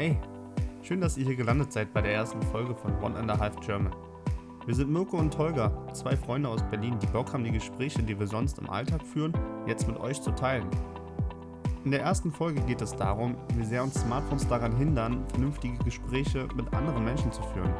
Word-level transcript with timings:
Hey, 0.00 0.16
schön, 0.80 1.02
dass 1.02 1.18
ihr 1.18 1.26
hier 1.26 1.36
gelandet 1.36 1.74
seid 1.74 1.92
bei 1.92 2.00
der 2.00 2.14
ersten 2.14 2.40
Folge 2.40 2.74
von 2.74 2.90
One 3.02 3.18
and 3.18 3.30
a 3.30 3.38
Half 3.38 3.60
German. 3.60 3.94
Wir 4.64 4.74
sind 4.74 4.90
Mirko 4.90 5.18
und 5.18 5.30
Tolga, 5.30 5.70
zwei 5.92 6.16
Freunde 6.16 6.48
aus 6.48 6.62
Berlin, 6.70 6.98
die 6.98 7.06
Bock 7.06 7.34
haben, 7.34 7.44
die 7.44 7.50
Gespräche, 7.50 8.02
die 8.02 8.18
wir 8.18 8.26
sonst 8.26 8.58
im 8.60 8.70
Alltag 8.70 9.02
führen, 9.04 9.34
jetzt 9.66 9.86
mit 9.86 10.00
euch 10.00 10.22
zu 10.22 10.30
teilen. 10.30 10.66
In 11.84 11.90
der 11.90 12.00
ersten 12.00 12.32
Folge 12.32 12.62
geht 12.62 12.80
es 12.80 12.96
darum, 12.96 13.36
wie 13.58 13.62
sehr 13.62 13.82
uns 13.82 14.00
Smartphones 14.00 14.48
daran 14.48 14.74
hindern, 14.74 15.22
vernünftige 15.28 15.76
Gespräche 15.84 16.48
mit 16.56 16.72
anderen 16.72 17.04
Menschen 17.04 17.30
zu 17.30 17.42
führen. 17.42 17.74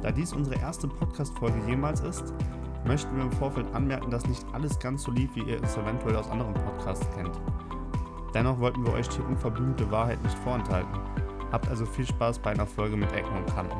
Da 0.00 0.10
dies 0.10 0.32
unsere 0.32 0.58
erste 0.58 0.88
Podcast-Folge 0.88 1.60
jemals 1.68 2.00
ist, 2.00 2.32
möchten 2.86 3.14
wir 3.14 3.24
im 3.24 3.32
Vorfeld 3.32 3.66
anmerken, 3.74 4.10
dass 4.10 4.26
nicht 4.26 4.46
alles 4.54 4.78
ganz 4.78 5.02
so 5.02 5.12
lief, 5.12 5.28
wie 5.34 5.42
ihr 5.42 5.62
es 5.62 5.76
eventuell 5.76 6.16
aus 6.16 6.30
anderen 6.30 6.54
Podcasts 6.54 7.06
kennt. 7.14 7.38
Dennoch 8.32 8.58
wollten 8.58 8.86
wir 8.86 8.94
euch 8.94 9.10
die 9.10 9.20
unverblümte 9.20 9.90
Wahrheit 9.90 10.22
nicht 10.22 10.38
vorenthalten. 10.38 10.98
Habt 11.52 11.68
also 11.68 11.84
viel 11.84 12.06
Spaß 12.06 12.38
bei 12.38 12.52
einer 12.52 12.66
Folge 12.66 12.96
mit 12.96 13.12
Ecken 13.12 13.36
und 13.36 13.46
Kanten. 13.46 13.76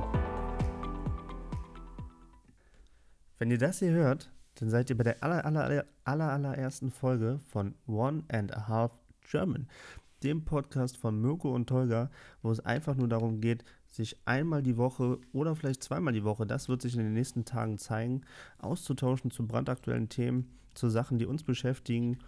Wenn 3.39 3.51
ihr 3.51 3.57
das 3.57 3.79
hier 3.79 3.93
hört, 3.93 4.31
dann 4.57 4.69
seid 4.69 4.91
ihr 4.91 4.97
bei 4.99 5.05
der 5.05 5.23
aller, 5.23 5.43
aller, 5.47 5.87
aller, 6.05 6.31
allerersten 6.31 6.91
Folge 6.91 7.41
von 7.51 7.75
One 7.87 8.25
and 8.29 8.55
a 8.55 8.69
Half 8.69 8.93
German, 9.23 9.69
dem 10.23 10.45
Podcast 10.45 10.99
von 10.99 11.19
Mirko 11.19 11.55
und 11.55 11.67
Tolga, 11.67 12.11
wo 12.43 12.51
es 12.51 12.61
einfach 12.61 12.95
nur 12.95 13.09
darum 13.09 13.41
geht, 13.41 13.65
sich 13.91 14.19
einmal 14.27 14.63
die 14.63 14.77
Woche 14.77 15.19
oder 15.33 15.57
vielleicht 15.57 15.83
zweimal 15.83 16.13
die 16.13 16.25
Woche, 16.25 16.45
das 16.45 16.69
wird 16.69 16.83
sich 16.83 16.95
in 16.95 17.01
den 17.01 17.15
nächsten 17.15 17.47
Tagen 17.47 17.79
zeigen, 17.79 18.21
auszutauschen 18.59 19.31
zu 19.31 19.47
brandaktuellen 19.47 20.11
Themen, 20.11 20.59
zu 20.75 20.91
Sachen, 20.91 21.19
die 21.19 21.27
uns 21.27 21.43
beschäftigen 21.43 22.19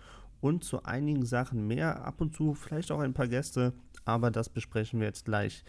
und 0.41 0.65
zu 0.65 0.85
einigen 0.85 1.27
Sachen 1.27 1.67
mehr. 1.67 2.05
Ab 2.07 2.23
und 2.23 2.35
zu 2.35 2.55
vielleicht 2.55 2.91
auch 2.91 3.01
ein 3.01 3.15
paar 3.15 3.29
Gäste, 3.29 3.75
aber 4.05 4.31
das 4.31 4.49
besprechen 4.49 5.01
wir 5.01 5.07
jetzt 5.07 5.25
gleich. 5.25 5.65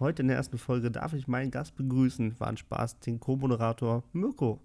Heute 0.00 0.22
in 0.22 0.28
der 0.28 0.36
ersten 0.36 0.58
Folge 0.58 0.90
darf 0.90 1.12
ich 1.12 1.28
meinen 1.28 1.50
Gast 1.50 1.76
begrüßen. 1.76 2.38
War 2.40 2.48
ein 2.48 2.56
Spaß, 2.56 2.98
den 3.00 3.20
Co-Moderator 3.20 4.02
Mirko. 4.12 4.60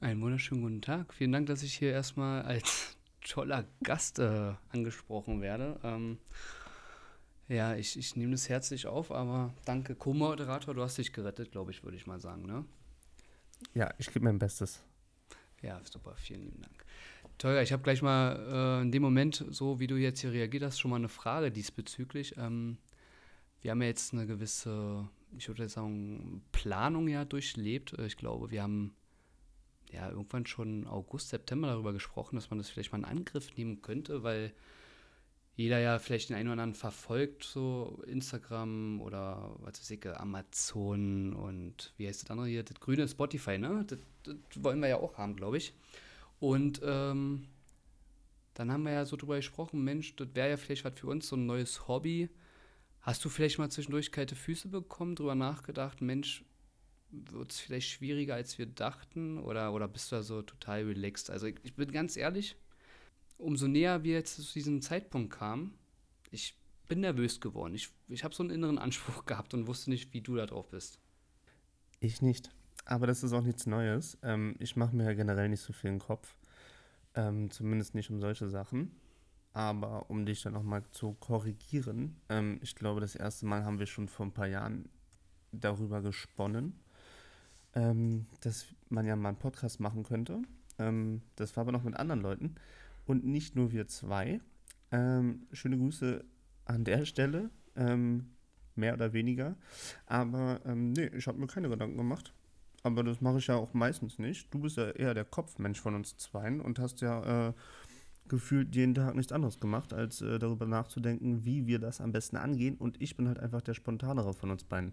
Einen 0.00 0.20
wunderschönen 0.20 0.62
guten 0.62 0.82
Tag. 0.82 1.14
Vielen 1.14 1.32
Dank, 1.32 1.46
dass 1.46 1.62
ich 1.62 1.74
hier 1.74 1.92
erstmal 1.92 2.42
als 2.42 2.96
toller 3.20 3.64
Gast 3.82 4.18
äh, 4.18 4.52
angesprochen 4.70 5.40
werde. 5.40 5.78
Ähm, 5.82 6.18
ja, 7.48 7.76
ich, 7.76 7.98
ich 7.98 8.16
nehme 8.16 8.32
das 8.32 8.48
herzlich 8.48 8.86
auf, 8.86 9.12
aber 9.12 9.54
danke, 9.64 9.94
Co-Moderator, 9.94 10.74
du 10.74 10.82
hast 10.82 10.98
dich 10.98 11.12
gerettet, 11.12 11.52
glaube 11.52 11.70
ich, 11.70 11.84
würde 11.84 11.96
ich 11.96 12.06
mal 12.06 12.20
sagen, 12.20 12.46
ne? 12.46 12.64
Ja, 13.74 13.92
ich 13.98 14.12
gebe 14.12 14.24
mein 14.24 14.38
Bestes. 14.38 14.82
Ja, 15.62 15.80
super, 15.84 16.14
vielen 16.16 16.42
lieben 16.42 16.60
Dank. 16.60 16.83
Teuer, 17.38 17.62
ich 17.62 17.72
habe 17.72 17.82
gleich 17.82 18.00
mal 18.00 18.78
äh, 18.80 18.82
in 18.82 18.92
dem 18.92 19.02
Moment, 19.02 19.44
so 19.50 19.80
wie 19.80 19.86
du 19.86 19.96
jetzt 19.96 20.20
hier 20.20 20.32
reagiert 20.32 20.62
hast, 20.62 20.78
schon 20.78 20.90
mal 20.90 20.96
eine 20.96 21.08
Frage 21.08 21.50
diesbezüglich. 21.50 22.34
Ähm, 22.36 22.78
wir 23.60 23.72
haben 23.72 23.82
ja 23.82 23.88
jetzt 23.88 24.12
eine 24.12 24.26
gewisse, 24.26 25.08
ich 25.36 25.48
würde 25.48 25.68
sagen, 25.68 26.42
Planung 26.52 27.08
ja 27.08 27.24
durchlebt. 27.24 27.98
Äh, 27.98 28.06
ich 28.06 28.16
glaube, 28.16 28.50
wir 28.50 28.62
haben 28.62 28.94
ja 29.90 30.10
irgendwann 30.10 30.46
schon 30.46 30.86
August, 30.86 31.30
September 31.30 31.68
darüber 31.68 31.92
gesprochen, 31.92 32.36
dass 32.36 32.50
man 32.50 32.58
das 32.58 32.68
vielleicht 32.68 32.92
mal 32.92 32.98
in 32.98 33.04
Angriff 33.04 33.56
nehmen 33.56 33.82
könnte, 33.82 34.22
weil 34.22 34.52
jeder 35.56 35.78
ja 35.78 35.98
vielleicht 35.98 36.30
den 36.30 36.36
einen 36.36 36.48
oder 36.48 36.62
anderen 36.62 36.74
verfolgt, 36.74 37.44
so 37.44 38.02
Instagram 38.06 39.00
oder 39.00 39.54
was 39.58 39.80
weiß 39.80 39.90
ich, 39.92 40.06
Amazon 40.06 41.32
und 41.32 41.94
wie 41.96 42.08
heißt 42.08 42.22
das 42.22 42.30
andere 42.30 42.48
hier? 42.48 42.64
Das 42.64 42.80
grüne 42.80 43.08
Spotify, 43.08 43.58
ne? 43.58 43.84
Das, 43.86 43.98
das 44.24 44.62
wollen 44.62 44.80
wir 44.80 44.88
ja 44.88 44.96
auch 44.96 45.16
haben, 45.16 45.36
glaube 45.36 45.58
ich. 45.58 45.72
Und 46.44 46.82
ähm, 46.84 47.48
dann 48.52 48.70
haben 48.70 48.82
wir 48.82 48.92
ja 48.92 49.06
so 49.06 49.16
drüber 49.16 49.36
gesprochen, 49.36 49.82
Mensch, 49.82 50.14
das 50.16 50.28
wäre 50.34 50.50
ja 50.50 50.56
vielleicht 50.58 50.84
was 50.84 50.92
für 51.00 51.06
uns, 51.06 51.26
so 51.26 51.36
ein 51.36 51.46
neues 51.46 51.88
Hobby. 51.88 52.28
Hast 53.00 53.24
du 53.24 53.30
vielleicht 53.30 53.58
mal 53.58 53.70
zwischendurch 53.70 54.12
kalte 54.12 54.36
Füße 54.36 54.68
bekommen, 54.68 55.16
drüber 55.16 55.34
nachgedacht, 55.34 56.02
Mensch, 56.02 56.44
wird 57.10 57.50
es 57.50 57.60
vielleicht 57.60 57.88
schwieriger, 57.88 58.34
als 58.34 58.58
wir 58.58 58.66
dachten? 58.66 59.38
Oder, 59.38 59.72
oder 59.72 59.88
bist 59.88 60.12
du 60.12 60.16
da 60.16 60.22
so 60.22 60.42
total 60.42 60.82
relaxed? 60.82 61.30
Also 61.30 61.46
ich, 61.46 61.56
ich 61.62 61.76
bin 61.76 61.90
ganz 61.90 62.14
ehrlich, 62.14 62.58
umso 63.38 63.66
näher 63.66 64.04
wir 64.04 64.12
jetzt 64.12 64.36
zu 64.36 64.52
diesem 64.52 64.82
Zeitpunkt 64.82 65.32
kamen, 65.32 65.78
ich 66.30 66.58
bin 66.88 67.00
nervös 67.00 67.40
geworden. 67.40 67.74
Ich, 67.74 67.88
ich 68.08 68.22
habe 68.22 68.34
so 68.34 68.42
einen 68.42 68.50
inneren 68.50 68.76
Anspruch 68.76 69.24
gehabt 69.24 69.54
und 69.54 69.66
wusste 69.66 69.88
nicht, 69.88 70.12
wie 70.12 70.20
du 70.20 70.36
da 70.36 70.44
drauf 70.44 70.68
bist. 70.68 70.98
Ich 72.00 72.20
nicht. 72.20 72.50
Aber 72.84 73.06
das 73.06 73.22
ist 73.22 73.32
auch 73.32 73.42
nichts 73.42 73.66
Neues. 73.66 74.18
Ähm, 74.22 74.56
ich 74.58 74.76
mache 74.76 74.94
mir 74.94 75.04
ja 75.04 75.14
generell 75.14 75.48
nicht 75.48 75.62
so 75.62 75.72
viel 75.72 75.90
den 75.90 75.98
Kopf. 75.98 76.36
Ähm, 77.14 77.50
zumindest 77.50 77.94
nicht 77.94 78.10
um 78.10 78.20
solche 78.20 78.48
Sachen. 78.48 78.90
Aber 79.52 80.10
um 80.10 80.26
dich 80.26 80.42
dann 80.42 80.52
nochmal 80.52 80.82
zu 80.90 81.12
korrigieren, 81.14 82.16
ähm, 82.28 82.58
ich 82.60 82.74
glaube, 82.74 83.00
das 83.00 83.14
erste 83.14 83.46
Mal 83.46 83.64
haben 83.64 83.78
wir 83.78 83.86
schon 83.86 84.08
vor 84.08 84.26
ein 84.26 84.32
paar 84.32 84.48
Jahren 84.48 84.88
darüber 85.52 86.02
gesponnen, 86.02 86.80
ähm, 87.74 88.26
dass 88.40 88.66
man 88.88 89.06
ja 89.06 89.14
mal 89.14 89.28
einen 89.28 89.38
Podcast 89.38 89.78
machen 89.78 90.02
könnte. 90.02 90.42
Ähm, 90.78 91.22
das 91.36 91.56
war 91.56 91.62
aber 91.62 91.72
noch 91.72 91.84
mit 91.84 91.94
anderen 91.94 92.20
Leuten 92.20 92.56
und 93.06 93.24
nicht 93.24 93.54
nur 93.54 93.70
wir 93.70 93.86
zwei. 93.86 94.40
Ähm, 94.90 95.46
schöne 95.52 95.78
Grüße 95.78 96.24
an 96.64 96.84
der 96.84 97.04
Stelle, 97.04 97.50
mehr 97.76 98.94
oder 98.94 99.12
weniger. 99.12 99.56
Aber 100.06 100.60
nee, 100.74 101.06
ich 101.06 101.26
habe 101.26 101.38
mir 101.38 101.48
keine 101.48 101.68
Gedanken 101.68 101.96
gemacht. 101.96 102.32
Aber 102.84 103.02
das 103.02 103.22
mache 103.22 103.38
ich 103.38 103.46
ja 103.46 103.56
auch 103.56 103.72
meistens 103.72 104.18
nicht. 104.18 104.52
Du 104.52 104.60
bist 104.60 104.76
ja 104.76 104.90
eher 104.90 105.14
der 105.14 105.24
Kopfmensch 105.24 105.80
von 105.80 105.94
uns 105.94 106.18
zweien 106.18 106.60
und 106.60 106.78
hast 106.78 107.00
ja 107.00 107.48
äh, 107.48 107.52
gefühlt 108.28 108.76
jeden 108.76 108.94
Tag 108.94 109.14
nichts 109.14 109.32
anderes 109.32 109.58
gemacht, 109.58 109.94
als 109.94 110.20
äh, 110.20 110.38
darüber 110.38 110.66
nachzudenken, 110.66 111.46
wie 111.46 111.66
wir 111.66 111.78
das 111.78 112.02
am 112.02 112.12
besten 112.12 112.36
angehen. 112.36 112.76
Und 112.76 113.00
ich 113.00 113.16
bin 113.16 113.26
halt 113.26 113.40
einfach 113.40 113.62
der 113.62 113.72
spontanere 113.72 114.34
von 114.34 114.50
uns 114.50 114.64
beiden. 114.64 114.92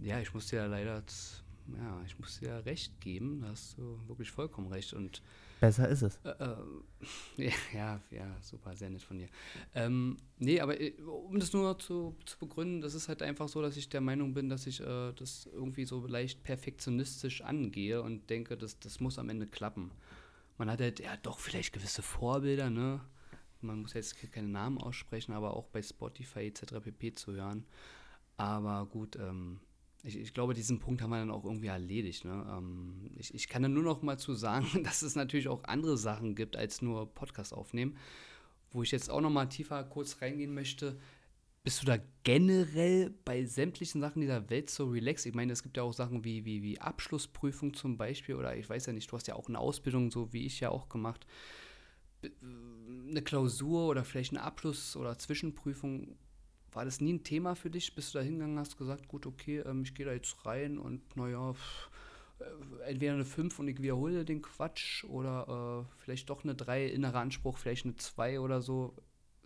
Ja, 0.00 0.18
ich 0.18 0.34
muss 0.34 0.48
dir 0.48 0.56
ja 0.56 0.66
leider, 0.66 1.04
ja, 1.76 2.02
ich 2.04 2.18
muss 2.18 2.40
dir 2.40 2.48
ja 2.48 2.58
recht 2.58 3.00
geben. 3.00 3.40
Da 3.42 3.50
hast 3.50 3.78
du 3.78 4.00
wirklich 4.08 4.32
vollkommen 4.32 4.72
recht. 4.72 4.94
Und 4.94 5.22
Besser 5.60 5.88
ist 5.88 6.02
es. 6.02 6.20
Äh, 6.24 6.56
äh, 7.38 7.52
ja, 7.74 8.00
ja, 8.10 8.36
super, 8.40 8.76
sehr 8.76 8.90
nett 8.90 9.02
von 9.02 9.18
dir. 9.18 9.28
Ähm, 9.74 10.16
nee, 10.38 10.60
aber 10.60 10.80
äh, 10.80 10.92
um 11.02 11.38
das 11.38 11.52
nur 11.52 11.78
zu, 11.78 12.16
zu 12.24 12.38
begründen, 12.38 12.80
das 12.80 12.94
ist 12.94 13.08
halt 13.08 13.22
einfach 13.22 13.48
so, 13.48 13.60
dass 13.62 13.76
ich 13.76 13.88
der 13.88 14.00
Meinung 14.00 14.34
bin, 14.34 14.48
dass 14.48 14.66
ich 14.66 14.80
äh, 14.80 15.12
das 15.12 15.46
irgendwie 15.52 15.84
so 15.84 16.06
leicht 16.06 16.42
perfektionistisch 16.44 17.42
angehe 17.42 18.02
und 18.02 18.30
denke, 18.30 18.56
das, 18.56 18.78
das 18.78 19.00
muss 19.00 19.18
am 19.18 19.28
Ende 19.28 19.46
klappen. 19.46 19.90
Man 20.58 20.70
hat 20.70 20.80
halt 20.80 21.00
ja 21.00 21.16
doch 21.16 21.38
vielleicht 21.38 21.72
gewisse 21.72 22.02
Vorbilder, 22.02 22.70
ne? 22.70 23.00
Man 23.60 23.82
muss 23.82 23.94
jetzt 23.94 24.16
keine 24.32 24.48
Namen 24.48 24.78
aussprechen, 24.78 25.32
aber 25.32 25.56
auch 25.56 25.66
bei 25.66 25.82
Spotify 25.82 26.46
etc. 26.46 26.80
pp. 26.80 27.14
zu 27.14 27.32
hören. 27.32 27.64
Aber 28.36 28.86
gut, 28.86 29.16
ähm, 29.16 29.58
ich, 30.08 30.18
ich, 30.18 30.34
glaube, 30.34 30.54
diesen 30.54 30.78
Punkt 30.78 31.02
haben 31.02 31.10
wir 31.10 31.18
dann 31.18 31.30
auch 31.30 31.44
irgendwie 31.44 31.66
erledigt. 31.66 32.24
Ne? 32.24 32.46
Ähm, 32.50 33.10
ich, 33.16 33.34
ich, 33.34 33.48
kann 33.48 33.62
dann 33.62 33.74
nur 33.74 33.82
noch 33.82 34.02
mal 34.02 34.18
zu 34.18 34.34
sagen, 34.34 34.66
dass 34.84 35.02
es 35.02 35.14
natürlich 35.14 35.48
auch 35.48 35.64
andere 35.64 35.96
Sachen 35.96 36.34
gibt 36.34 36.56
als 36.56 36.82
nur 36.82 37.12
Podcast 37.14 37.52
aufnehmen. 37.52 37.96
Wo 38.70 38.82
ich 38.82 38.90
jetzt 38.90 39.10
auch 39.10 39.20
noch 39.20 39.30
mal 39.30 39.46
tiefer 39.46 39.84
kurz 39.84 40.20
reingehen 40.20 40.54
möchte. 40.54 40.98
Bist 41.64 41.82
du 41.82 41.86
da 41.86 41.98
generell 42.22 43.14
bei 43.24 43.44
sämtlichen 43.44 44.00
Sachen 44.00 44.20
dieser 44.20 44.48
Welt 44.48 44.70
so 44.70 44.86
relaxed? 44.86 45.26
Ich 45.26 45.34
meine, 45.34 45.52
es 45.52 45.62
gibt 45.62 45.76
ja 45.76 45.82
auch 45.82 45.92
Sachen 45.92 46.24
wie, 46.24 46.44
wie, 46.44 46.62
wie 46.62 46.80
Abschlussprüfung 46.80 47.74
zum 47.74 47.98
Beispiel 47.98 48.36
oder 48.36 48.56
ich 48.56 48.68
weiß 48.68 48.86
ja 48.86 48.92
nicht, 48.92 49.10
du 49.10 49.16
hast 49.16 49.26
ja 49.26 49.34
auch 49.34 49.48
eine 49.48 49.58
Ausbildung, 49.58 50.10
so 50.10 50.32
wie 50.32 50.46
ich 50.46 50.60
ja 50.60 50.70
auch 50.70 50.88
gemacht. 50.88 51.26
Eine 52.42 53.22
Klausur 53.22 53.88
oder 53.88 54.04
vielleicht 54.04 54.32
eine 54.32 54.42
Abschluss- 54.42 54.96
oder 54.96 55.18
Zwischenprüfung 55.18 56.16
war 56.72 56.84
das 56.84 57.00
nie 57.00 57.14
ein 57.14 57.24
Thema 57.24 57.54
für 57.54 57.70
dich? 57.70 57.94
Bist 57.94 58.14
du 58.14 58.18
da 58.18 58.24
hingegangen, 58.24 58.58
hast 58.58 58.78
gesagt, 58.78 59.08
gut, 59.08 59.26
okay, 59.26 59.58
ähm, 59.60 59.82
ich 59.82 59.94
gehe 59.94 60.06
da 60.06 60.12
jetzt 60.12 60.44
rein 60.44 60.78
und 60.78 61.16
naja, 61.16 61.54
äh, 62.40 62.90
entweder 62.90 63.14
eine 63.14 63.24
5 63.24 63.58
und 63.58 63.68
ich 63.68 63.80
wiederhole 63.80 64.24
den 64.24 64.42
Quatsch 64.42 65.04
oder 65.04 65.86
äh, 65.86 65.94
vielleicht 65.98 66.30
doch 66.30 66.44
eine 66.44 66.54
3, 66.54 66.86
innerer 66.86 67.20
Anspruch, 67.20 67.58
vielleicht 67.58 67.84
eine 67.84 67.96
2 67.96 68.40
oder 68.40 68.60
so. 68.60 68.94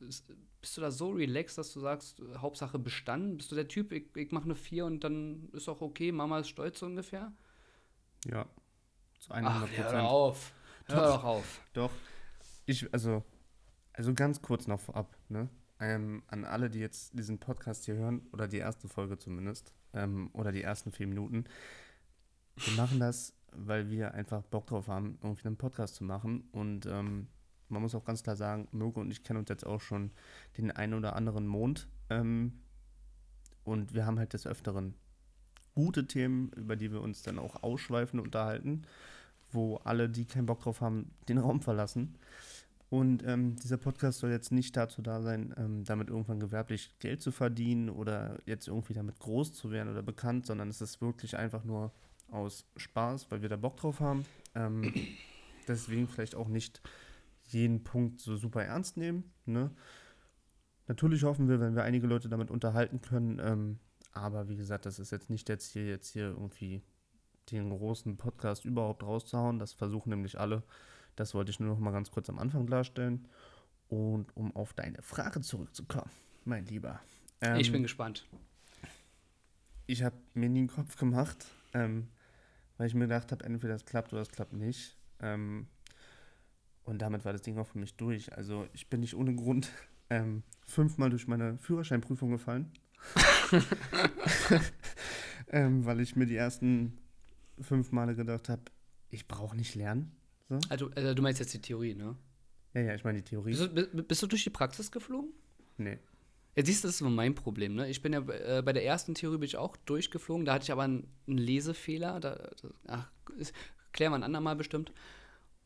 Ist, 0.01 0.33
bist 0.61 0.77
du 0.77 0.81
da 0.81 0.91
so 0.91 1.11
relaxed, 1.11 1.59
dass 1.59 1.73
du 1.73 1.81
sagst, 1.81 2.23
Hauptsache 2.37 2.79
bestanden? 2.79 3.37
Bist 3.37 3.51
du 3.51 3.57
der 3.57 3.69
Typ, 3.69 3.93
ich, 3.93 4.15
ich 4.17 4.31
mache 4.33 4.45
eine 4.45 4.55
4 4.55 4.87
und 4.87 5.05
dann 5.05 5.49
ist 5.53 5.69
auch 5.69 5.81
okay, 5.81 6.13
Mama 6.13 6.41
ist 6.41 6.49
stolz 6.49 6.81
so 6.81 6.87
ungefähr? 6.87 7.33
Ja, 8.27 8.47
zu 9.19 9.33
100 9.33 9.69
Prozent. 9.69 9.93
Hör 9.93 10.09
auf, 10.09 10.53
hör 10.87 11.07
doch 11.07 11.25
auf. 11.25 11.61
Doch, 11.73 11.91
ich, 12.67 12.93
also, 12.93 13.25
also 13.93 14.15
ganz 14.15 14.41
kurz 14.43 14.67
noch 14.67 14.81
vorab, 14.81 15.17
ne? 15.29 15.49
Ähm, 15.83 16.23
an 16.29 16.45
alle, 16.45 16.71
die 16.71 16.79
jetzt 16.79 17.19
diesen 17.19 17.39
Podcast 17.39 17.85
hier 17.85 17.97
hören, 17.97 18.23
oder 18.33 18.47
die 18.47 18.59
erste 18.59 18.89
Folge 18.89 19.19
zumindest, 19.19 19.75
ähm, 19.93 20.31
oder 20.33 20.53
die 20.53 20.63
ersten 20.63 20.93
vier 20.93 21.09
Minuten. 21.09 21.45
Wir 22.57 22.77
machen 22.77 23.01
das, 23.01 23.35
weil 23.53 23.91
wir 23.91 24.15
einfach 24.15 24.43
Bock 24.43 24.67
drauf 24.69 24.87
haben, 24.87 25.19
irgendwie 25.23 25.47
einen 25.47 25.57
Podcast 25.57 25.97
zu 25.97 26.05
machen. 26.05 26.45
Und 26.53 26.87
ähm, 26.87 27.27
man 27.69 27.83
muss 27.83 27.95
auch 27.95 28.05
ganz 28.05 28.23
klar 28.23 28.37
sagen, 28.37 28.69
Mirko 28.71 29.01
und 29.01 29.11
ich 29.11 29.25
kennen 29.25 29.41
uns 29.41 29.49
jetzt 29.49 29.67
auch 29.67 29.81
schon 29.81 30.13
den 30.57 30.71
einen 30.71 30.95
oder 30.95 31.17
anderen 31.17 31.47
Mond. 31.47 31.89
Ähm, 32.11 32.61
und 33.65 33.95
wir 33.95 34.07
haben 34.07 34.19
halt 34.19 34.33
des 34.35 34.47
Öfteren 34.47 34.95
gute 35.75 36.07
Themen, 36.07 36.51
über 36.53 36.77
die 36.77 36.93
wir 36.93 37.01
uns 37.01 37.23
dann 37.23 37.39
auch 37.39 37.63
ausschweifen 37.63 38.21
unterhalten, 38.21 38.83
wo 39.51 39.77
alle, 39.79 40.09
die 40.09 40.27
keinen 40.27 40.47
Bock 40.47 40.61
drauf 40.61 40.81
haben, 40.81 41.11
den 41.29 41.39
Raum 41.39 41.61
verlassen. 41.61 42.19
Und 42.93 43.27
ähm, 43.27 43.57
dieser 43.57 43.79
Podcast 43.79 44.19
soll 44.19 44.33
jetzt 44.33 44.53
nicht 44.53 44.77
dazu 44.77 45.01
da 45.01 45.23
sein, 45.23 45.55
ähm, 45.57 45.83
damit 45.83 46.11
irgendwann 46.11 46.41
gewerblich 46.41 46.95
Geld 46.99 47.23
zu 47.23 47.33
verdienen 47.33 47.89
oder 47.89 48.39
jetzt 48.45 48.69
irgendwie 48.69 48.93
damit 48.93 49.19
groß 49.19 49.55
zu 49.55 49.71
werden 49.71 49.89
oder 49.89 50.03
bekannt, 50.03 50.45
sondern 50.45 50.69
es 50.69 50.83
ist 50.83 51.01
wirklich 51.01 51.39
einfach 51.39 51.65
nur 51.65 51.91
aus 52.31 52.67
Spaß, 52.77 53.31
weil 53.31 53.41
wir 53.41 53.49
da 53.49 53.57
Bock 53.57 53.79
drauf 53.79 54.01
haben. 54.01 54.27
Ähm, 54.55 54.93
deswegen 55.69 56.07
vielleicht 56.07 56.35
auch 56.35 56.49
nicht 56.49 56.83
jeden 57.45 57.83
Punkt 57.83 58.21
so 58.21 58.37
super 58.37 58.63
ernst 58.63 58.99
nehmen. 58.99 59.25
Ne? 59.47 59.71
Natürlich 60.87 61.25
hoffen 61.25 61.49
wir, 61.49 61.61
wenn 61.61 61.75
wir 61.75 61.85
einige 61.85 62.07
Leute 62.07 62.29
damit 62.29 62.51
unterhalten 62.51 63.01
können. 63.01 63.41
Ähm, 63.43 63.79
aber 64.13 64.51
wie 64.51 64.57
gesagt, 64.57 64.85
das 64.85 64.99
ist 64.99 65.13
jetzt 65.13 65.31
nicht 65.31 65.49
der 65.49 65.59
Ziel, 65.59 65.87
jetzt 65.87 66.11
hier 66.11 66.27
irgendwie 66.27 66.83
den 67.51 67.71
großen 67.71 68.19
Podcast 68.19 68.67
überhaupt 68.67 69.03
rauszuhauen. 69.03 69.59
Das 69.59 69.73
versuchen 69.73 70.11
nämlich 70.11 70.39
alle. 70.39 70.63
Das 71.17 71.35
wollte 71.35 71.51
ich 71.51 71.61
nur 71.61 71.71
noch 71.71 71.79
mal 71.79 71.91
ganz 71.91 72.11
kurz 72.11 72.29
am 72.29 72.39
Anfang 72.39 72.67
klarstellen. 72.67 73.29
Und 73.89 74.35
um 74.37 74.55
auf 74.57 74.73
deine 74.73 75.03
Frage 75.03 75.43
zurückzukommen, 75.43 76.11
mein 76.45 76.65
Lieber. 76.67 77.01
Ähm, 77.43 77.57
ich 77.57 77.71
bin 77.71 77.83
gespannt. 77.83 78.27
Ich 79.87 80.03
habe 80.03 80.17
mir 80.35 80.49
nie 80.49 80.61
einen 80.61 80.69
Kopf 80.69 80.97
gemacht, 80.97 81.47
ähm, 81.75 82.09
weil 82.79 82.87
ich 82.87 82.95
mir 82.95 83.05
gedacht 83.05 83.33
habe, 83.33 83.45
entweder 83.45 83.75
das 83.75 83.85
klappt 83.85 84.13
oder 84.13 84.23
das 84.23 84.31
klappt 84.31 84.55
nicht. 84.55 84.97
Ähm, 85.21 85.67
und 86.85 87.03
damit 87.03 87.25
war 87.25 87.33
das 87.33 87.43
Ding 87.43 87.59
auch 87.59 87.67
für 87.67 87.79
mich 87.79 87.97
durch. 87.97 88.33
Also 88.35 88.67
ich 88.73 88.89
bin 88.89 89.01
nicht 89.01 89.15
ohne 89.15 89.35
Grund 89.35 89.71
ähm, 90.09 90.43
fünfmal 90.67 91.11
durch 91.11 91.29
meine 91.29 91.59
Führerscheinprüfung 91.59 92.31
gefallen. 92.31 92.73
ähm, 95.49 95.85
weil 95.85 96.01
ich 96.01 96.17
mir 96.17 96.27
die 96.27 96.37
ersten 96.37 96.99
fünf 97.61 97.93
Male 97.93 98.15
gedacht 98.15 98.49
habe, 98.49 98.63
ich 99.11 99.29
brauche 99.29 99.57
nicht 99.57 99.75
lernen. 99.75 100.17
So. 100.53 100.61
Also, 100.69 100.91
also, 100.95 101.15
du 101.15 101.23
meinst 101.23 101.41
jetzt 101.41 101.55
die 101.55 101.63
Theorie, 101.63 101.95
ne? 101.95 102.15
Ja, 102.75 102.83
ja, 102.83 102.95
ich 102.95 103.05
meine 103.05 103.23
die 103.23 103.25
Theorie. 103.25 103.53
Bist 103.53 103.63
du, 103.63 104.03
bist 104.03 104.23
du, 104.23 104.27
durch 104.27 104.45
die 104.45 104.51
Praxis 104.51 104.93
geflogen? 104.93 105.31
Nee. 105.79 105.99
Ja, 106.55 106.65
siehst 106.65 106.85
du, 106.85 106.89
das 106.89 106.97
ist 106.97 107.01
immer 107.01 107.09
mein 107.09 107.35
Problem, 107.35 107.75
ne? 107.75 107.89
Ich 107.89 108.03
bin 108.03 108.13
ja 108.13 108.21
äh, 108.29 108.63
bei 108.63 108.75
der 108.75 108.85
ersten 108.85 109.15
Theorie 109.15 109.39
bin 109.39 109.47
ich 109.47 109.57
auch 109.57 109.77
durchgeflogen, 109.79 110.45
da 110.45 110.55
hatte 110.55 110.65
ich 110.65 110.73
aber 110.73 110.83
einen, 110.83 111.09
einen 111.27 111.39
Lesefehler. 111.39 112.21
Da, 112.21 112.51
da, 112.61 112.69
ach, 112.87 113.11
ist, 113.39 113.55
klären 113.93 114.13
wir 114.13 114.17
ein 114.17 114.25
andermal 114.25 114.55
bestimmt. 114.55 114.93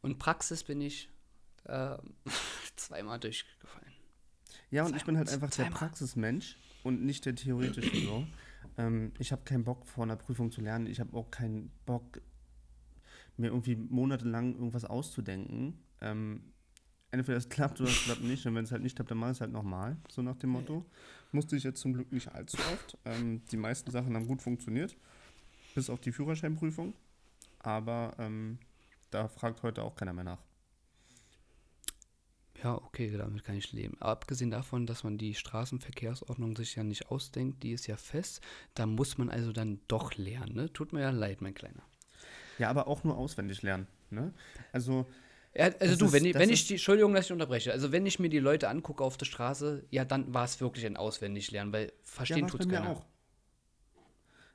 Und 0.02 0.18
Praxis 0.20 0.62
bin 0.62 0.80
ich 0.80 1.10
äh, 1.64 1.96
zweimal 2.76 3.18
durchgefallen. 3.18 3.92
Ja, 4.70 4.82
und 4.82 4.90
zweimal, 4.90 4.98
ich 5.00 5.04
bin 5.06 5.18
halt 5.18 5.30
einfach 5.30 5.50
zweimal. 5.50 5.72
der 5.72 5.78
Praxismensch 5.78 6.56
und 6.84 7.04
nicht 7.04 7.26
der 7.26 7.34
theoretische 7.34 7.96
so. 8.04 8.24
Ähm, 8.78 9.12
ich 9.18 9.32
habe 9.32 9.42
keinen 9.42 9.64
Bock, 9.64 9.86
vor 9.86 10.04
einer 10.04 10.16
Prüfung 10.16 10.52
zu 10.52 10.60
lernen. 10.60 10.86
Ich 10.86 11.00
habe 11.00 11.16
auch 11.16 11.30
keinen 11.32 11.72
Bock, 11.86 12.20
mir 13.36 13.48
irgendwie 13.48 13.76
monatelang 13.76 14.54
irgendwas 14.54 14.84
auszudenken. 14.84 15.78
Ähm, 16.00 16.52
entweder 17.10 17.38
es 17.38 17.48
klappt 17.48 17.80
oder 17.80 17.90
es 17.90 18.04
klappt 18.04 18.22
nicht. 18.22 18.46
Und 18.46 18.54
wenn 18.54 18.64
es 18.64 18.72
halt 18.72 18.82
nicht 18.82 18.96
klappt, 18.96 19.10
dann 19.10 19.18
mach 19.18 19.30
es 19.30 19.40
halt 19.40 19.52
nochmal, 19.52 19.96
so 20.08 20.22
nach 20.22 20.36
dem 20.36 20.50
Motto. 20.50 20.84
Musste 21.32 21.56
ich 21.56 21.64
jetzt 21.64 21.80
zum 21.80 21.92
Glück 21.94 22.12
nicht 22.12 22.28
allzu 22.34 22.56
oft. 22.72 22.98
Ähm, 23.04 23.42
die 23.50 23.56
meisten 23.56 23.90
Sachen 23.90 24.14
haben 24.14 24.26
gut 24.26 24.42
funktioniert, 24.42 24.96
bis 25.74 25.90
auf 25.90 26.00
die 26.00 26.12
Führerscheinprüfung. 26.12 26.94
Aber 27.58 28.14
ähm, 28.18 28.58
da 29.10 29.28
fragt 29.28 29.62
heute 29.62 29.82
auch 29.82 29.96
keiner 29.96 30.12
mehr 30.12 30.24
nach. 30.24 30.42
Ja, 32.62 32.74
okay, 32.74 33.14
damit 33.16 33.44
kann 33.44 33.56
ich 33.56 33.72
leben. 33.72 33.96
Aber 34.00 34.12
abgesehen 34.12 34.50
davon, 34.50 34.86
dass 34.86 35.04
man 35.04 35.18
die 35.18 35.34
Straßenverkehrsordnung 35.34 36.56
sich 36.56 36.74
ja 36.76 36.84
nicht 36.84 37.10
ausdenkt, 37.10 37.62
die 37.62 37.72
ist 37.72 37.86
ja 37.86 37.96
fest, 37.96 38.40
da 38.74 38.86
muss 38.86 39.18
man 39.18 39.28
also 39.28 39.52
dann 39.52 39.80
doch 39.88 40.14
lernen. 40.16 40.54
Ne? 40.54 40.72
Tut 40.72 40.92
mir 40.92 41.02
ja 41.02 41.10
leid, 41.10 41.42
mein 41.42 41.54
Kleiner. 41.54 41.82
Ja, 42.58 42.70
aber 42.70 42.88
auch 42.88 43.04
nur 43.04 43.16
auswendig 43.16 43.62
lernen. 43.62 43.86
Ne? 44.10 44.32
Also. 44.72 45.06
Ja, 45.54 45.70
also 45.80 45.96
du, 45.96 46.06
ist, 46.06 46.12
wenn, 46.12 46.24
ich, 46.26 46.34
wenn 46.34 46.50
ich 46.50 46.66
die, 46.66 46.74
Entschuldigung, 46.74 47.14
dass 47.14 47.26
ich 47.26 47.32
unterbreche, 47.32 47.72
also 47.72 47.90
wenn 47.90 48.04
ich 48.04 48.18
mir 48.18 48.28
die 48.28 48.40
Leute 48.40 48.68
angucke 48.68 49.02
auf 49.02 49.16
der 49.16 49.24
Straße, 49.24 49.84
ja, 49.90 50.04
dann 50.04 50.34
war 50.34 50.44
es 50.44 50.60
wirklich 50.60 50.84
ein 50.84 50.98
Auswendiglernen, 50.98 51.72
weil 51.72 51.92
verstehen 52.04 52.40
ja, 52.40 52.46
tut 52.46 52.60
es 52.60 52.68
keiner. 52.68 52.90
Auch. 52.90 53.06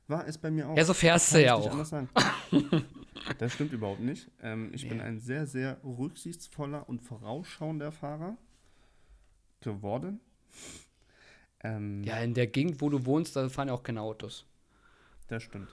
War 0.08 0.28
es 0.28 0.38
bei 0.38 0.52
mir 0.52 0.70
auch. 0.70 0.78
Ja, 0.78 0.86
so 0.86 0.94
fährst 0.94 1.34
du 1.34 1.44
ja 1.44 1.56
auch. 1.56 1.72
Das 3.38 3.54
stimmt 3.54 3.72
überhaupt 3.72 4.02
nicht. 4.02 4.30
Ähm, 4.42 4.72
ich 4.74 4.84
ja. 4.84 4.90
bin 4.90 5.00
ein 5.00 5.20
sehr, 5.20 5.46
sehr 5.46 5.78
rücksichtsvoller 5.84 6.90
und 6.90 7.02
vorausschauender 7.02 7.92
Fahrer 7.92 8.36
geworden. 9.62 10.20
Ähm, 11.64 12.04
ja, 12.04 12.18
in 12.18 12.34
der 12.34 12.48
Gegend, 12.48 12.82
wo 12.82 12.90
du 12.90 13.06
wohnst, 13.06 13.36
da 13.36 13.48
fahren 13.50 13.68
ja 13.68 13.74
auch 13.74 13.84
keine 13.84 14.02
Autos. 14.02 14.46
Das 15.28 15.44
stimmt. 15.44 15.70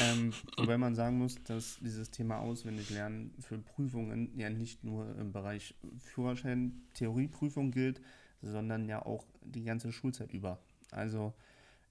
Ähm, 0.00 0.32
wobei 0.56 0.78
man 0.78 0.94
sagen 0.94 1.18
muss, 1.18 1.42
dass 1.44 1.78
dieses 1.80 2.10
Thema 2.10 2.38
Auswendiglernen 2.38 3.34
für 3.40 3.58
Prüfungen 3.58 4.36
ja 4.38 4.50
nicht 4.50 4.84
nur 4.84 5.16
im 5.18 5.32
Bereich 5.32 5.74
Führerschein, 5.98 6.82
Theorieprüfung 6.94 7.70
gilt, 7.70 8.00
sondern 8.42 8.88
ja 8.88 9.04
auch 9.04 9.24
die 9.42 9.64
ganze 9.64 9.92
Schulzeit 9.92 10.32
über. 10.32 10.58
Also 10.90 11.34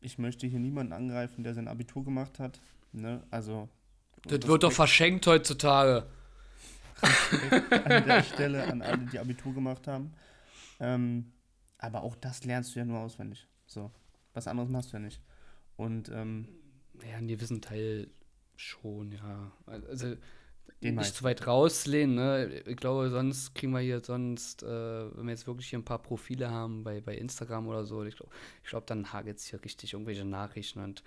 ich 0.01 0.17
möchte 0.17 0.47
hier 0.47 0.59
niemanden 0.59 0.93
angreifen, 0.93 1.43
der 1.43 1.53
sein 1.53 1.67
Abitur 1.67 2.03
gemacht 2.03 2.39
hat. 2.39 2.59
Ne? 2.91 3.23
Also 3.31 3.69
das 4.27 4.47
wird 4.47 4.63
doch 4.63 4.71
verschenkt 4.71 5.27
heutzutage. 5.27 6.05
an 7.01 8.05
der 8.05 8.23
Stelle 8.33 8.67
an 8.67 8.81
alle, 8.81 9.05
die 9.11 9.19
Abitur 9.19 9.53
gemacht 9.53 9.87
haben. 9.87 10.13
Ähm, 10.79 11.31
aber 11.77 12.03
auch 12.03 12.15
das 12.15 12.43
lernst 12.43 12.75
du 12.75 12.79
ja 12.79 12.85
nur 12.85 12.99
auswendig. 12.99 13.47
So. 13.67 13.91
Was 14.33 14.47
anderes 14.47 14.69
machst 14.69 14.91
du 14.91 14.97
ja 14.97 15.03
nicht. 15.03 15.21
Und 15.77 16.09
ähm, 16.09 16.47
ja, 17.09 17.17
einen 17.17 17.27
gewissen 17.27 17.61
Teil 17.61 18.09
schon, 18.55 19.11
ja. 19.11 19.51
Also 19.65 20.15
Den 20.81 20.95
nicht 20.95 21.15
zu 21.15 21.23
weit 21.23 21.45
rauslehnen, 21.47 22.15
ne? 22.15 22.61
Ich 22.65 22.77
glaube, 22.77 23.09
sonst 23.09 23.55
kriegen 23.55 23.71
wir 23.73 23.79
hier 23.79 24.01
sonst, 24.01 24.63
äh, 24.63 24.67
wenn 24.67 25.25
wir 25.25 25.31
jetzt 25.31 25.47
wirklich 25.47 25.69
hier 25.69 25.79
ein 25.79 25.85
paar 25.85 26.01
Profile 26.01 26.49
haben 26.49 26.83
bei, 26.83 27.01
bei 27.01 27.15
Instagram 27.15 27.67
oder 27.67 27.85
so, 27.85 28.03
ich 28.03 28.15
glaube, 28.15 28.31
ich 28.63 28.69
glaub, 28.69 28.85
dann 28.87 29.11
hagelt 29.11 29.37
es 29.37 29.45
hier 29.45 29.63
richtig 29.63 29.93
irgendwelche 29.93 30.25
Nachrichten 30.25 30.79
und 30.79 31.03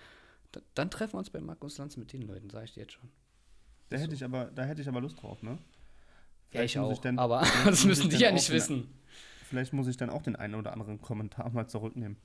dann 0.74 0.90
treffen 0.90 1.14
wir 1.14 1.18
uns 1.18 1.30
bei 1.30 1.40
Markus 1.40 1.78
Lanz 1.78 1.96
mit 1.96 2.12
den 2.12 2.22
Leuten, 2.22 2.48
sage 2.48 2.64
ich 2.64 2.72
dir 2.72 2.80
jetzt 2.80 2.94
schon. 2.94 3.08
Da 3.90 3.98
hätte, 3.98 4.14
ich 4.14 4.24
aber, 4.24 4.46
da 4.46 4.64
hätte 4.64 4.82
ich 4.82 4.88
aber 4.88 5.00
Lust 5.00 5.22
drauf, 5.22 5.42
ne? 5.42 5.58
Vielleicht 6.50 6.74
ja, 6.74 6.82
ich 6.82 6.86
auch, 6.86 6.92
ich 6.92 7.00
dann, 7.00 7.18
aber 7.18 7.42
das 7.64 7.84
müssen 7.84 8.08
die 8.08 8.16
ja 8.16 8.32
nicht 8.32 8.50
wissen. 8.50 8.88
vielleicht 9.44 9.72
muss 9.72 9.86
ich 9.86 9.96
dann 9.96 10.10
auch 10.10 10.22
den 10.22 10.36
einen 10.36 10.54
oder 10.54 10.72
anderen 10.72 11.00
Kommentar 11.00 11.50
mal 11.50 11.66
zurücknehmen. 11.66 12.16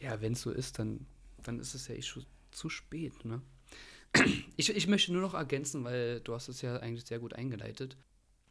Ja, 0.00 0.20
wenn 0.20 0.32
es 0.32 0.42
so 0.42 0.50
ist, 0.50 0.78
dann, 0.78 1.06
dann 1.42 1.58
ist 1.58 1.74
es 1.74 1.88
ja 1.88 1.94
eh 1.94 2.02
schon 2.02 2.24
zu 2.52 2.68
spät, 2.68 3.24
ne? 3.24 3.42
Ich, 4.56 4.68
ich 4.68 4.86
möchte 4.86 5.12
nur 5.12 5.22
noch 5.22 5.34
ergänzen, 5.34 5.84
weil 5.84 6.20
du 6.20 6.34
hast 6.34 6.48
es 6.48 6.60
ja 6.60 6.76
eigentlich 6.76 7.06
sehr 7.06 7.18
gut 7.18 7.32
eingeleitet, 7.34 7.96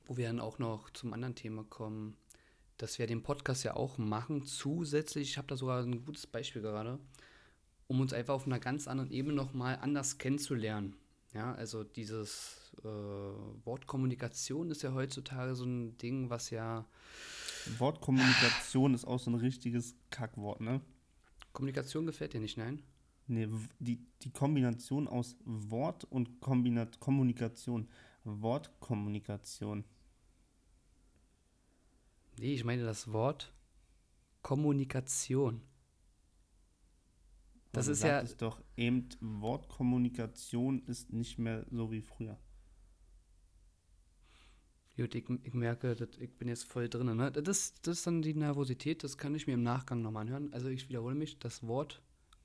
wo 0.06 0.18
wir 0.18 0.28
dann 0.28 0.40
auch 0.40 0.58
noch 0.60 0.90
zum 0.90 1.14
anderen 1.14 1.36
Thema 1.36 1.64
kommen, 1.64 2.18
dass 2.78 2.98
wir 2.98 3.06
den 3.06 3.22
Podcast 3.22 3.64
ja 3.64 3.76
auch 3.76 3.98
machen. 4.00 4.44
Zusätzlich, 4.44 5.30
ich 5.30 5.38
habe 5.38 5.48
da 5.48 5.56
sogar 5.56 5.84
ein 5.84 6.04
gutes 6.04 6.26
Beispiel 6.26 6.64
gerade, 6.64 7.00
um 7.88 8.00
uns 8.00 8.12
einfach 8.12 8.34
auf 8.34 8.48
einer 8.48 8.60
ganz 8.60 8.88
anderen 8.88 9.12
Ebene 9.12 9.36
nochmal 9.36 9.78
anders 9.80 10.18
kennenzulernen. 10.18 10.96
Ja, 11.34 11.54
also 11.54 11.84
dieses 11.84 12.72
äh, 12.84 12.88
Wortkommunikation 12.88 14.70
ist 14.72 14.82
ja 14.82 14.94
heutzutage 14.94 15.56
so 15.56 15.64
ein 15.64 15.98
Ding, 15.98 16.30
was 16.30 16.50
ja. 16.50 16.86
Wortkommunikation 17.78 18.96
ist 18.96 19.06
auch 19.06 19.20
so 19.20 19.30
ein 19.32 19.36
richtiges 19.36 19.96
Kackwort, 20.10 20.60
ne? 20.60 20.82
Kommunikation 21.54 22.06
gefällt 22.06 22.34
dir 22.34 22.42
nicht, 22.42 22.58
nein? 22.58 22.82
Nee, 23.32 23.48
die, 23.80 24.06
die 24.24 24.30
Kombination 24.30 25.08
aus 25.08 25.38
Wort 25.46 26.04
und 26.04 26.42
Kombinat 26.42 27.00
Kommunikation. 27.00 27.88
Wortkommunikation. 28.26 29.86
Nee, 32.38 32.54
ich 32.54 32.66
meine 32.66 32.84
das 32.84 33.14
Wort 33.14 33.54
Kommunikation. 34.42 35.62
Das 37.72 37.88
ist 37.88 38.04
ja. 38.04 38.20
Es 38.20 38.36
doch 38.36 38.62
eben, 38.76 39.08
Wortkommunikation 39.22 40.84
ist 40.88 41.14
nicht 41.14 41.40
mehr 41.40 41.66
so 41.72 41.90
wie 41.90 42.02
früher. 42.02 42.38
Gut, 44.98 45.16
ich, 45.16 45.24
ich 45.44 45.54
merke, 45.54 45.96
dass 45.96 46.18
ich 46.18 46.38
bin 46.38 46.50
jetzt 46.50 46.66
voll 46.66 46.90
drin. 46.90 47.16
Ne? 47.16 47.32
Das, 47.32 47.76
das 47.82 48.00
ist 48.00 48.08
dann 48.08 48.22
die 48.22 48.34
Nervosität, 48.34 49.06
das 49.06 49.18
kann 49.18 49.34
ich 49.36 49.48
mir 49.48 49.54
im 49.54 49.64
Nachgang 49.64 50.02
nochmal 50.02 50.24
anhören. 50.24 50.54
Also 50.54 50.68
ich 50.68 50.90
wiederhole 50.90 51.16
mich, 51.16 51.40
das 51.40 51.66
Wort 51.66 52.02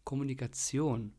Kommunikation 0.07 1.13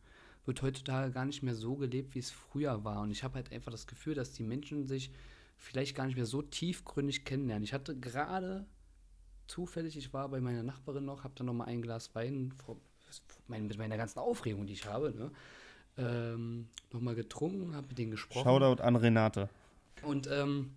wird 0.45 0.61
heutzutage 0.63 1.11
gar 1.11 1.25
nicht 1.25 1.43
mehr 1.43 1.53
so 1.53 1.75
gelebt, 1.75 2.15
wie 2.15 2.19
es 2.19 2.31
früher 2.31 2.83
war. 2.83 3.01
Und 3.01 3.11
ich 3.11 3.23
habe 3.23 3.35
halt 3.35 3.51
einfach 3.51 3.71
das 3.71 3.85
Gefühl, 3.85 4.15
dass 4.15 4.31
die 4.31 4.43
Menschen 4.43 4.87
sich 4.87 5.11
vielleicht 5.57 5.95
gar 5.95 6.07
nicht 6.07 6.15
mehr 6.15 6.25
so 6.25 6.41
tiefgründig 6.41 7.25
kennenlernen. 7.25 7.63
Ich 7.63 7.73
hatte 7.73 7.95
gerade 7.99 8.65
zufällig, 9.47 9.97
ich 9.97 10.13
war 10.13 10.29
bei 10.29 10.39
meiner 10.39 10.63
Nachbarin 10.63 11.05
noch, 11.05 11.23
habe 11.23 11.33
dann 11.35 11.47
nochmal 11.47 11.67
ein 11.67 11.81
Glas 11.81 12.15
Wein 12.15 12.53
vor, 12.65 12.77
mein, 13.47 13.67
mit 13.67 13.77
meiner 13.77 13.97
ganzen 13.97 14.19
Aufregung, 14.19 14.65
die 14.65 14.73
ich 14.73 14.85
habe, 14.85 15.11
ne, 15.11 15.31
ähm, 15.97 16.69
nochmal 16.91 17.15
getrunken, 17.15 17.75
habe 17.75 17.87
mit 17.87 17.97
denen 17.97 18.11
gesprochen. 18.11 18.43
Shoutout 18.43 18.81
an 18.81 18.95
Renate. 18.95 19.49
Und 20.03 20.29
ähm, 20.31 20.71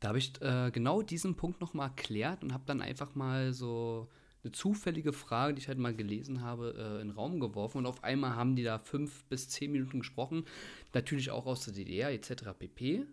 da 0.00 0.08
habe 0.08 0.18
ich 0.18 0.40
äh, 0.40 0.70
genau 0.70 1.02
diesen 1.02 1.34
Punkt 1.34 1.60
nochmal 1.60 1.88
erklärt 1.88 2.44
und 2.44 2.52
habe 2.52 2.64
dann 2.66 2.80
einfach 2.80 3.14
mal 3.14 3.52
so 3.52 4.08
eine 4.42 4.52
zufällige 4.52 5.12
Frage, 5.12 5.54
die 5.54 5.60
ich 5.60 5.68
halt 5.68 5.78
mal 5.78 5.94
gelesen 5.94 6.42
habe, 6.42 6.74
äh, 6.76 7.00
in 7.00 7.08
den 7.08 7.16
Raum 7.16 7.38
geworfen. 7.38 7.78
Und 7.78 7.86
auf 7.86 8.02
einmal 8.02 8.34
haben 8.34 8.56
die 8.56 8.64
da 8.64 8.78
fünf 8.78 9.24
bis 9.24 9.48
zehn 9.48 9.70
Minuten 9.70 10.00
gesprochen. 10.00 10.44
Natürlich 10.92 11.30
auch 11.30 11.46
aus 11.46 11.64
der 11.64 11.74
DDR 11.74 12.10
etc. 12.10 12.50
pp. 12.58 13.06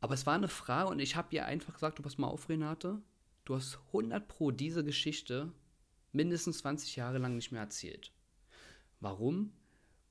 Aber 0.00 0.14
es 0.14 0.26
war 0.26 0.34
eine 0.34 0.48
Frage 0.48 0.90
und 0.90 1.00
ich 1.00 1.16
habe 1.16 1.34
ihr 1.34 1.46
einfach 1.46 1.74
gesagt, 1.74 1.98
du 1.98 2.02
pass 2.02 2.18
mal 2.18 2.28
auf, 2.28 2.48
Renate, 2.48 3.00
du 3.44 3.54
hast 3.56 3.78
100 3.88 4.28
pro 4.28 4.50
diese 4.50 4.84
Geschichte 4.84 5.52
mindestens 6.12 6.58
20 6.58 6.96
Jahre 6.96 7.18
lang 7.18 7.34
nicht 7.34 7.52
mehr 7.52 7.62
erzählt. 7.62 8.12
Warum? 9.00 9.52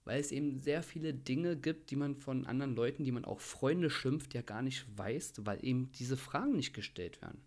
Weil 0.04 0.20
es 0.20 0.32
eben 0.32 0.60
sehr 0.60 0.84
viele 0.84 1.14
Dinge 1.14 1.56
gibt, 1.56 1.90
die 1.90 1.96
man 1.96 2.16
von 2.16 2.46
anderen 2.46 2.76
Leuten, 2.76 3.06
die 3.06 3.12
man 3.12 3.24
auch 3.24 3.40
Freunde 3.40 3.90
schimpft, 3.90 4.34
ja 4.34 4.42
gar 4.42 4.62
nicht 4.62 4.86
weiß, 4.98 5.34
weil 5.46 5.64
eben 5.64 5.92
diese 5.94 6.18
Fragen 6.18 6.56
nicht 6.56 6.74
gestellt 6.74 7.22
werden. 7.22 7.42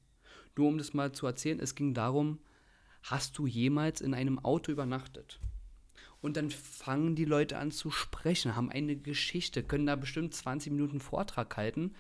Nur 0.57 0.69
um 0.69 0.79
das 0.79 0.95
mal 0.95 1.13
zu 1.13 1.27
erzählen, 1.27 1.61
es 1.61 1.75
ging 1.75 1.93
darum, 1.93 2.39
hast 3.11 3.39
du 3.39 3.47
jemals 3.47 4.01
in 4.01 4.15
einem 4.15 4.39
Auto 4.39 4.73
übernachtet? 4.73 5.41
Und 6.21 6.37
dann 6.37 6.51
fangen 6.51 7.15
die 7.15 7.25
Leute 7.25 7.59
an 7.59 7.71
zu 7.71 7.91
sprechen, 7.91 8.57
haben 8.57 8.71
eine 8.71 8.97
Geschichte, 8.97 9.63
können 9.63 9.87
da 9.87 9.97
bestimmt 9.97 10.35
20 10.35 10.73
Minuten 10.73 11.01
Vortrag 11.01 11.57
halten. 11.57 11.95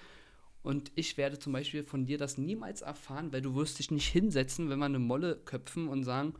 Und 0.62 0.90
ich 0.96 1.16
werde 1.16 1.38
zum 1.38 1.52
Beispiel 1.52 1.84
von 1.84 2.06
dir 2.06 2.18
das 2.18 2.38
niemals 2.38 2.80
erfahren, 2.80 3.32
weil 3.32 3.40
du 3.40 3.54
wirst 3.54 3.78
dich 3.78 3.90
nicht 3.90 4.08
hinsetzen, 4.08 4.68
wenn 4.68 4.80
wir 4.80 4.86
eine 4.86 4.98
Molle 4.98 5.36
köpfen 5.36 5.86
und 5.86 6.02
sagen, 6.02 6.34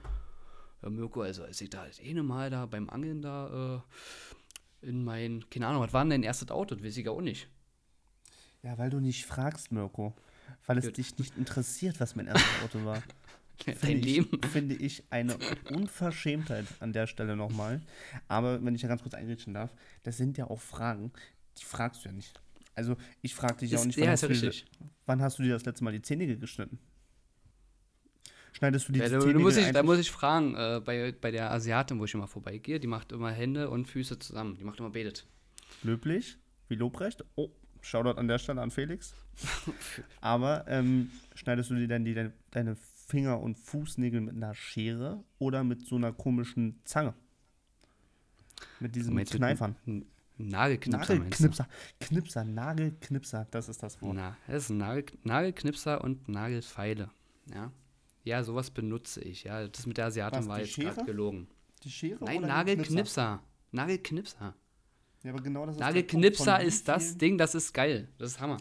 ja, 0.83 0.91
Mirko, 0.91 1.23
also 1.23 1.45
als 1.45 1.61
ich 1.61 1.71
da 1.71 1.87
das 1.87 2.01
eine 2.01 2.25
Mal 2.25 2.51
da 2.51 2.67
beim 2.67 2.91
Angeln 2.91 3.23
da 3.23 3.83
äh, 4.83 4.89
in 4.89 5.05
mein, 5.05 5.45
keine 5.49 5.69
Ahnung, 5.69 5.83
was 5.83 5.93
war 5.93 6.03
denn 6.03 6.11
dein 6.11 6.23
erstes 6.25 6.51
Auto? 6.51 6.75
Das 6.75 6.85
weiß 6.85 6.97
ich 6.97 7.09
auch 7.09 7.21
nicht. 7.21 7.49
Ja, 8.63 8.77
weil 8.79 8.91
du 8.91 8.99
nicht 8.99 9.27
fragst, 9.27 9.71
Mirko. 9.71 10.13
Weil 10.67 10.79
es 10.79 10.87
Gut. 10.87 10.97
dich 10.97 11.19
nicht 11.19 11.37
interessiert, 11.37 12.01
was 12.01 12.17
mein 12.17 12.27
erstes 12.27 12.65
Auto 12.65 12.85
war. 12.85 13.03
Dein 13.65 13.77
finde 13.77 14.07
Leben. 14.07 14.41
Ich, 14.43 14.51
finde 14.51 14.75
ich 14.75 15.05
eine 15.11 15.37
Unverschämtheit 15.71 16.67
an 16.81 16.93
der 16.93 17.07
Stelle 17.07 17.37
nochmal. 17.37 17.81
Aber 18.29 18.65
wenn 18.65 18.75
ich 18.75 18.83
da 18.83 18.89
ganz 18.89 19.03
kurz 19.03 19.15
einreden 19.15 19.55
darf, 19.55 19.75
das 20.03 20.17
sind 20.17 20.37
ja 20.37 20.49
auch 20.49 20.61
Fragen, 20.61 21.13
die 21.59 21.65
fragst 21.65 22.05
du 22.05 22.09
ja 22.09 22.15
nicht. 22.15 22.41
Also 22.75 22.97
ich 23.23 23.35
frage 23.35 23.57
dich 23.57 23.71
ja 23.71 23.79
auch 23.79 23.85
nicht, 23.85 23.99
wann, 23.99 24.09
hast 24.09 24.23
ja 24.23 24.29
du, 24.29 24.53
wann 25.07 25.23
hast 25.23 25.39
du 25.39 25.43
dir 25.43 25.55
das 25.55 25.65
letzte 25.65 25.83
Mal 25.83 25.93
die 25.93 26.03
Zähne 26.03 26.37
geschnitten? 26.37 26.79
Schneidest 28.53 28.89
du 28.89 28.93
die 28.93 29.01
ja, 29.01 29.21
Zähne 29.21 29.39
muss 29.39 29.57
ich, 29.57 29.71
Da 29.73 29.83
muss 29.83 29.99
ich 29.99 30.11
fragen, 30.11 30.55
äh, 30.55 30.81
bei, 30.85 31.13
bei 31.19 31.31
der 31.31 31.51
Asiatin, 31.51 31.99
wo 31.99 32.05
ich 32.05 32.15
immer 32.15 32.27
vorbeigehe, 32.27 32.79
die 32.79 32.87
macht 32.87 33.13
immer 33.13 33.31
Hände 33.31 33.71
und 33.71 33.87
Füße 33.87 34.19
zusammen. 34.19 34.57
Die 34.59 34.65
macht 34.65 34.79
immer 34.79 34.91
betet. 34.91 35.27
Löblich, 35.83 36.39
wie 36.69 36.75
Lobrecht. 36.75 37.25
Oh, 37.35 37.51
Shoutout 37.81 38.19
an 38.19 38.29
der 38.29 38.39
Stelle 38.39 38.61
an 38.61 38.71
Felix. 38.71 39.15
Aber 40.21 40.65
ähm, 40.69 41.11
schneidest 41.35 41.71
du 41.71 41.75
dir 41.75 41.89
dann 41.89 42.05
die, 42.05 42.15
deine, 42.15 42.33
deine 42.51 42.77
Finger- 43.07 43.41
und 43.41 43.57
Fußnägel 43.57 44.21
mit 44.21 44.35
einer 44.35 44.55
Schere 44.55 45.23
oder 45.39 45.63
mit 45.63 45.87
so 45.87 45.97
einer 45.97 46.13
komischen 46.13 46.81
Zange? 46.85 47.15
Mit 48.81 48.97
diesen 48.97 49.17
Kneifern. 49.17 49.77
Nagelknipser. 50.39 51.15
Nagelknipser. 51.15 51.69
Knipser, 52.01 52.45
Nagelknipser, 52.45 53.47
das 53.51 53.69
ist 53.69 53.83
das 53.83 54.03
Wort. 54.03 54.17
Na, 54.17 54.37
das 54.47 54.65
ist 54.65 54.71
ein 54.71 54.79
Nagel, 54.79 55.05
Nagelknipser 55.23 56.03
und 56.03 56.29
Nagelfeile. 56.29 57.11
Ja. 57.55 57.73
Ja, 58.25 58.43
sowas 58.43 58.71
benutze 58.71 59.23
ich. 59.23 59.45
Ja, 59.45 59.67
das 59.69 59.87
mit 59.87 59.97
der 59.99 60.07
Asiatin 60.07 60.41
Was, 60.41 60.49
war 60.49 60.61
jetzt 60.61 60.77
gerade 60.77 61.05
gelogen. 61.05 61.49
Die 61.85 61.91
Schere? 61.91 62.25
Nein, 62.25 62.43
Nagelknipser. 62.43 63.41
Nagelknipser. 63.71 64.55
Ja, 65.23 65.31
aber 65.33 65.43
genau 65.43 65.65
das 65.65 65.77
ist 65.77 65.81
Nagelknipser 65.81 66.61
ist 66.61 66.89
das 66.89 67.17
Ding, 67.17 67.39
das 67.39 67.55
ist 67.55 67.73
geil. 67.73 68.09
Das 68.19 68.33
ist 68.33 68.41
Hammer. 68.41 68.57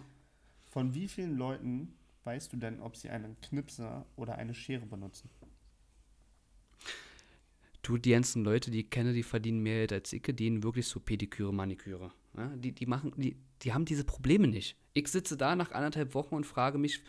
Von 0.65 0.93
wie 0.93 1.07
vielen 1.07 1.35
Leuten 1.35 1.94
weißt 2.25 2.51
du 2.53 2.57
denn, 2.57 2.81
ob 2.81 2.95
sie 2.95 3.09
einen 3.09 3.39
Knipser 3.41 4.05
oder 4.15 4.35
eine 4.35 4.53
Schere 4.53 4.85
benutzen? 4.85 5.29
Du, 7.81 7.97
die 7.97 8.11
ganzen 8.11 8.43
Leute, 8.43 8.71
die 8.71 8.81
ich 8.81 8.89
kenne, 8.89 9.13
die 9.13 9.21
verdienen 9.21 9.59
mehr 9.59 9.75
Geld 9.75 9.93
als 9.93 10.11
ich, 10.11 10.23
die 10.23 10.63
wirklich 10.63 10.87
so 10.87 10.99
Pediküre, 10.99 11.53
Maniküre. 11.53 12.11
Ja, 12.35 12.47
die, 12.55 12.71
die 12.71 12.87
machen, 12.87 13.13
die, 13.15 13.37
die 13.61 13.73
haben 13.73 13.85
diese 13.85 14.03
Probleme 14.03 14.47
nicht. 14.47 14.75
Ich 14.93 15.07
sitze 15.07 15.37
da 15.37 15.55
nach 15.55 15.71
anderthalb 15.71 16.15
Wochen 16.15 16.33
und 16.33 16.45
frage 16.45 16.79
mich, 16.79 17.03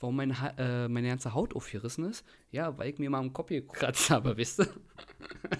warum 0.00 0.16
meine, 0.16 0.34
äh, 0.58 0.88
meine 0.88 1.08
ganze 1.08 1.32
Haut 1.32 1.54
aufgerissen 1.54 2.04
ist. 2.04 2.24
Ja, 2.50 2.76
weil 2.76 2.90
ich 2.90 2.98
mir 2.98 3.08
mal 3.08 3.20
am 3.20 3.32
Kopf 3.32 3.50
gekratzt 3.50 4.10
habe, 4.10 4.36
wisst 4.36 4.60
ihr? 4.60 4.68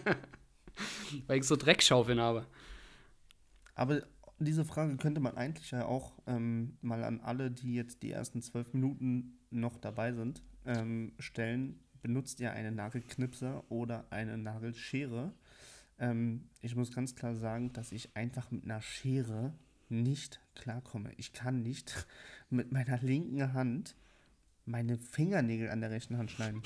weil 1.28 1.38
ich 1.38 1.44
so 1.44 1.54
Dreckschaufeln 1.54 2.20
habe. 2.20 2.46
Aber 3.74 4.02
diese 4.38 4.64
Frage 4.64 4.96
könnte 4.96 5.20
man 5.20 5.36
eigentlich 5.36 5.70
ja 5.70 5.86
auch 5.86 6.12
ähm, 6.26 6.76
mal 6.82 7.04
an 7.04 7.20
alle, 7.20 7.50
die 7.50 7.74
jetzt 7.74 8.02
die 8.02 8.10
ersten 8.10 8.42
zwölf 8.42 8.72
Minuten 8.74 9.38
noch 9.50 9.78
dabei 9.78 10.12
sind, 10.12 10.42
ähm, 10.66 11.12
stellen. 11.18 11.80
Benutzt 12.02 12.40
ihr 12.40 12.52
einen 12.52 12.76
Nagelknipser 12.76 13.64
oder 13.70 14.06
eine 14.10 14.36
Nagelschere? 14.36 15.32
Ähm, 15.98 16.48
ich 16.60 16.76
muss 16.76 16.94
ganz 16.94 17.14
klar 17.14 17.34
sagen, 17.34 17.72
dass 17.72 17.92
ich 17.92 18.14
einfach 18.16 18.50
mit 18.50 18.64
einer 18.64 18.82
Schere 18.82 19.54
nicht 19.88 20.40
klarkomme. 20.54 21.12
Ich 21.16 21.32
kann 21.32 21.62
nicht 21.62 22.06
mit 22.50 22.72
meiner 22.72 22.98
linken 22.98 23.52
Hand 23.54 23.96
meine 24.66 24.98
Fingernägel 24.98 25.70
an 25.70 25.80
der 25.80 25.90
rechten 25.90 26.18
Hand 26.18 26.30
schneiden. 26.30 26.62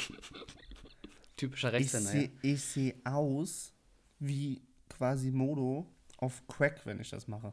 Typischer 1.36 1.72
Rechtshänder, 1.72 2.30
Ich 2.42 2.64
sehe 2.64 2.94
seh 2.94 2.94
aus 3.04 3.72
wie 4.18 4.60
quasi 4.88 5.30
Modo 5.30 5.86
auf 6.20 6.46
Crack, 6.46 6.84
wenn 6.86 7.00
ich 7.00 7.10
das 7.10 7.28
mache. 7.28 7.52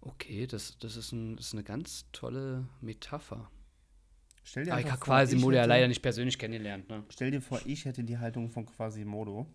Okay, 0.00 0.46
das, 0.46 0.78
das, 0.78 0.96
ist, 0.96 1.12
ein, 1.12 1.36
das 1.36 1.46
ist 1.46 1.52
eine 1.54 1.64
ganz 1.64 2.06
tolle 2.12 2.66
Metapher. 2.80 3.50
Stell 4.42 4.64
dir 4.64 4.72
Aber 4.72 4.80
ich 4.80 4.90
habe 4.90 5.00
Quasimodo 5.00 5.56
ja 5.56 5.66
leider 5.66 5.88
nicht 5.88 6.00
persönlich 6.00 6.38
kennengelernt. 6.38 6.88
Ne? 6.88 7.04
Stell 7.10 7.30
dir 7.30 7.42
vor, 7.42 7.60
ich 7.66 7.84
hätte 7.84 8.02
die 8.02 8.18
Haltung 8.18 8.50
von 8.50 8.64
Quasimodo 8.64 9.46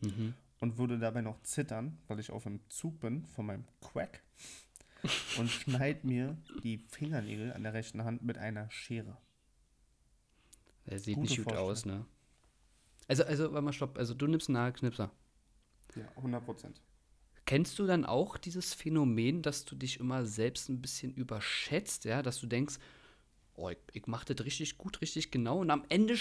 mhm. 0.00 0.34
und 0.60 0.78
würde 0.78 0.98
dabei 0.98 1.22
noch 1.22 1.42
zittern, 1.42 1.98
weil 2.06 2.20
ich 2.20 2.30
auf 2.30 2.44
dem 2.44 2.60
Zug 2.68 3.00
bin 3.00 3.26
von 3.26 3.46
meinem 3.46 3.64
Quack 3.80 4.22
und 5.38 5.50
schneid 5.50 6.04
mir 6.04 6.36
die 6.62 6.78
Fingernägel 6.78 7.52
an 7.52 7.64
der 7.64 7.74
rechten 7.74 8.04
Hand 8.04 8.22
mit 8.22 8.38
einer 8.38 8.70
Schere. 8.70 9.16
Er 10.84 10.98
sieht 11.00 11.16
Gute 11.16 11.28
nicht 11.28 11.44
gut 11.44 11.56
aus, 11.56 11.84
ne? 11.84 12.06
Also, 13.10 13.24
also, 13.24 13.50
warte 13.50 13.62
mal, 13.62 13.72
stopp. 13.72 13.98
Also, 13.98 14.14
du 14.14 14.28
nimmst 14.28 14.48
einen 14.48 14.54
Nagelknipser. 14.54 15.10
Ja, 15.96 16.08
100 16.14 16.44
Prozent. 16.44 16.80
Kennst 17.44 17.76
du 17.80 17.84
dann 17.84 18.04
auch 18.04 18.38
dieses 18.38 18.72
Phänomen, 18.72 19.42
dass 19.42 19.64
du 19.64 19.74
dich 19.74 19.98
immer 19.98 20.24
selbst 20.24 20.68
ein 20.68 20.80
bisschen 20.80 21.12
überschätzt, 21.14 22.04
ja? 22.04 22.22
Dass 22.22 22.38
du 22.38 22.46
denkst, 22.46 22.76
oh, 23.54 23.68
ich, 23.68 23.78
ich 23.94 24.06
mache 24.06 24.32
das 24.32 24.46
richtig 24.46 24.78
gut, 24.78 25.00
richtig 25.00 25.32
genau 25.32 25.58
und 25.58 25.72
am 25.72 25.84
Ende 25.88 26.14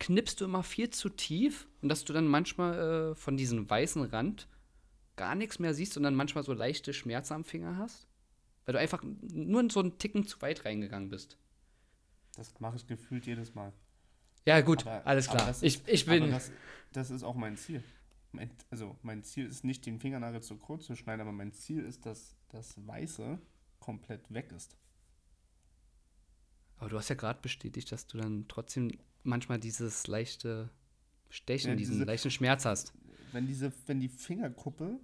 knippst 0.00 0.40
du 0.40 0.44
immer 0.44 0.64
viel 0.64 0.90
zu 0.90 1.10
tief 1.10 1.68
und 1.80 1.88
dass 1.88 2.04
du 2.04 2.12
dann 2.12 2.26
manchmal 2.26 3.12
äh, 3.12 3.14
von 3.14 3.36
diesem 3.36 3.70
weißen 3.70 4.02
Rand 4.02 4.48
gar 5.14 5.36
nichts 5.36 5.60
mehr 5.60 5.74
siehst 5.74 5.96
und 5.96 6.02
dann 6.02 6.16
manchmal 6.16 6.42
so 6.42 6.54
leichte 6.54 6.92
Schmerzen 6.92 7.34
am 7.34 7.44
Finger 7.44 7.76
hast? 7.76 8.08
Weil 8.64 8.72
du 8.72 8.80
einfach 8.80 9.04
nur 9.04 9.70
so 9.70 9.78
einen 9.78 9.96
Ticken 9.98 10.26
zu 10.26 10.42
weit 10.42 10.64
reingegangen 10.64 11.08
bist. 11.08 11.38
Das 12.34 12.58
mache 12.58 12.74
ich 12.74 12.88
gefühlt 12.88 13.26
jedes 13.26 13.54
Mal. 13.54 13.72
Ja, 14.44 14.60
gut, 14.60 14.86
aber, 14.86 15.06
alles 15.06 15.28
klar. 15.28 15.48
Ist, 15.50 15.62
ich, 15.62 15.80
ich 15.86 16.06
bin. 16.06 16.30
Das, 16.30 16.50
das, 16.92 17.10
ist 17.10 17.22
auch 17.22 17.34
mein 17.34 17.56
Ziel. 17.56 17.82
Mein, 18.32 18.50
also, 18.70 18.96
mein 19.02 19.22
Ziel 19.22 19.46
ist 19.46 19.64
nicht, 19.64 19.86
den 19.86 20.00
Fingernagel 20.00 20.42
zu 20.42 20.56
kurz 20.56 20.86
zu 20.86 20.96
schneiden, 20.96 21.20
aber 21.20 21.32
mein 21.32 21.52
Ziel 21.52 21.84
ist, 21.84 22.06
dass 22.06 22.34
das 22.48 22.74
Weiße 22.86 23.38
komplett 23.78 24.32
weg 24.32 24.52
ist. 24.52 24.76
Aber 26.78 26.88
du 26.88 26.98
hast 26.98 27.08
ja 27.08 27.14
gerade 27.14 27.40
bestätigt, 27.40 27.92
dass 27.92 28.06
du 28.06 28.18
dann 28.18 28.46
trotzdem 28.48 28.90
manchmal 29.22 29.60
dieses 29.60 30.06
leichte 30.06 30.70
Stechen, 31.28 31.70
ja, 31.70 31.76
diesen 31.76 31.94
diese, 31.94 32.04
leichten 32.04 32.30
Schmerz 32.30 32.64
hast. 32.64 32.92
Wenn, 33.32 33.46
diese, 33.46 33.72
wenn 33.86 34.00
die 34.00 34.08
Fingerkuppe 34.08 34.98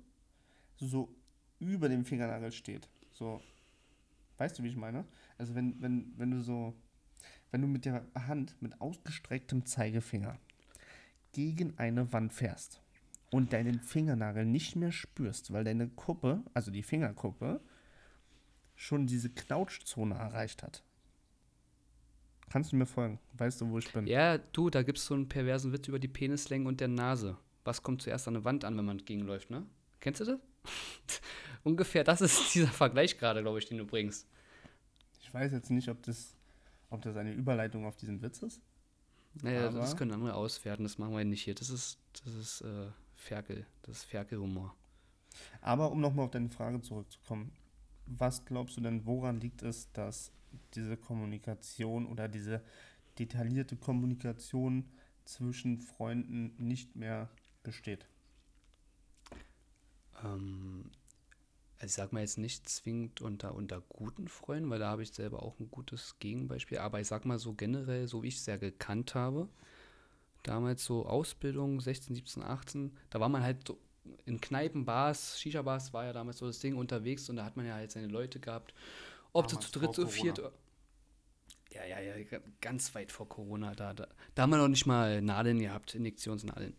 so 0.76 1.14
über 1.58 1.88
dem 1.88 2.04
Fingernagel 2.04 2.52
steht, 2.52 2.88
so, 3.12 3.40
weißt 4.38 4.58
du, 4.58 4.62
wie 4.62 4.68
ich 4.68 4.76
meine? 4.76 5.04
Also 5.38 5.54
wenn, 5.54 5.80
wenn, 5.80 6.12
wenn 6.16 6.30
du 6.30 6.42
so, 6.42 6.74
wenn 7.50 7.62
du 7.62 7.68
mit 7.68 7.84
der 7.84 8.06
Hand 8.14 8.60
mit 8.60 8.80
ausgestrecktem 8.80 9.66
Zeigefinger 9.66 10.38
gegen 11.32 11.78
eine 11.78 12.12
Wand 12.12 12.32
fährst 12.32 12.82
und 13.30 13.52
deinen 13.52 13.80
Fingernagel 13.80 14.44
nicht 14.44 14.76
mehr 14.76 14.92
spürst, 14.92 15.52
weil 15.52 15.64
deine 15.64 15.88
Kuppe, 15.88 16.42
also 16.54 16.70
die 16.70 16.82
Fingerkuppe, 16.82 17.60
schon 18.74 19.06
diese 19.06 19.30
Knautschzone 19.30 20.14
erreicht 20.14 20.62
hat. 20.62 20.82
Kannst 22.48 22.72
du 22.72 22.76
mir 22.76 22.86
folgen? 22.86 23.18
Weißt 23.34 23.60
du, 23.60 23.68
wo 23.70 23.78
ich 23.78 23.92
bin? 23.92 24.06
Ja, 24.06 24.38
du, 24.38 24.70
da 24.70 24.82
gibt 24.82 24.98
es 24.98 25.06
so 25.06 25.14
einen 25.14 25.28
perversen 25.28 25.72
Witz 25.72 25.88
über 25.88 25.98
die 25.98 26.08
Penislänge 26.08 26.66
und 26.66 26.80
der 26.80 26.88
Nase. 26.88 27.36
Was 27.64 27.82
kommt 27.82 28.00
zuerst 28.00 28.26
an 28.26 28.36
eine 28.36 28.44
Wand 28.44 28.64
an, 28.64 28.76
wenn 28.78 28.86
man 28.86 28.98
gegenläuft, 28.98 29.50
ne? 29.50 29.66
Kennst 30.00 30.20
du 30.20 30.24
das? 30.24 30.40
Ungefähr 31.64 32.04
das 32.04 32.20
ist 32.20 32.54
dieser 32.54 32.68
Vergleich 32.68 33.18
gerade, 33.18 33.42
glaube 33.42 33.58
ich, 33.58 33.66
den 33.66 33.78
du 33.78 33.84
bringst. 33.84 34.26
Ich 35.20 35.34
weiß 35.34 35.52
jetzt 35.52 35.70
nicht, 35.70 35.88
ob 35.90 36.02
das, 36.04 36.37
ob 36.90 37.02
das 37.02 37.16
eine 37.16 37.32
Überleitung 37.32 37.84
auf 37.86 37.96
diesen 37.96 38.22
Witz 38.22 38.42
ist. 38.42 38.62
Naja, 39.42 39.70
das 39.70 39.96
können 39.96 40.12
andere 40.12 40.34
auswerten, 40.34 40.82
das 40.82 40.98
machen 40.98 41.16
wir 41.16 41.24
nicht 41.24 41.42
hier. 41.42 41.54
Das 41.54 41.70
ist, 41.70 41.98
das 42.24 42.34
ist 42.34 42.60
äh, 42.62 42.88
Ferkel, 43.14 43.66
das 43.82 43.98
ist 43.98 44.04
Ferkelhumor. 44.04 44.74
Aber 45.60 45.92
um 45.92 46.00
nochmal 46.00 46.24
auf 46.24 46.30
deine 46.30 46.48
Frage 46.48 46.80
zurückzukommen, 46.80 47.52
was 48.06 48.44
glaubst 48.44 48.76
du 48.76 48.80
denn, 48.80 49.04
woran 49.06 49.40
liegt 49.40 49.62
es, 49.62 49.92
dass 49.92 50.32
diese 50.74 50.96
Kommunikation 50.96 52.06
oder 52.06 52.26
diese 52.26 52.62
detaillierte 53.18 53.76
Kommunikation 53.76 54.88
zwischen 55.24 55.78
Freunden 55.78 56.54
nicht 56.56 56.96
mehr 56.96 57.28
besteht? 57.62 58.06
Ähm, 60.24 60.90
also 61.80 61.86
ich 61.86 61.94
sag 61.94 62.12
mal 62.12 62.20
jetzt 62.20 62.38
nicht 62.38 62.68
zwingend 62.68 63.20
unter, 63.20 63.54
unter 63.54 63.80
guten 63.88 64.26
Freunden, 64.26 64.68
weil 64.68 64.80
da 64.80 64.88
habe 64.88 65.04
ich 65.04 65.12
selber 65.12 65.42
auch 65.42 65.58
ein 65.60 65.70
gutes 65.70 66.18
Gegenbeispiel. 66.18 66.78
Aber 66.78 67.00
ich 67.00 67.06
sag 67.06 67.24
mal 67.24 67.38
so 67.38 67.54
generell, 67.54 68.08
so 68.08 68.22
wie 68.22 68.28
ich 68.28 68.36
es 68.36 68.46
ja 68.46 68.56
gekannt 68.56 69.14
habe, 69.14 69.48
damals 70.42 70.84
so 70.84 71.06
Ausbildung, 71.06 71.80
16, 71.80 72.16
17, 72.16 72.42
18, 72.42 72.96
da 73.10 73.20
war 73.20 73.28
man 73.28 73.42
halt 73.42 73.66
so 73.66 73.78
in 74.24 74.40
Kneipen, 74.40 74.84
Bars, 74.84 75.38
Shisha-Bars 75.38 75.92
war 75.92 76.04
ja 76.04 76.12
damals 76.12 76.38
so 76.38 76.46
das 76.46 76.58
Ding 76.60 76.76
unterwegs 76.76 77.28
und 77.28 77.36
da 77.36 77.44
hat 77.44 77.56
man 77.56 77.66
ja 77.66 77.74
halt 77.74 77.92
seine 77.92 78.06
Leute 78.08 78.40
gehabt. 78.40 78.74
Ob 79.32 79.46
du 79.46 79.56
zu 79.56 79.70
dritt, 79.70 79.94
zu 79.94 80.06
viert. 80.08 80.40
Ja, 81.70 81.84
ja, 81.84 82.00
ja, 82.00 82.14
ganz 82.60 82.94
weit 82.94 83.12
vor 83.12 83.28
Corona. 83.28 83.74
Da, 83.74 83.92
da, 83.92 84.08
da 84.34 84.42
haben 84.42 84.50
wir 84.50 84.56
noch 84.56 84.68
nicht 84.68 84.86
mal 84.86 85.20
Nadeln 85.20 85.60
gehabt, 85.60 85.94
Injektionsnadeln. 85.94 86.74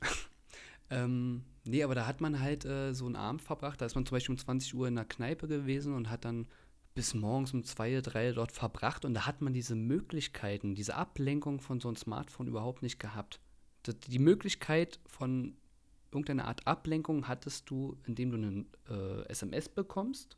Ähm, 0.89 1.43
nee, 1.65 1.84
aber 1.84 1.96
da 1.96 2.05
hat 2.08 2.22
man 2.22 2.39
halt 2.39 2.65
äh, 2.65 2.93
so 2.93 3.05
einen 3.05 3.15
Abend 3.15 3.41
verbracht. 3.41 3.81
Da 3.81 3.86
ist 3.86 3.96
man 3.96 4.05
zum 4.05 4.15
Beispiel 4.15 4.34
um 4.34 4.39
20 4.39 4.74
Uhr 4.75 4.88
in 4.88 4.96
der 4.96 5.05
Kneipe 5.05 5.48
gewesen 5.48 5.93
und 5.93 6.10
hat 6.10 6.25
dann 6.25 6.48
bis 6.96 7.13
morgens 7.13 7.53
um 7.53 7.63
zwei, 7.63 8.01
drei 8.01 8.31
dort 8.31 8.51
verbracht. 8.51 9.05
Und 9.05 9.13
da 9.13 9.25
hat 9.25 9.41
man 9.41 9.53
diese 9.53 9.75
Möglichkeiten, 9.75 10.75
diese 10.75 10.96
Ablenkung 10.96 11.60
von 11.60 11.79
so 11.79 11.88
einem 11.88 11.98
Smartphone 11.98 12.48
überhaupt 12.48 12.81
nicht 12.81 13.00
gehabt. 13.00 13.39
Die 14.08 14.19
Möglichkeit 14.19 15.00
von 15.08 15.55
irgendeiner 16.12 16.46
Art 16.46 16.67
Ablenkung 16.67 17.27
hattest 17.27 17.69
du, 17.69 17.98
indem 18.05 18.31
du 18.31 18.38
eine 18.38 18.65
äh, 18.89 19.29
SMS 19.29 19.69
bekommst, 19.69 20.38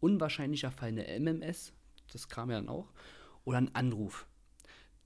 unwahrscheinlicher 0.00 0.70
Fall 0.70 0.88
eine 0.88 1.06
MMS, 1.20 1.72
das 2.12 2.28
kam 2.28 2.50
ja 2.50 2.56
dann 2.56 2.68
auch, 2.68 2.92
oder 3.44 3.58
einen 3.58 3.74
Anruf. 3.74 4.26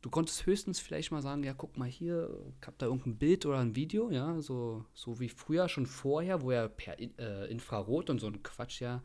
Du 0.05 0.11
konntest 0.11 0.45
höchstens 0.45 0.81
vielleicht 0.81 1.13
mal 1.13 1.23
sagen, 1.23 1.43
ja, 1.45 1.55
guck 1.55 1.79
mal 1.79 1.89
hier, 1.89 2.29
ich 2.61 2.67
habe 2.67 2.77
da 2.77 2.85
irgendein 2.85 3.17
Bild 3.17 3.47
oder 3.47 3.61
ein 3.61 3.75
Video, 3.75 4.11
ja, 4.11 4.39
so, 4.43 4.85
so 4.93 5.19
wie 5.19 5.31
früher 5.31 5.67
schon 5.71 5.87
vorher, 5.87 6.43
wo 6.43 6.53
ja 6.53 6.69
per 6.69 7.01
äh, 7.01 7.51
Infrarot 7.51 8.11
und 8.11 8.19
so 8.19 8.27
ein 8.27 8.43
Quatsch 8.43 8.83
ja 8.83 9.03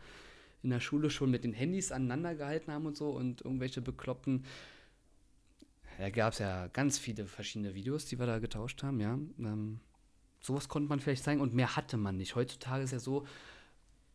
in 0.61 0.71
der 0.71 0.81
Schule 0.81 1.09
schon 1.09 1.31
mit 1.31 1.45
den 1.45 1.53
Handys 1.53 1.93
aneinander 1.93 2.35
gehalten 2.35 2.73
haben 2.73 2.85
und 2.85 2.97
so 2.97 3.11
und 3.11 3.39
irgendwelche 3.45 3.81
bekloppten 3.81 4.43
da 5.99 6.09
gab 6.09 6.33
es 6.33 6.39
ja 6.39 6.67
ganz 6.67 6.99
viele 6.99 7.25
verschiedene 7.25 7.75
Videos, 7.75 8.05
die 8.05 8.19
wir 8.19 8.25
da 8.25 8.39
getauscht 8.39 8.83
haben, 8.83 8.99
ja. 8.99 9.17
Ähm, 9.39 9.79
sowas 10.41 10.67
konnte 10.67 10.89
man 10.89 10.99
vielleicht 10.99 11.23
zeigen 11.23 11.39
und 11.39 11.53
mehr 11.53 11.77
hatte 11.77 11.95
man 11.95 12.17
nicht. 12.17 12.35
Heutzutage 12.35 12.83
ist 12.83 12.91
ja 12.91 12.99
so, 12.99 13.25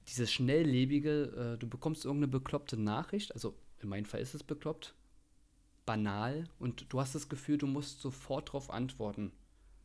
dieses 0.08 0.30
schnelllebige, 0.30 1.54
äh, 1.54 1.58
du 1.58 1.66
bekommst 1.66 2.04
irgendeine 2.04 2.30
bekloppte 2.30 2.76
Nachricht, 2.76 3.32
also 3.32 3.54
in 3.80 3.88
meinem 3.88 4.04
Fall 4.04 4.20
ist 4.20 4.34
es 4.34 4.42
bekloppt, 4.42 4.94
banal 5.86 6.48
und 6.58 6.86
du 6.92 7.00
hast 7.00 7.14
das 7.14 7.28
Gefühl, 7.28 7.58
du 7.58 7.66
musst 7.66 8.00
sofort 8.00 8.48
darauf 8.48 8.70
antworten. 8.70 9.32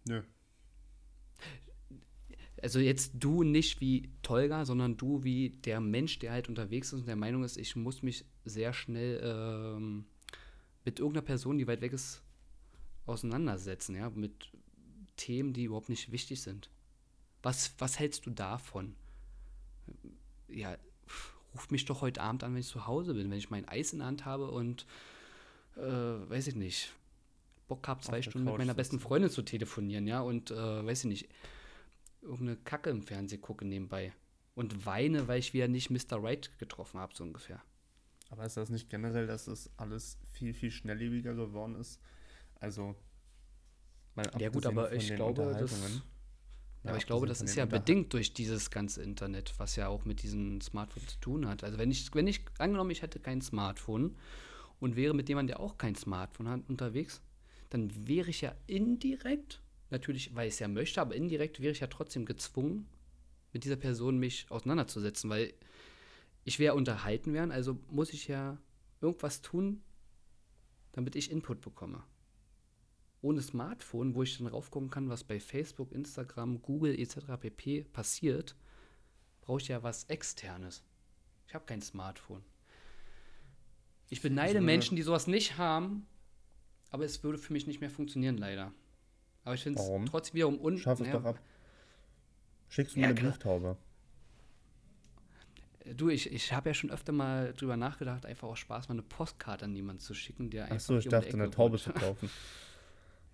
Nö. 0.08 0.24
Also 2.62 2.80
jetzt 2.80 3.14
du 3.16 3.44
nicht 3.44 3.80
wie 3.80 4.10
Tolga, 4.22 4.66
sondern 4.66 4.98
du 4.98 5.24
wie 5.24 5.52
der 5.52 5.80
Mensch, 5.80 6.20
der 6.20 6.32
halt 6.32 6.50
unterwegs 6.50 6.92
ist 6.92 7.02
und 7.02 7.08
der 7.08 7.16
Meinung 7.16 7.44
ist, 7.44 7.58
ich 7.58 7.76
muss 7.76 8.02
mich 8.02 8.26
sehr 8.44 8.74
schnell 8.74 9.22
ähm, 9.24 10.06
mit 10.84 11.00
irgendeiner 11.00 11.26
Person, 11.26 11.58
die 11.58 11.68
weit 11.68 11.82
weg 11.82 11.94
ist, 11.94 12.22
auseinandersetzen, 13.06 13.96
ja, 13.96 14.10
mit 14.10 14.50
Themen, 15.16 15.54
die 15.54 15.66
überhaupt 15.66 15.90
nicht 15.90 16.12
wichtig 16.12 16.42
sind. 16.42 16.70
Was, 17.42 17.74
was 17.78 18.00
hältst 18.00 18.26
du 18.26 18.32
davon? 18.32 18.96
Ja, 20.50 20.78
ruf 21.54 21.70
mich 21.72 21.86
doch 21.86 22.02
heute 22.02 22.22
Abend 22.22 22.44
an, 22.44 22.54
wenn 22.54 22.62
ich 22.62 22.68
zu 22.68 22.88
Hause 22.88 23.14
bin, 23.14 23.30
wenn 23.30 23.38
ich 23.38 23.50
mein 23.50 23.68
Eis 23.68 23.94
in 23.94 24.00
der 24.00 24.08
Hand 24.08 24.26
habe 24.26 24.52
und 24.52 24.86
äh, 25.78 25.82
weiß 25.82 26.48
ich 26.48 26.56
nicht, 26.56 26.94
Bock 27.68 27.88
habe, 27.88 28.02
zwei 28.02 28.22
Stunden 28.22 28.46
mit 28.46 28.58
meiner 28.58 28.74
besten 28.74 29.00
Freundin 29.00 29.30
zu 29.30 29.42
telefonieren, 29.44 30.08
ja, 30.08 30.22
und 30.22 30.52
äh, 30.52 30.86
weiß 30.86 31.06
ich 31.06 31.10
nicht, 31.10 31.30
irgendeine 32.22 32.58
Kacke 32.58 32.90
im 32.90 33.04
Fernsehen 33.04 33.42
gucke 33.42 33.66
nebenbei. 33.66 34.14
Und 34.56 34.86
weine, 34.86 35.28
weil 35.28 35.40
ich 35.40 35.54
wieder 35.54 35.68
nicht 35.68 35.90
Mr. 35.90 36.22
Right 36.22 36.58
getroffen 36.60 37.00
habe, 37.00 37.14
so 37.16 37.24
ungefähr. 37.24 37.62
Aber 38.30 38.46
ist 38.46 38.58
das 38.58 38.70
nicht 38.70 38.90
generell, 38.90 39.26
dass 39.26 39.48
es 39.48 39.70
alles 39.78 40.18
viel, 40.34 40.54
viel 40.54 40.72
schnelllebiger 40.72 41.34
geworden 41.34 41.76
ist? 41.76 42.00
Also, 42.60 42.96
ja 44.38 44.50
gut, 44.50 44.66
aber 44.66 44.92
ich 44.92 45.16
glaube, 45.16 45.56
das, 45.58 45.72
ja, 46.84 46.92
aber 46.92 46.98
ich 46.98 47.06
glaube, 47.06 47.28
das 47.28 47.42
ist 47.42 47.56
ja 47.56 47.66
bedingt 47.66 48.14
durch 48.14 48.34
dieses 48.34 48.70
ganze 48.70 49.02
Internet, 49.02 49.54
was 49.58 49.76
ja 49.76 49.88
auch 49.88 50.06
mit 50.06 50.24
diesem 50.24 50.62
Smartphone 50.62 51.08
zu 51.08 51.20
tun 51.20 51.48
hat. 51.48 51.64
Also 51.64 51.78
wenn 51.78 51.92
ich, 51.92 52.14
wenn 52.14 52.28
ich, 52.28 52.46
angenommen, 52.58 52.92
ich 52.92 53.02
hätte 53.02 53.20
kein 53.20 53.42
Smartphone 53.42 54.16
und 54.80 54.96
wäre 54.96 55.14
mit 55.14 55.30
jemandem, 55.30 55.56
der 55.56 55.60
auch 55.60 55.78
kein 55.78 55.96
Smartphone 55.96 56.50
hat, 56.50 56.62
unterwegs, 56.70 57.22
dann 57.70 58.08
wäre 58.08 58.30
ich 58.30 58.42
ja 58.42 58.56
indirekt, 58.68 59.62
natürlich, 59.90 60.36
weil 60.36 60.48
ich 60.48 60.56
es 60.56 60.60
ja 60.60 60.68
möchte, 60.68 61.02
aber 61.02 61.16
indirekt 61.16 61.60
wäre 61.60 61.72
ich 61.72 61.80
ja 61.80 61.88
trotzdem 61.88 62.26
gezwungen, 62.26 62.88
mit 63.54 63.64
dieser 63.64 63.76
Person 63.76 64.18
mich 64.20 64.46
auseinanderzusetzen, 64.50 65.30
weil 65.30 65.54
ich 66.44 66.60
wäre 66.60 66.76
unterhalten 66.76 67.34
werden, 67.34 67.52
also 67.52 67.80
muss 67.90 68.14
ich 68.14 68.28
ja 68.28 68.58
irgendwas 69.02 69.42
tun, 69.42 69.82
damit 70.92 71.16
ich 71.16 71.32
Input 71.32 71.62
bekomme 71.62 72.04
ohne 73.22 73.42
Smartphone, 73.42 74.16
wo 74.16 74.24
ich 74.24 74.38
dann 74.38 74.48
raufgucken 74.48 74.90
kann, 74.90 75.10
was 75.10 75.24
bei 75.24 75.40
Facebook, 75.40 75.92
Instagram, 75.92 76.62
Google 76.62 76.98
etc. 76.98 77.38
pp. 77.40 77.84
passiert, 77.84 78.56
brauche 79.42 79.62
ich 79.62 79.68
ja 79.68 79.84
was 79.84 80.06
Externes. 80.06 80.84
Ich 81.48 81.54
habe 81.54 81.66
kein 81.66 81.82
Smartphone. 81.82 82.44
Ich 84.10 84.22
beneide 84.22 84.62
Menschen, 84.62 84.96
die 84.96 85.04
sowas 85.04 85.28
nicht 85.28 85.58
haben, 85.58 86.08
aber 86.90 87.06
es 87.06 87.24
würde 87.24 87.38
für 87.38 87.54
mich 87.54 87.68
nicht 87.68 87.82
mehr 87.82 87.90
funktionieren, 87.90 88.38
leider. 88.38 88.72
Aber 89.44 89.56
ich 89.56 89.64
finde 89.64 89.80
es 89.80 90.10
trotzdem 90.10 90.36
wiederum 90.36 90.60
un... 90.60 90.78
Schaff 90.78 91.00
es 91.00 91.08
ja, 91.08 91.14
doch 91.14 91.26
ab. 91.26 91.40
Schickst 92.68 92.96
du 92.96 93.00
mir 93.00 93.06
ja, 93.06 93.12
eine 93.12 93.22
Brieftaube? 93.22 93.78
Du, 95.96 96.10
ich, 96.10 96.32
ich 96.32 96.54
habe 96.54 96.70
ja 96.70 96.74
schon 96.74 96.92
öfter 96.92 97.12
mal 97.12 97.54
drüber 97.54 97.78
nachgedacht, 97.78 98.26
einfach 98.26 98.48
auch 98.48 98.58
Spaß, 98.58 98.90
mal 98.90 98.94
eine 98.94 99.02
Postkarte 99.02 99.66
an 99.66 99.76
jemanden 99.76 100.02
zu 100.02 100.14
schicken, 100.14 100.50
der 100.50 100.66
einfach. 100.66 100.76
Achso, 100.76 100.98
ich 100.98 101.08
dachte, 101.08 101.34
um 101.34 101.42
eine 101.42 101.50
Taube 101.50 101.78
zu 101.78 101.92
kaufen. 101.92 102.30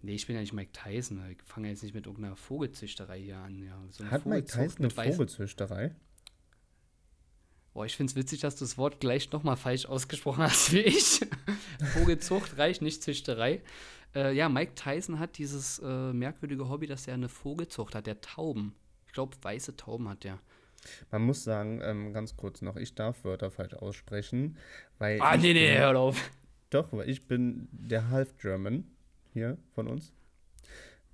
Nee, 0.06 0.14
ich 0.14 0.28
bin 0.28 0.36
ja 0.36 0.42
nicht 0.42 0.54
Mike 0.54 0.72
Tyson. 0.72 1.20
Ich 1.32 1.42
fange 1.44 1.70
jetzt 1.70 1.82
nicht 1.82 1.96
mit 1.96 2.06
irgendeiner 2.06 2.36
Vogelzüchterei 2.36 3.20
hier 3.20 3.38
an. 3.38 3.64
Ja, 3.64 3.82
so 3.90 4.06
Hat 4.06 4.28
Mike 4.28 4.46
Tyson 4.46 4.86
eine 4.86 4.90
Vogelzüchterei? 4.92 5.96
Boah, 7.76 7.86
ich 7.86 7.98
finde 7.98 8.12
es 8.12 8.16
witzig, 8.16 8.40
dass 8.40 8.56
du 8.56 8.64
das 8.64 8.78
Wort 8.78 9.02
gleich 9.02 9.34
nochmal 9.34 9.58
falsch 9.58 9.86
ausgesprochen 9.86 10.44
hast 10.44 10.72
wie 10.72 10.80
ich. 10.80 11.20
Vogelzucht 11.94 12.58
reicht, 12.58 12.82
nicht 12.82 13.04
Züchterei. 13.04 13.62
Äh, 14.16 14.34
ja, 14.34 14.48
Mike 14.48 14.76
Tyson 14.76 15.20
hat 15.20 15.38
dieses 15.38 15.80
äh, 15.80 16.14
merkwürdige 16.14 16.70
Hobby, 16.70 16.88
dass 16.88 17.06
er 17.06 17.16
eine 17.16 17.28
Vogelzucht 17.28 17.94
hat, 17.94 18.08
der 18.08 18.22
Tauben. 18.22 18.74
Ich 19.08 19.12
glaube, 19.12 19.36
weiße 19.42 19.76
Tauben 19.76 20.08
hat 20.08 20.24
der. 20.24 20.40
Man 21.12 21.24
muss 21.24 21.44
sagen, 21.44 21.82
ähm, 21.84 22.14
ganz 22.14 22.38
kurz 22.38 22.62
noch, 22.62 22.78
ich 22.78 22.96
darf 22.96 23.26
Wörter 23.26 23.52
falsch 23.52 23.74
aussprechen, 23.74 24.56
weil. 24.98 25.20
Ah, 25.20 25.36
nee, 25.36 25.52
nee, 25.52 25.78
hör 25.78 26.00
auf. 26.00 26.32
Doch, 26.70 26.94
weil 26.94 27.10
ich 27.10 27.28
bin 27.28 27.68
der 27.74 28.10
Half-German 28.10 28.86
hier 29.34 29.58
von 29.74 29.90
uns. 29.90 30.14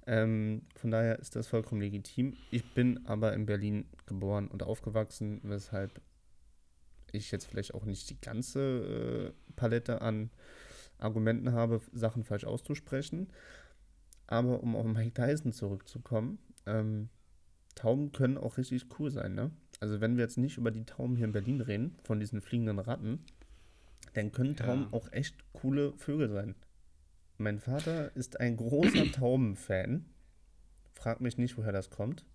Ähm, 0.06 0.62
von 0.76 0.92
daher 0.92 1.18
ist 1.18 1.36
das 1.36 1.48
vollkommen 1.48 1.82
legitim. 1.82 2.38
Ich 2.52 2.72
bin 2.76 3.04
aber 3.08 3.34
in 3.34 3.48
Berlin 3.48 3.86
geboren 4.06 4.48
und 4.48 4.62
aufgewachsen, 4.62 5.40
weshalb 5.42 6.00
ich 7.12 7.32
jetzt 7.32 7.46
vielleicht 7.46 7.74
auch 7.74 7.86
nicht 7.86 8.10
die 8.10 8.20
ganze 8.20 9.34
äh, 9.34 9.54
Palette 9.56 10.02
an 10.02 10.30
Argumenten 10.98 11.52
habe, 11.52 11.82
Sachen 11.92 12.24
falsch 12.24 12.46
auszusprechen. 12.46 13.28
Aber 14.28 14.62
um 14.62 14.76
auf 14.76 14.86
Mike 14.86 15.14
Tyson 15.14 15.52
zurückzukommen, 15.52 16.40
ähm, 16.66 17.10
Tauben 17.76 18.12
können 18.12 18.38
auch 18.38 18.58
richtig 18.58 18.86
cool 19.00 19.12
sein, 19.12 19.34
ne? 19.34 19.52
Also 19.80 20.00
wenn 20.00 20.16
wir 20.16 20.24
jetzt 20.24 20.38
nicht 20.38 20.58
über 20.58 20.72
die 20.72 20.86
Tauben 20.86 21.16
hier 21.16 21.26
in 21.26 21.32
Berlin 21.32 21.62
reden, 21.62 21.96
von 22.04 22.20
diesen 22.20 22.42
fliegenden 22.42 22.80
Ratten, 22.80 23.26
dann 24.14 24.32
können 24.32 24.56
Tauben 24.56 24.84
ja. 24.84 24.94
auch 24.94 25.12
echt 25.12 25.36
coole 25.54 25.94
Vögel 25.98 26.30
sein. 26.30 26.56
Mein 27.38 27.60
Vater 27.60 28.16
ist 28.16 28.40
ein 28.40 28.58
großer 28.58 29.12
Taubenfan. 29.12 30.06
Frag 30.94 31.22
mich 31.22 31.38
nicht, 31.38 31.58
woher 31.58 31.72
das 31.72 31.90
kommt. 31.90 32.26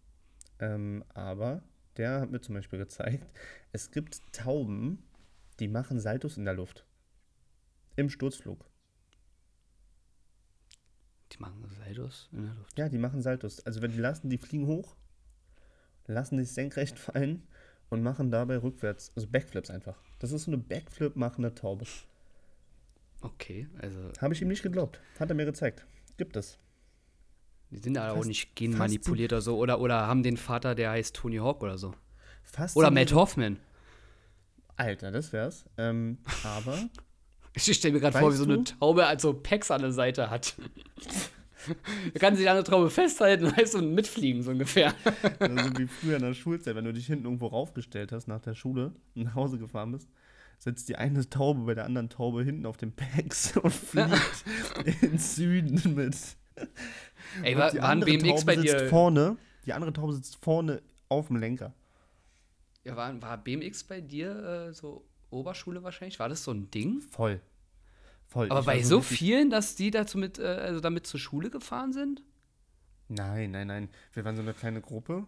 Ähm, 0.59 1.05
aber 1.15 1.63
der 1.97 2.21
hat 2.21 2.31
mir 2.31 2.41
zum 2.41 2.55
Beispiel 2.55 2.79
gezeigt, 2.79 3.27
es 3.73 3.91
gibt 3.91 4.21
Tauben, 4.33 5.03
die 5.61 5.69
machen 5.69 6.01
Saltos 6.01 6.37
in 6.37 6.45
der 6.45 6.55
Luft. 6.55 6.87
Im 7.97 8.11
Sturzflug. 8.11 8.69
Die 11.33 11.39
machen 11.39 11.67
Saltos 11.67 12.29
in 12.33 12.45
der 12.45 12.55
Luft? 12.55 12.79
Ja, 12.79 12.89
die 12.89 12.99
machen 12.99 13.23
Saltos. 13.23 13.65
Also 13.67 13.83
wenn 13.83 13.93
die 13.93 13.99
lassen, 13.99 14.29
die 14.29 14.39
fliegen 14.39 14.67
hoch, 14.67 14.97
lassen 16.07 16.39
sich 16.39 16.53
senkrecht 16.53 16.99
fallen 16.99 17.47
und 17.89 18.03
machen 18.03 18.31
dabei 18.31 18.59
rückwärts, 18.59 19.13
also 19.15 19.29
Backflips 19.29 19.71
einfach. 19.71 20.01
Das 20.19 20.33
ist 20.33 20.45
so 20.45 20.51
eine 20.51 20.59
Backflip 20.59 21.17
machende 21.17 21.55
Taube. 21.55 21.87
Okay, 23.21 23.69
also. 23.79 24.13
Habe 24.21 24.35
ich 24.35 24.43
ihm 24.43 24.49
nicht 24.49 24.63
geglaubt. 24.63 25.01
Hat 25.19 25.31
er 25.31 25.35
mir 25.35 25.47
gezeigt. 25.47 25.87
Gibt 26.17 26.37
es. 26.37 26.59
Die 27.71 27.79
sind 27.79 27.99
aber 27.99 28.19
auch 28.19 28.25
nicht 28.25 28.55
genmanipuliert 28.55 29.33
oder 29.33 29.43
so. 29.43 29.57
Oder, 29.59 29.81
oder 29.81 30.07
haben 30.07 30.23
den 30.23 30.37
Vater, 30.37 30.75
der 30.75 30.91
heißt 30.91 31.17
Tony 31.17 31.39
Hawk 31.39 31.63
oder 31.63 31.79
so. 31.79 31.95
Oder 32.75 32.91
Matt 32.91 33.13
Hoffman. 33.13 33.59
Alter, 34.77 35.11
das 35.11 35.33
wär's. 35.33 35.65
Ähm, 35.77 36.19
aber. 36.45 36.79
ich 37.55 37.73
stelle 37.73 37.95
mir 37.95 38.01
gerade 38.01 38.19
vor, 38.19 38.33
wie 38.33 38.37
so 38.37 38.45
eine 38.45 38.63
Taube 38.63 39.07
also 39.07 39.35
Packs 39.35 39.71
an 39.71 39.81
der 39.81 39.93
Seite 39.93 40.31
hat. 40.31 40.55
Da 42.15 42.21
kann 42.21 42.37
sich 42.37 42.49
an 42.49 42.55
der 42.55 42.65
Traube 42.65 42.91
festhalten, 42.91 43.47
weißt 43.57 43.75
du, 43.75 43.79
und 43.79 43.93
mitfliegen, 43.93 44.41
so 44.41 44.53
ungefähr. 44.53 44.95
Also 45.41 45.79
wie 45.79 45.89
früher 45.89 46.15
in 46.15 46.23
der 46.23 46.35
Schulzeit, 46.35 46.77
wenn 46.77 46.85
du 46.85 46.93
dich 46.93 47.07
hinten 47.07 47.25
irgendwo 47.25 47.49
raufgestellt 47.49 48.13
hast 48.13 48.29
nach 48.29 48.41
der 48.41 48.55
Schule 48.55 48.93
und 49.17 49.25
nach 49.25 49.35
Hause 49.35 49.59
gefahren 49.59 49.91
bist, 49.91 50.09
setzt 50.59 50.89
die 50.89 50.95
eine 50.95 51.29
Taube 51.29 51.63
bei 51.63 51.75
der 51.75 51.85
anderen 51.85 52.09
Taube 52.09 52.45
hinten 52.45 52.67
auf 52.67 52.77
den 52.77 52.93
Packs 52.93 53.57
und 53.57 53.73
fliegt 53.73 54.45
ins 55.03 55.35
Süden 55.35 55.95
mit. 55.97 56.17
Ey, 57.43 57.55
Und 57.55 57.61
war, 57.61 57.71
die 57.71 57.81
andere 57.81 58.11
BMX 58.11 58.29
Taube 58.41 58.45
bei 58.45 58.57
sitzt 58.57 58.81
dir? 58.81 58.89
vorne, 58.89 59.37
die 59.65 59.73
andere 59.73 59.93
Taube 59.93 60.13
sitzt 60.13 60.37
vorne 60.43 60.83
auf 61.09 61.29
dem 61.29 61.37
Lenker. 61.37 61.73
Ja, 62.85 62.97
war, 62.97 63.21
war 63.21 63.39
BMX 63.39 63.85
bei 63.85 64.01
dir 64.01 64.69
äh, 64.69 64.73
so 64.73 65.05
Oberschule 65.31 65.83
wahrscheinlich? 65.83 66.19
War 66.19 66.29
das 66.29 66.45
so 66.45 66.53
ein 66.53 66.71
Ding? 66.71 67.01
Voll. 67.01 67.41
Voll. 68.29 68.51
Aber 68.51 68.61
Ich 68.61 68.67
bei 68.67 68.83
so 68.83 69.01
vielen, 69.01 69.51
dass 69.51 69.75
die 69.77 69.91
dazu 69.91 70.19
mit, 70.19 70.39
äh, 70.39 70.43
also 70.45 70.81
damit 70.81 71.07
zur 71.07 71.21
Schule 71.21 71.51
gefahren 71.51 71.93
sind? 71.93 72.23
Nein, 73.09 73.53
nein, 73.53 73.67
nein. 73.69 73.89
Wir 74.13 74.25
waren 74.25 74.35
so 74.37 74.43
eine 74.43 74.53
kleine 74.53 74.81
Gruppe, 74.81 75.27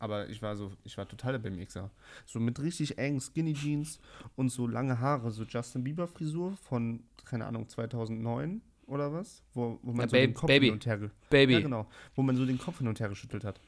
aber 0.00 0.28
ich 0.28 0.42
war 0.42 0.56
so, 0.56 0.72
ich 0.82 0.96
war 0.98 1.06
total 1.08 1.32
der 1.32 1.38
BMXer. 1.38 1.90
So 2.26 2.40
mit 2.40 2.60
richtig 2.60 2.98
engen 2.98 3.20
Skinny 3.20 3.52
Jeans 3.54 4.00
und 4.34 4.48
so 4.48 4.66
lange 4.66 4.98
Haare, 4.98 5.30
so 5.30 5.44
Justin 5.44 5.84
Bieber 5.84 6.08
Frisur 6.08 6.56
von, 6.56 7.04
keine 7.24 7.46
Ahnung, 7.46 7.68
2009 7.68 8.60
oder 8.86 9.12
was? 9.12 9.42
Wo, 9.54 9.78
wo 9.82 9.92
man 9.92 10.06
Ja, 10.06 10.08
so 10.08 10.16
den 10.16 10.32
Ba- 10.34 10.40
Kopf 10.40 10.48
Baby. 10.48 10.66
hin 10.66 10.74
und 10.74 10.86
her, 10.86 11.10
Baby. 11.30 11.52
ja, 11.54 11.60
genau, 11.60 11.86
wo 12.14 12.22
man 12.22 12.36
so 12.36 12.44
den 12.46 12.58
Kopf 12.58 12.78
hin 12.78 12.88
und 12.88 13.00
her 13.00 13.08
geschüttelt 13.08 13.44
hat. 13.44 13.60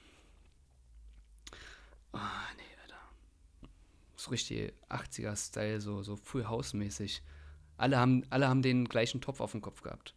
Ah, 2.12 2.46
nee, 2.56 2.62
Alter. 2.82 3.00
So 4.16 4.30
richtig 4.30 4.72
80er-Style, 4.88 5.80
so, 5.80 6.02
so 6.02 6.16
Full 6.16 6.46
House-mäßig. 6.46 7.22
Alle 7.76 7.98
haben, 7.98 8.22
alle 8.30 8.48
haben 8.48 8.62
den 8.62 8.84
gleichen 8.86 9.20
Topf 9.20 9.40
auf 9.40 9.52
dem 9.52 9.60
Kopf 9.60 9.82
gehabt. 9.82 10.14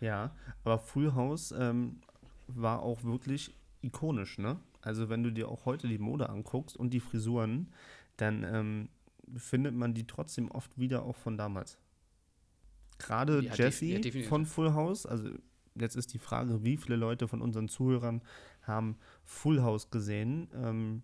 Ja, 0.00 0.34
aber 0.64 0.78
Full 0.78 1.14
House 1.14 1.52
ähm, 1.52 2.00
war 2.48 2.82
auch 2.82 3.02
wirklich 3.04 3.54
ikonisch, 3.82 4.38
ne? 4.38 4.58
Also 4.82 5.08
wenn 5.08 5.22
du 5.22 5.30
dir 5.32 5.48
auch 5.48 5.64
heute 5.64 5.88
die 5.88 5.98
Mode 5.98 6.28
anguckst 6.28 6.76
und 6.76 6.90
die 6.90 7.00
Frisuren, 7.00 7.72
dann 8.16 8.44
ähm, 8.44 8.88
findet 9.36 9.74
man 9.74 9.94
die 9.94 10.06
trotzdem 10.06 10.50
oft 10.50 10.76
wieder 10.78 11.02
auch 11.02 11.16
von 11.16 11.36
damals. 11.36 11.78
Gerade 12.98 13.40
Jesse 13.40 13.86
ja, 13.86 13.98
definitiv. 13.98 14.28
von 14.28 14.44
Full 14.46 14.72
House, 14.74 15.06
also 15.06 15.30
jetzt 15.74 15.94
ist 15.96 16.12
die 16.12 16.18
Frage, 16.18 16.64
wie 16.64 16.76
viele 16.76 16.96
Leute 16.96 17.28
von 17.28 17.40
unseren 17.40 17.68
Zuhörern 17.68 18.22
haben 18.62 18.96
Full 19.24 19.62
House 19.62 19.90
gesehen, 19.90 20.48
ähm, 20.54 21.02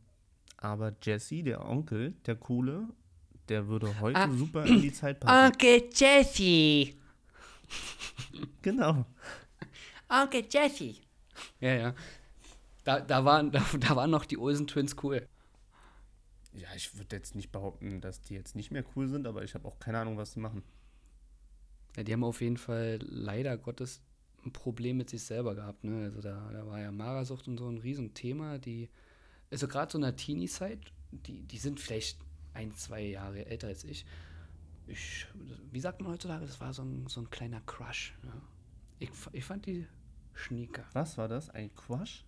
aber 0.56 0.94
Jesse, 1.02 1.42
der 1.42 1.64
Onkel, 1.68 2.14
der 2.26 2.36
Coole, 2.36 2.88
der 3.48 3.68
würde 3.68 4.00
heute 4.00 4.18
Ah. 4.18 4.30
super 4.32 4.64
in 4.64 4.80
die 4.82 4.92
Zeit 4.92 5.20
passen. 5.20 5.52
Onkel 5.52 5.88
Jesse! 5.94 6.94
Genau. 8.62 9.04
Onkel 10.08 10.44
Jesse! 10.50 10.94
Ja, 11.60 11.74
ja. 11.74 11.94
Da, 12.84 13.00
da, 13.00 13.24
waren, 13.24 13.50
da, 13.52 13.64
da 13.78 13.96
waren 13.96 14.10
noch 14.10 14.24
die 14.24 14.38
Olsen 14.38 14.66
Twins 14.66 14.96
cool. 15.02 15.26
Ja, 16.52 16.68
ich 16.76 16.96
würde 16.96 17.16
jetzt 17.16 17.34
nicht 17.34 17.50
behaupten, 17.50 18.00
dass 18.00 18.20
die 18.22 18.34
jetzt 18.34 18.54
nicht 18.54 18.70
mehr 18.70 18.84
cool 18.94 19.08
sind, 19.08 19.26
aber 19.26 19.42
ich 19.42 19.54
habe 19.54 19.66
auch 19.66 19.78
keine 19.78 19.98
Ahnung, 19.98 20.16
was 20.16 20.34
die 20.34 20.40
machen. 20.40 20.62
Ja, 21.96 22.02
die 22.02 22.12
haben 22.12 22.24
auf 22.24 22.40
jeden 22.40 22.56
Fall 22.56 22.98
leider 23.02 23.56
Gottes 23.56 24.00
ein 24.44 24.52
Problem 24.52 24.98
mit 24.98 25.10
sich 25.10 25.22
selber 25.22 25.54
gehabt. 25.54 25.84
Ne? 25.84 26.04
Also 26.04 26.20
da, 26.20 26.50
da 26.52 26.66
war 26.66 26.80
ja 26.80 26.90
Magersucht 26.92 27.48
und 27.48 27.58
so 27.58 27.68
ein 27.68 27.78
Riesenthema. 27.78 28.58
Die, 28.58 28.88
also 29.50 29.68
gerade 29.68 29.90
so 29.90 29.98
in 29.98 30.02
der 30.02 30.16
Teenie-Zeit, 30.16 30.80
die, 31.12 31.42
die 31.42 31.58
sind 31.58 31.80
vielleicht 31.80 32.18
ein, 32.52 32.74
zwei 32.74 33.02
Jahre 33.02 33.46
älter 33.46 33.68
als 33.68 33.84
ich. 33.84 34.04
ich. 34.86 35.26
Wie 35.70 35.80
sagt 35.80 36.00
man 36.00 36.12
heutzutage? 36.12 36.46
Das 36.46 36.60
war 36.60 36.72
so 36.72 36.82
ein, 36.82 37.06
so 37.08 37.20
ein 37.20 37.30
kleiner 37.30 37.60
Crush. 37.62 38.14
Ja. 38.22 38.42
Ich, 38.98 39.10
ich 39.32 39.44
fand 39.44 39.66
die 39.66 39.86
schnieker. 40.34 40.84
Was 40.92 41.18
war 41.18 41.28
das? 41.28 41.50
Ein 41.50 41.74
Quash? 41.74 42.24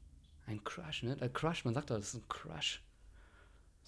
Ein 0.47 0.63
Crush, 0.63 1.03
ne? 1.03 1.17
Der 1.17 1.29
Crush, 1.29 1.65
man 1.65 1.75
sagt 1.75 1.91
doch, 1.91 1.97
das 1.97 2.15
ist 2.15 2.23
ein 2.23 2.29
Crush. 2.29 2.83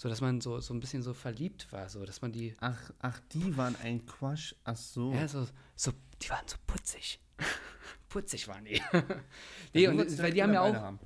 So, 0.00 0.08
dass 0.08 0.20
man 0.20 0.40
so, 0.40 0.60
so 0.60 0.72
ein 0.72 0.78
bisschen 0.78 1.02
so 1.02 1.12
verliebt 1.12 1.72
war, 1.72 1.88
so, 1.88 2.04
dass 2.06 2.22
man 2.22 2.30
die, 2.30 2.54
Ach, 2.60 2.78
ach, 3.00 3.18
die 3.32 3.56
waren 3.56 3.74
ein 3.82 4.06
Quash. 4.06 4.54
Ach 4.62 4.76
so. 4.76 5.12
Ja, 5.12 5.26
so, 5.26 5.44
so, 5.74 5.92
die 6.22 6.30
waren 6.30 6.46
so 6.46 6.56
putzig. 6.68 7.18
putzig 8.08 8.46
waren 8.46 8.64
die. 8.64 8.80
nee, 9.74 9.88
und 9.88 9.98
weil 10.22 10.32
die 10.32 10.40
haben 10.40 10.52
ja 10.52 10.60
auch. 10.62 10.72
haben. 10.72 11.00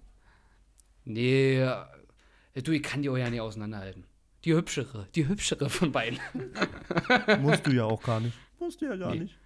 Nee, 1.04 1.62
äh, 1.62 2.62
du, 2.62 2.72
ich 2.72 2.82
kann 2.82 3.00
die 3.00 3.08
auch 3.08 3.16
ja 3.16 3.30
nicht 3.30 3.40
auseinanderhalten. 3.40 4.04
Die 4.44 4.52
hübschere, 4.52 5.08
die 5.14 5.26
hübschere 5.26 5.70
von 5.70 5.90
beiden. 5.90 6.20
Musst 7.40 7.66
du 7.66 7.70
ja 7.70 7.84
auch 7.84 8.02
gar 8.02 8.20
nicht. 8.20 8.36
Musst 8.60 8.82
du 8.82 8.84
ja 8.86 8.96
gar 8.96 9.12
Nee. 9.12 9.20
nicht. 9.20 9.38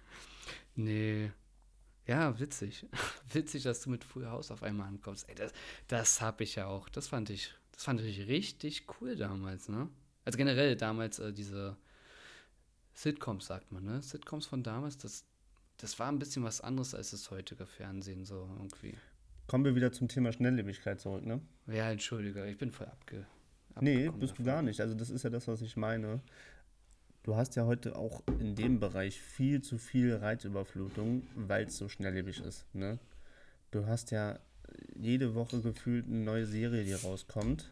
Nee. 0.75 1.31
Ja, 2.05 2.37
witzig. 2.37 2.85
witzig, 3.31 3.63
dass 3.63 3.79
du 3.79 3.91
mit 3.91 4.03
Full 4.03 4.27
House 4.27 4.51
auf 4.51 4.61
einmal 4.61 4.87
ankommst. 4.89 5.29
Ey, 5.29 5.35
das, 5.35 5.53
das 5.87 6.19
hab 6.21 6.41
ich 6.41 6.55
ja 6.55 6.67
auch. 6.67 6.89
Das 6.89 7.07
fand 7.07 7.29
ich, 7.29 7.53
das 7.77 7.83
fand 7.83 8.01
ich 8.01 8.27
richtig 8.27 8.87
cool 8.99 9.15
damals, 9.15 9.69
ne? 9.69 9.87
Also 10.25 10.35
generell 10.37 10.75
damals 10.75 11.19
äh, 11.19 11.31
diese 11.31 11.77
Sitcoms, 12.95 13.45
sagt 13.45 13.71
man, 13.71 13.83
ne? 13.83 14.01
Sitcoms 14.01 14.47
von 14.47 14.63
damals, 14.63 14.97
das, 14.97 15.25
das 15.77 15.99
war 15.99 16.07
ein 16.11 16.17
bisschen 16.17 16.43
was 16.43 16.59
anderes 16.59 16.95
als 16.95 17.11
das 17.11 17.29
heutige 17.29 17.67
Fernsehen, 17.67 18.25
so 18.25 18.49
irgendwie. 18.57 18.95
Kommen 19.45 19.63
wir 19.63 19.75
wieder 19.75 19.91
zum 19.91 20.07
Thema 20.07 20.33
Schnelllebigkeit 20.33 20.99
zurück, 20.99 21.23
ne? 21.23 21.39
Ja, 21.67 21.91
entschuldige, 21.91 22.47
ich 22.47 22.57
bin 22.57 22.71
voll 22.71 22.87
abge. 22.87 23.27
Nee, 23.79 24.09
bist 24.09 24.33
du 24.33 24.43
davon. 24.43 24.45
gar 24.45 24.61
nicht. 24.63 24.81
Also 24.81 24.95
das 24.95 25.11
ist 25.11 25.21
ja 25.21 25.29
das, 25.29 25.47
was 25.47 25.61
ich 25.61 25.77
meine. 25.77 26.21
Du 27.21 27.35
hast 27.35 27.55
ja 27.57 27.67
heute 27.67 27.95
auch 27.95 28.23
in 28.39 28.55
dem 28.55 28.79
Bereich 28.79 29.21
viel 29.21 29.61
zu 29.61 29.77
viel 29.77 30.15
Reizüberflutung, 30.15 31.27
weil 31.35 31.67
es 31.67 31.77
so 31.77 31.89
schnelllebig 31.89 32.39
ist. 32.39 32.65
Ne? 32.73 32.97
Du 33.69 33.85
hast 33.85 34.09
ja 34.09 34.39
jede 34.95 35.35
Woche 35.35 35.61
gefühlt 35.61 36.05
eine 36.07 36.19
neue 36.19 36.45
Serie, 36.45 36.83
die 36.83 36.93
rauskommt. 36.93 37.71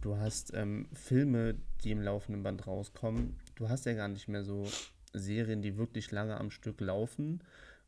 Du 0.00 0.16
hast 0.16 0.52
ähm, 0.54 0.86
Filme, 0.92 1.56
die 1.82 1.90
im 1.90 2.02
laufenden 2.02 2.42
Band 2.42 2.66
rauskommen. 2.66 3.36
Du 3.56 3.68
hast 3.68 3.86
ja 3.86 3.94
gar 3.94 4.08
nicht 4.08 4.28
mehr 4.28 4.44
so 4.44 4.66
Serien, 5.12 5.62
die 5.62 5.76
wirklich 5.76 6.10
lange 6.10 6.38
am 6.38 6.50
Stück 6.50 6.80
laufen, 6.80 7.42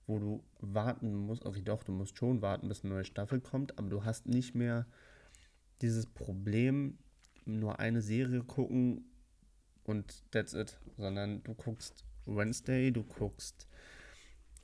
wo 0.06 0.18
du 0.18 0.42
warten 0.60 1.14
musst. 1.14 1.44
Okay, 1.44 1.62
doch, 1.62 1.82
du 1.84 1.92
musst 1.92 2.18
schon 2.18 2.42
warten, 2.42 2.68
bis 2.68 2.84
eine 2.84 2.94
neue 2.94 3.04
Staffel 3.04 3.40
kommt, 3.40 3.78
aber 3.78 3.88
du 3.88 4.04
hast 4.04 4.26
nicht 4.26 4.54
mehr 4.54 4.86
dieses 5.80 6.06
Problem, 6.06 6.98
nur 7.44 7.80
eine 7.80 8.02
Serie 8.02 8.42
gucken 8.42 9.04
und 9.84 10.30
that's 10.30 10.54
it, 10.54 10.78
sondern 10.96 11.42
du 11.42 11.54
guckst 11.54 12.04
Wednesday, 12.26 12.92
du 12.92 13.02
guckst, 13.02 13.66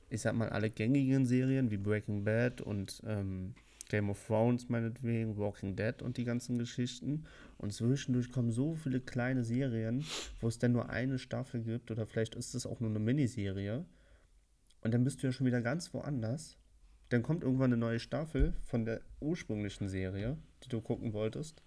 ich 0.09 0.21
sag 0.21 0.33
mal, 0.33 0.49
alle 0.49 0.69
gängigen 0.69 1.25
Serien 1.25 1.71
wie 1.71 1.77
Breaking 1.77 2.23
Bad 2.23 2.61
und 2.61 3.01
ähm, 3.05 3.53
Game 3.89 4.09
of 4.09 4.25
Thrones 4.25 4.69
meinetwegen, 4.69 5.35
Walking 5.37 5.75
Dead 5.75 6.01
und 6.01 6.15
die 6.17 6.23
ganzen 6.23 6.57
Geschichten. 6.57 7.25
Und 7.57 7.73
zwischendurch 7.73 8.31
kommen 8.31 8.51
so 8.51 8.75
viele 8.75 9.01
kleine 9.01 9.43
Serien, 9.43 10.05
wo 10.39 10.47
es 10.47 10.59
dann 10.59 10.71
nur 10.71 10.89
eine 10.89 11.19
Staffel 11.19 11.61
gibt 11.61 11.91
oder 11.91 12.05
vielleicht 12.05 12.35
ist 12.35 12.55
es 12.55 12.65
auch 12.65 12.79
nur 12.79 12.89
eine 12.89 12.99
Miniserie. 12.99 13.85
Und 14.81 14.93
dann 14.93 15.03
bist 15.03 15.21
du 15.21 15.27
ja 15.27 15.33
schon 15.33 15.47
wieder 15.47 15.61
ganz 15.61 15.93
woanders. 15.93 16.57
Dann 17.09 17.23
kommt 17.23 17.43
irgendwann 17.43 17.73
eine 17.73 17.77
neue 17.77 17.99
Staffel 17.99 18.53
von 18.63 18.85
der 18.85 19.01
ursprünglichen 19.19 19.89
Serie, 19.89 20.37
die 20.63 20.69
du 20.69 20.79
gucken 20.79 21.11
wolltest. 21.11 21.63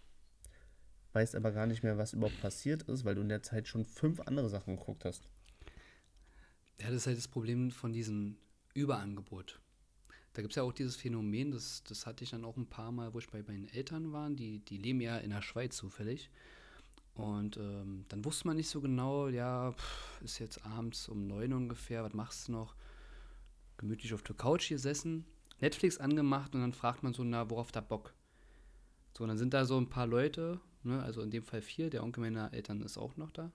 Weißt 1.13 1.35
aber 1.35 1.53
gar 1.53 1.67
nicht 1.67 1.83
mehr, 1.83 1.99
was 1.99 2.15
überhaupt 2.15 2.41
passiert 2.41 2.85
ist, 2.85 3.05
weil 3.05 3.17
du 3.17 3.23
in 3.23 3.29
der 3.29 3.43
Zeit 3.43 3.69
schon 3.69 3.85
fünf 3.85 4.21
andere 4.21 4.49
Sachen 4.49 4.77
geguckt 4.77 5.05
hast. 5.05 5.29
Ja, 6.81 6.87
das 6.87 6.99
ist 6.99 7.07
halt 7.07 7.19
das 7.19 7.29
Problem 7.29 7.71
von 7.71 7.93
diesem 7.93 8.39
Überangebot. 8.75 9.61
Da 10.35 10.41
gibt 10.41 10.53
es 10.53 10.57
ja 10.57 10.63
auch 10.63 10.73
dieses 10.73 10.97
Phänomen, 10.97 11.51
das, 11.51 11.83
das 11.85 12.07
hatte 12.07 12.25
ich 12.25 12.31
dann 12.31 12.45
auch 12.45 12.57
ein 12.57 12.67
paar 12.67 12.91
Mal, 12.91 13.13
wo 13.13 13.19
ich 13.19 13.29
bei 13.29 13.43
meinen 13.43 13.69
Eltern 13.69 14.13
war. 14.13 14.31
Die, 14.31 14.61
die 14.61 14.79
leben 14.79 15.01
ja 15.01 15.19
in 15.19 15.31
der 15.31 15.43
Schweiz 15.43 15.77
zufällig. 15.77 16.31
Und 17.15 17.59
ähm, 17.59 18.07
dann 18.09 18.25
wusste 18.25 18.47
man 18.47 18.57
nicht 18.57 18.71
so 18.71 18.81
genau, 18.81 19.29
ja, 19.29 19.73
pff, 19.73 20.23
ist 20.23 20.39
jetzt 20.39 20.65
abends 20.65 21.09
um 21.09 21.27
neun 21.27 21.53
ungefähr, 21.53 22.03
was 22.03 22.15
machst 22.15 22.49
du 22.49 22.53
noch? 22.53 22.75
Gemütlich 23.77 24.15
auf 24.15 24.23
der 24.23 24.37
Couch 24.37 24.71
gesessen, 24.71 25.27
Netflix 25.61 25.99
angemacht 25.99 26.55
und 26.55 26.63
dann 26.63 26.73
fragt 26.73 27.03
man 27.03 27.13
so, 27.13 27.23
na, 27.23 27.51
worauf 27.51 27.71
da 27.71 27.83
Bock? 27.83 28.15
So, 29.17 29.25
und 29.25 29.29
dann 29.29 29.37
sind 29.37 29.53
da 29.53 29.67
so 29.67 29.77
ein 29.77 29.91
paar 29.91 30.07
Leute, 30.07 30.59
ne, 30.85 31.03
also 31.03 31.21
in 31.21 31.31
dem 31.31 31.43
Fall 31.43 31.61
vier, 31.61 31.91
der 31.91 32.03
Onkel 32.03 32.23
meiner 32.23 32.55
Eltern 32.55 32.81
ist 32.81 32.97
auch 32.97 33.17
noch 33.19 33.31
da. 33.31 33.53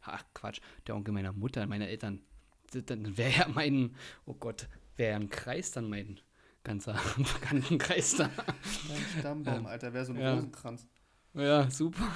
Ach, 0.00 0.24
Quatsch, 0.32 0.60
der 0.86 0.96
Onkel 0.96 1.12
meiner 1.12 1.32
Mutter, 1.32 1.66
meine 1.66 1.88
Eltern. 1.88 2.22
Dann 2.86 3.16
wäre 3.18 3.30
ja 3.30 3.48
mein, 3.48 3.94
oh 4.24 4.34
Gott, 4.34 4.68
wäre 4.96 5.12
ja 5.12 5.16
ein 5.16 5.28
Kreis 5.28 5.70
dann 5.70 5.88
mein 5.88 6.20
ganzer 6.62 6.98
Bekanntenkreis 7.16 8.16
da. 8.16 8.30
Dein 8.88 9.20
Stammbaum, 9.20 9.66
Alter, 9.66 9.92
wäre 9.92 10.04
so 10.04 10.12
ein 10.12 10.20
ja. 10.20 10.34
Rosenkranz. 10.34 10.86
Ja, 11.34 11.70
super. 11.70 12.10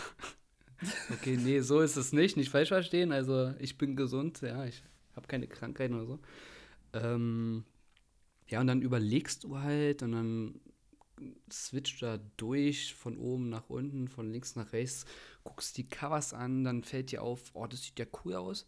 Okay, 1.12 1.36
nee, 1.36 1.60
so 1.60 1.80
ist 1.80 1.96
es 1.96 2.12
nicht. 2.12 2.36
Nicht 2.36 2.50
falsch 2.50 2.68
verstehen. 2.68 3.12
Also, 3.12 3.52
ich 3.58 3.78
bin 3.78 3.96
gesund, 3.96 4.40
ja, 4.42 4.64
ich 4.64 4.82
habe 5.16 5.26
keine 5.26 5.48
Krankheiten 5.48 5.94
oder 5.94 6.06
so. 6.06 6.18
Ähm, 6.92 7.64
ja, 8.46 8.60
und 8.60 8.68
dann 8.68 8.80
überlegst 8.82 9.44
du 9.44 9.58
halt 9.58 10.02
und 10.02 10.12
dann 10.12 10.60
switcht 11.50 12.02
da 12.02 12.18
durch 12.36 12.94
von 12.94 13.18
oben 13.18 13.48
nach 13.48 13.68
unten, 13.68 14.08
von 14.08 14.30
links 14.30 14.56
nach 14.56 14.72
rechts, 14.72 15.04
guckst 15.44 15.76
die 15.76 15.88
Covers 15.88 16.32
an, 16.32 16.64
dann 16.64 16.84
fällt 16.84 17.10
dir 17.10 17.22
auf, 17.22 17.50
oh, 17.54 17.66
das 17.66 17.82
sieht 17.82 17.98
ja 17.98 18.06
cool 18.24 18.34
aus. 18.34 18.66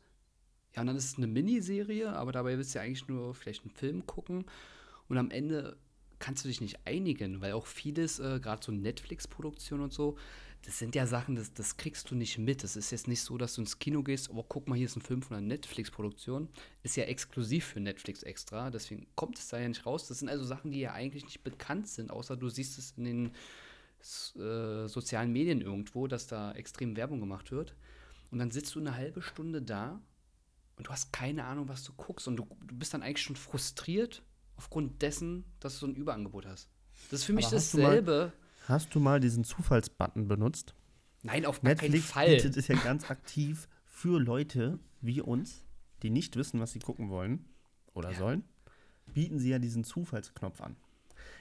Ja, 0.75 0.83
und 0.83 0.87
dann 0.87 0.97
ist 0.97 1.07
es 1.07 1.17
eine 1.17 1.27
Miniserie, 1.27 2.13
aber 2.13 2.33
dabei 2.33 2.57
willst 2.57 2.75
du 2.75 2.79
ja 2.79 2.85
eigentlich 2.85 3.09
nur 3.09 3.35
vielleicht 3.35 3.63
einen 3.63 3.71
Film 3.71 4.07
gucken. 4.07 4.45
Und 5.09 5.19
am 5.19 5.31
Ende 5.31 5.77
kannst 6.21 6.45
du 6.45 6.49
dich 6.49 6.61
nicht 6.61 6.87
einigen, 6.87 7.41
weil 7.41 7.53
auch 7.53 7.67
vieles, 7.67 8.21
äh, 8.21 8.39
gerade 8.41 8.65
so 8.65 8.71
Netflix-Produktion 8.71 9.81
und 9.81 9.93
so, 9.93 10.17
das 10.63 10.79
sind 10.79 10.95
ja 10.95 11.07
Sachen, 11.07 11.37
das, 11.37 11.55
das 11.55 11.79
kriegst 11.79 12.11
du 12.11 12.15
nicht 12.15 12.39
mit. 12.39 12.63
Es 12.63 12.77
ist 12.77 12.91
jetzt 12.91 13.09
nicht 13.09 13.23
so, 13.23 13.39
dass 13.39 13.55
du 13.55 13.63
ins 13.63 13.79
Kino 13.79 14.03
gehst, 14.03 14.29
oh, 14.31 14.45
guck 14.47 14.69
mal, 14.69 14.77
hier 14.77 14.85
ist 14.87 14.97
ein 14.97 15.01
Film 15.01 15.23
von 15.23 15.37
einer 15.37 15.47
Netflix-Produktion. 15.47 16.49
Ist 16.83 16.97
ja 16.97 17.05
exklusiv 17.05 17.65
für 17.65 17.81
Netflix 17.81 18.23
extra, 18.23 18.71
deswegen 18.71 19.07
kommt 19.17 19.39
es 19.39 19.49
da 19.49 19.59
ja 19.59 19.69
nicht 19.69 19.87
raus. 19.87 20.07
Das 20.07 20.19
sind 20.19 20.29
also 20.29 20.45
Sachen, 20.45 20.71
die 20.71 20.81
ja 20.81 20.93
eigentlich 20.93 21.25
nicht 21.25 21.43
bekannt 21.43 21.89
sind, 21.89 22.11
außer 22.11 22.37
du 22.37 22.49
siehst 22.51 22.79
es 22.79 22.93
in 22.99 23.05
den 23.05 23.27
äh, 24.37 24.87
sozialen 24.87 25.33
Medien 25.33 25.63
irgendwo, 25.63 26.07
dass 26.07 26.27
da 26.27 26.53
extrem 26.53 26.97
Werbung 26.97 27.21
gemacht 27.21 27.51
wird. 27.51 27.75
Und 28.31 28.39
dann 28.39 28.51
sitzt 28.51 28.75
du 28.75 28.81
eine 28.81 28.95
halbe 28.95 29.23
Stunde 29.23 29.63
da 29.63 30.01
und 30.81 30.87
du 30.87 30.91
hast 30.93 31.13
keine 31.13 31.45
Ahnung, 31.45 31.69
was 31.69 31.85
du 31.85 31.93
guckst. 31.93 32.27
Und 32.27 32.37
du, 32.39 32.47
du 32.67 32.75
bist 32.75 32.95
dann 32.95 33.03
eigentlich 33.03 33.23
schon 33.23 33.37
frustriert 33.37 34.23
aufgrund 34.57 35.03
dessen, 35.03 35.45
dass 35.61 35.75
du 35.75 35.81
so 35.81 35.93
ein 35.93 35.95
Überangebot 35.95 36.47
hast. 36.47 36.71
Das 37.11 37.21
ist 37.21 37.27
für 37.27 37.35
mich 37.35 37.45
Aber 37.45 37.57
hast 37.57 37.75
du 37.75 37.79
dasselbe. 37.79 38.33
Hast 38.67 38.95
du 38.95 38.99
mal 39.01 39.21
diesen 39.21 39.45
Zufallsbutton 39.45 40.27
benutzt? 40.27 40.75
Nein, 41.23 41.45
auf 41.45 41.61
gar 41.61 41.75
keinen 41.75 41.91
Netflix 41.91 42.11
Fall. 42.13 42.35
bietet 42.35 42.57
es 42.57 42.69
ja 42.69 42.77
ganz 42.77 43.11
aktiv 43.11 43.69
für 43.85 44.19
Leute 44.19 44.79
wie 45.03 45.21
uns, 45.21 45.67
die 46.03 46.09
nicht 46.09 46.37
wissen, 46.37 46.61
was 46.61 46.73
sie 46.73 46.79
gucken 46.79 47.11
wollen 47.11 47.45
oder 47.93 48.13
Ja. 48.13 48.17
sollen, 48.19 48.43
bieten 49.13 49.39
sie 49.39 49.51
ja 49.51 49.59
diesen 49.59 49.85
Zufallsknopf 49.85 50.63
an. 50.63 50.77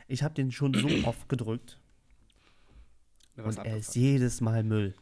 Ich 0.10 0.22
habe 0.22 0.34
den 0.34 0.52
schon 0.52 0.74
so 0.74 0.90
oft 1.06 1.30
gedrückt 1.30 1.80
und 3.38 3.58
er 3.60 3.78
ist 3.78 3.96
jedes 3.96 4.42
Mal 4.42 4.66
Müll. 4.66 4.96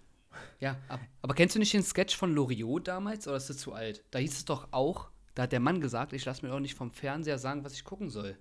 Ja, 0.60 0.78
ab, 0.88 1.00
aber 1.22 1.34
kennst 1.36 1.56
du 1.56 1.60
nicht 1.60 1.74
den 1.74 1.84
Sketch 1.84 2.16
von 2.16 2.34
Loriot 2.34 2.88
damals 2.88 3.28
oder 3.28 3.38
ist 3.38 3.50
das 3.50 3.58
zu 3.58 3.74
alt? 3.74 4.04
Da 4.12 4.20
hieß 4.20 4.34
es 4.34 4.46
doch 4.46 4.70
auch, 4.72 5.10
da 5.36 5.44
hat 5.44 5.52
der 5.52 5.60
Mann 5.60 5.82
gesagt, 5.82 6.14
ich 6.14 6.26
lasse 6.26 6.46
mir 6.46 6.52
doch 6.52 6.60
nicht 6.60 6.76
vom 6.76 6.92
Fernseher 6.92 7.38
sagen, 7.38 7.64
was 7.64 7.74
ich 7.74 7.84
gucken 7.84 8.10
soll. 8.10 8.38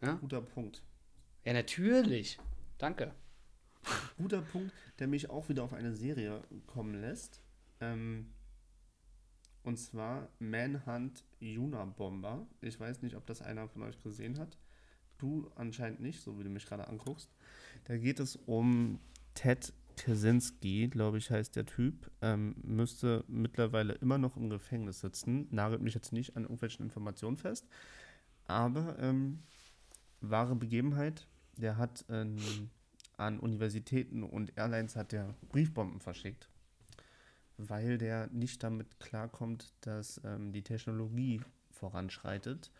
Ja, 0.00 0.14
Guter 0.14 0.42
Punkt. 0.42 0.82
ja 1.44 1.52
natürlich. 1.52 2.38
Danke. 2.78 3.14
Guter 4.16 4.42
Punkt, 4.42 4.72
der 4.98 5.08
mich 5.08 5.30
auch 5.30 5.48
wieder 5.48 5.62
auf 5.62 5.72
eine 5.72 5.94
Serie 5.94 6.42
kommen 6.66 7.00
lässt. 7.00 7.42
Ähm, 7.80 8.32
und 9.62 9.78
zwar 9.78 10.28
Manhunt 10.38 11.24
Unabomber. 11.40 12.46
Ich 12.60 12.78
weiß 12.78 13.02
nicht, 13.02 13.16
ob 13.16 13.26
das 13.26 13.42
einer 13.42 13.68
von 13.68 13.82
euch 13.82 14.00
gesehen 14.02 14.38
hat. 14.38 14.58
Du 15.18 15.50
anscheinend 15.54 16.00
nicht, 16.00 16.22
so 16.22 16.38
wie 16.38 16.44
du 16.44 16.50
mich 16.50 16.66
gerade 16.66 16.88
anguckst. 16.88 17.30
Da 17.84 17.96
geht 17.96 18.20
es 18.20 18.36
um 18.36 19.00
Ted 19.34 19.72
Kaczynski, 19.96 20.88
glaube 20.88 21.18
ich, 21.18 21.30
heißt 21.30 21.56
der 21.56 21.66
Typ. 21.66 22.10
Ähm, 22.22 22.56
müsste 22.62 23.24
mittlerweile 23.28 23.94
immer 23.94 24.18
noch 24.18 24.36
im 24.36 24.50
Gefängnis 24.50 25.00
sitzen. 25.00 25.48
Nagelt 25.50 25.82
mich 25.82 25.94
jetzt 25.94 26.12
nicht 26.12 26.36
an 26.36 26.42
irgendwelchen 26.42 26.84
Informationen 26.84 27.36
fest. 27.36 27.66
Aber 28.46 28.98
ähm, 28.98 29.42
wahre 30.20 30.56
Begebenheit. 30.56 31.26
Der 31.56 31.76
hat 31.76 32.04
ähm, 32.08 32.36
an 33.16 33.38
Universitäten 33.38 34.22
und 34.22 34.56
Airlines 34.56 34.96
hat 34.96 35.12
der 35.12 35.34
Briefbomben 35.48 36.00
verschickt, 36.00 36.48
weil 37.56 37.98
der 37.98 38.26
nicht 38.28 38.62
damit 38.62 38.98
klarkommt, 38.98 39.72
dass 39.82 40.20
ähm, 40.24 40.52
die 40.52 40.62
Technologie 40.62 41.40
voranschreitet. 41.70 42.70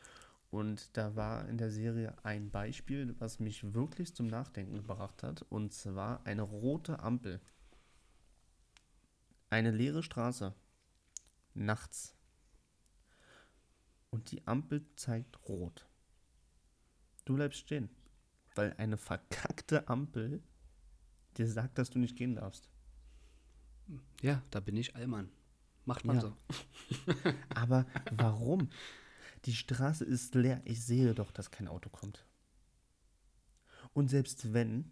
Und 0.55 0.97
da 0.97 1.17
war 1.17 1.49
in 1.49 1.59
der 1.59 1.73
Serie 1.73 2.15
ein 2.23 2.49
Beispiel, 2.53 3.17
was 3.19 3.41
mich 3.41 3.75
wirklich 3.75 4.15
zum 4.15 4.29
Nachdenken 4.29 4.75
gebracht 4.77 5.25
hat, 5.25 5.43
und 5.49 5.73
zwar 5.73 6.25
eine 6.25 6.43
rote 6.43 7.01
Ampel. 7.01 7.41
Eine 9.51 9.73
leere 9.73 10.05
Straße. 10.05 10.55
Nachts. 11.55 12.15
Und 14.11 14.31
die 14.31 14.47
Ampel 14.47 14.87
zeigt 14.95 15.49
rot. 15.49 15.89
Du 17.25 17.35
bleibst 17.35 17.59
stehen. 17.59 17.91
Weil 18.55 18.75
eine 18.79 18.97
verkackte 18.97 19.89
Ampel 19.89 20.41
dir 21.37 21.49
sagt, 21.49 21.79
dass 21.79 21.91
du 21.91 21.99
nicht 21.99 22.15
gehen 22.15 22.37
darfst. 22.37 22.71
Ja, 24.23 24.41
da 24.53 24.61
bin 24.61 24.77
ich 24.77 24.95
Allmann. 24.95 25.33
Macht 25.85 26.05
man 26.05 26.15
Ja. 26.15 26.23
so. 26.23 26.37
Aber 27.57 27.87
warum? 28.13 28.71
Die 29.45 29.55
Straße 29.55 30.05
ist 30.05 30.35
leer. 30.35 30.63
Ich 30.65 30.85
sehe 30.85 31.15
doch, 31.15 31.31
dass 31.31 31.51
kein 31.51 31.69
Auto 31.69 31.91
kommt. 31.91 32.25
Und 33.93 34.09
selbst 34.09 34.53
wenn, 34.53 34.91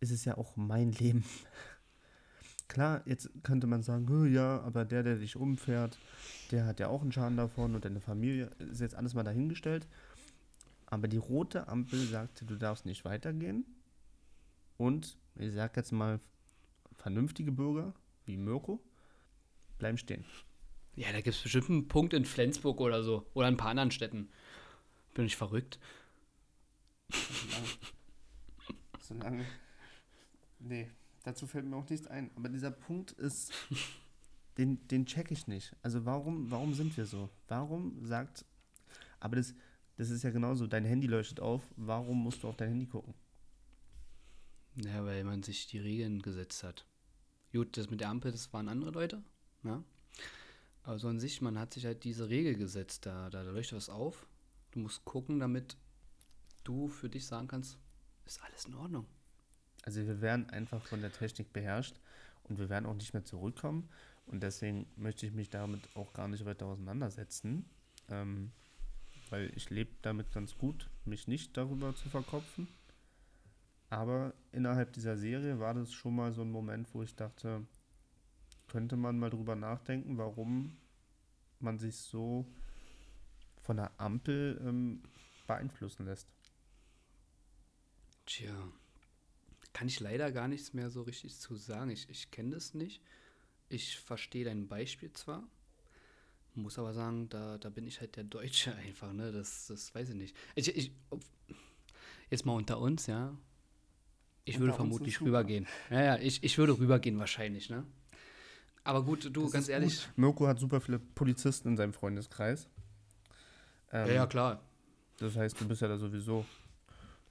ist 0.00 0.10
es 0.10 0.24
ja 0.24 0.36
auch 0.36 0.56
mein 0.56 0.92
Leben. 0.92 1.24
Klar, 2.68 3.02
jetzt 3.04 3.30
könnte 3.42 3.66
man 3.66 3.82
sagen, 3.82 4.08
"Hö, 4.08 4.28
ja, 4.28 4.60
aber 4.60 4.84
der, 4.84 5.02
der 5.02 5.16
dich 5.16 5.36
umfährt, 5.36 5.98
der 6.50 6.66
hat 6.66 6.78
ja 6.78 6.88
auch 6.88 7.02
einen 7.02 7.10
Schaden 7.12 7.36
davon 7.36 7.74
und 7.74 7.84
deine 7.84 8.00
Familie 8.00 8.46
ist 8.58 8.80
jetzt 8.80 8.94
alles 8.94 9.14
mal 9.14 9.24
dahingestellt. 9.24 9.88
Aber 10.86 11.08
die 11.08 11.16
rote 11.16 11.68
Ampel 11.68 12.06
sagte, 12.06 12.44
du 12.44 12.56
darfst 12.56 12.86
nicht 12.86 13.04
weitergehen. 13.04 13.64
Und 14.76 15.18
ich 15.36 15.52
sag 15.52 15.76
jetzt 15.76 15.92
mal, 15.92 16.20
vernünftige 16.96 17.52
Bürger 17.52 17.94
wie 18.24 18.36
Mirko 18.36 18.80
bleiben 19.78 19.98
stehen. 19.98 20.24
Ja, 20.94 21.12
da 21.12 21.20
gibt 21.20 21.36
es 21.36 21.42
bestimmt 21.42 21.70
einen 21.70 21.88
Punkt 21.88 22.14
in 22.14 22.24
Flensburg 22.24 22.80
oder 22.80 23.02
so. 23.02 23.26
Oder 23.34 23.48
in 23.48 23.54
ein 23.54 23.58
paar 23.58 23.70
anderen 23.70 23.90
Städten. 23.90 24.28
Bin 25.14 25.26
ich 25.26 25.36
verrückt? 25.36 25.78
Solange. 29.00 29.44
Nee, 30.58 30.90
dazu 31.22 31.46
fällt 31.46 31.66
mir 31.66 31.76
auch 31.76 31.88
nichts 31.88 32.06
ein. 32.06 32.30
Aber 32.36 32.48
dieser 32.48 32.70
Punkt 32.70 33.12
ist, 33.12 33.52
den, 34.58 34.86
den 34.88 35.06
check 35.06 35.30
ich 35.30 35.46
nicht. 35.46 35.74
Also 35.82 36.04
warum, 36.04 36.50
warum 36.50 36.74
sind 36.74 36.96
wir 36.96 37.06
so? 37.06 37.30
Warum 37.48 38.04
sagt, 38.04 38.44
aber 39.18 39.36
das, 39.36 39.54
das 39.96 40.10
ist 40.10 40.22
ja 40.22 40.30
genauso, 40.30 40.66
dein 40.66 40.84
Handy 40.84 41.06
leuchtet 41.06 41.40
auf, 41.40 41.62
warum 41.76 42.22
musst 42.22 42.42
du 42.42 42.48
auf 42.48 42.56
dein 42.56 42.68
Handy 42.70 42.86
gucken? 42.86 43.14
Ja, 44.76 45.04
weil 45.04 45.24
man 45.24 45.42
sich 45.42 45.66
die 45.66 45.78
Regeln 45.78 46.22
gesetzt 46.22 46.62
hat. 46.62 46.86
Gut, 47.52 47.76
das 47.76 47.90
mit 47.90 48.00
der 48.00 48.08
Ampel, 48.08 48.30
das 48.30 48.52
waren 48.52 48.68
andere 48.68 48.92
Leute. 48.92 49.22
Ja. 49.64 49.82
Aber 50.82 50.98
so 50.98 51.08
an 51.08 51.20
sich, 51.20 51.40
man 51.40 51.58
hat 51.58 51.74
sich 51.74 51.84
halt 51.84 52.04
diese 52.04 52.28
Regel 52.28 52.56
gesetzt. 52.56 53.06
Da, 53.06 53.30
da 53.30 53.42
leuchtet 53.42 53.76
was 53.76 53.90
auf. 53.90 54.26
Du 54.70 54.80
musst 54.80 55.04
gucken, 55.04 55.40
damit 55.40 55.76
du 56.64 56.88
für 56.88 57.08
dich 57.08 57.26
sagen 57.26 57.48
kannst, 57.48 57.78
ist 58.26 58.42
alles 58.42 58.64
in 58.64 58.74
Ordnung. 58.74 59.06
Also 59.82 60.06
wir 60.06 60.20
werden 60.20 60.48
einfach 60.50 60.84
von 60.86 61.00
der 61.00 61.12
Technik 61.12 61.52
beherrscht 61.52 61.96
und 62.44 62.58
wir 62.58 62.68
werden 62.68 62.86
auch 62.86 62.94
nicht 62.94 63.12
mehr 63.12 63.24
zurückkommen. 63.24 63.88
Und 64.26 64.42
deswegen 64.42 64.86
möchte 64.96 65.26
ich 65.26 65.32
mich 65.32 65.50
damit 65.50 65.80
auch 65.96 66.12
gar 66.12 66.28
nicht 66.28 66.44
weiter 66.44 66.66
auseinandersetzen. 66.66 67.64
Ähm, 68.08 68.52
weil 69.30 69.52
ich 69.56 69.70
lebe 69.70 69.90
damit 70.02 70.32
ganz 70.32 70.56
gut, 70.58 70.90
mich 71.04 71.28
nicht 71.28 71.56
darüber 71.56 71.94
zu 71.94 72.08
verkopfen. 72.08 72.68
Aber 73.88 74.34
innerhalb 74.52 74.92
dieser 74.92 75.16
Serie 75.16 75.58
war 75.58 75.74
das 75.74 75.92
schon 75.92 76.14
mal 76.14 76.32
so 76.32 76.42
ein 76.42 76.50
Moment, 76.50 76.94
wo 76.94 77.02
ich 77.02 77.14
dachte, 77.16 77.66
könnte 78.70 78.96
man 78.96 79.18
mal 79.18 79.30
drüber 79.30 79.56
nachdenken, 79.56 80.16
warum 80.16 80.76
man 81.58 81.78
sich 81.78 81.96
so 81.96 82.46
von 83.60 83.76
der 83.76 83.90
Ampel 84.00 84.62
ähm, 84.64 85.02
beeinflussen 85.46 86.06
lässt. 86.06 86.28
Tja, 88.26 88.54
kann 89.72 89.88
ich 89.88 89.98
leider 89.98 90.30
gar 90.30 90.46
nichts 90.46 90.72
mehr 90.72 90.88
so 90.88 91.02
richtig 91.02 91.36
zu 91.36 91.56
sagen. 91.56 91.90
Ich, 91.90 92.08
ich 92.08 92.30
kenne 92.30 92.50
das 92.50 92.72
nicht. 92.72 93.02
Ich 93.68 93.98
verstehe 93.98 94.44
dein 94.44 94.68
Beispiel 94.68 95.12
zwar, 95.12 95.48
muss 96.54 96.78
aber 96.78 96.92
sagen, 96.92 97.28
da, 97.28 97.58
da 97.58 97.70
bin 97.70 97.86
ich 97.88 98.00
halt 98.00 98.14
der 98.16 98.24
Deutsche 98.24 98.74
einfach, 98.86 99.12
ne? 99.12 99.32
Das, 99.32 99.66
das 99.66 99.92
weiß 99.94 100.10
ich 100.10 100.14
nicht. 100.14 100.36
Ich, 100.54 100.76
ich, 100.76 100.92
jetzt 102.30 102.46
mal 102.46 102.54
unter 102.54 102.78
uns, 102.78 103.08
ja. 103.08 103.36
Ich 104.44 104.54
Unter 104.54 104.66
würde 104.66 104.76
vermutlich 104.76 105.20
rübergehen. 105.20 105.66
Ja, 105.90 106.02
ja, 106.02 106.18
ich, 106.18 106.42
ich 106.44 106.56
würde 106.56 106.78
rübergehen 106.78 107.18
wahrscheinlich, 107.18 107.68
ne? 107.68 107.84
Aber 108.84 109.02
gut, 109.04 109.28
du, 109.34 109.42
Das 109.44 109.52
ganz 109.52 109.68
ehrlich. 109.68 110.06
Gut. 110.06 110.18
Mirko 110.18 110.46
hat 110.46 110.58
super 110.58 110.80
viele 110.80 110.98
Polizisten 110.98 111.68
in 111.68 111.76
seinem 111.76 111.92
Freundeskreis. 111.92 112.68
Ähm, 113.92 114.08
Ja, 114.08 114.12
ja, 114.14 114.26
klar. 114.26 114.60
Das 115.18 115.36
heißt, 115.36 115.60
du 115.60 115.68
bist 115.68 115.82
ja 115.82 115.88
da 115.88 115.98
sowieso. 115.98 116.44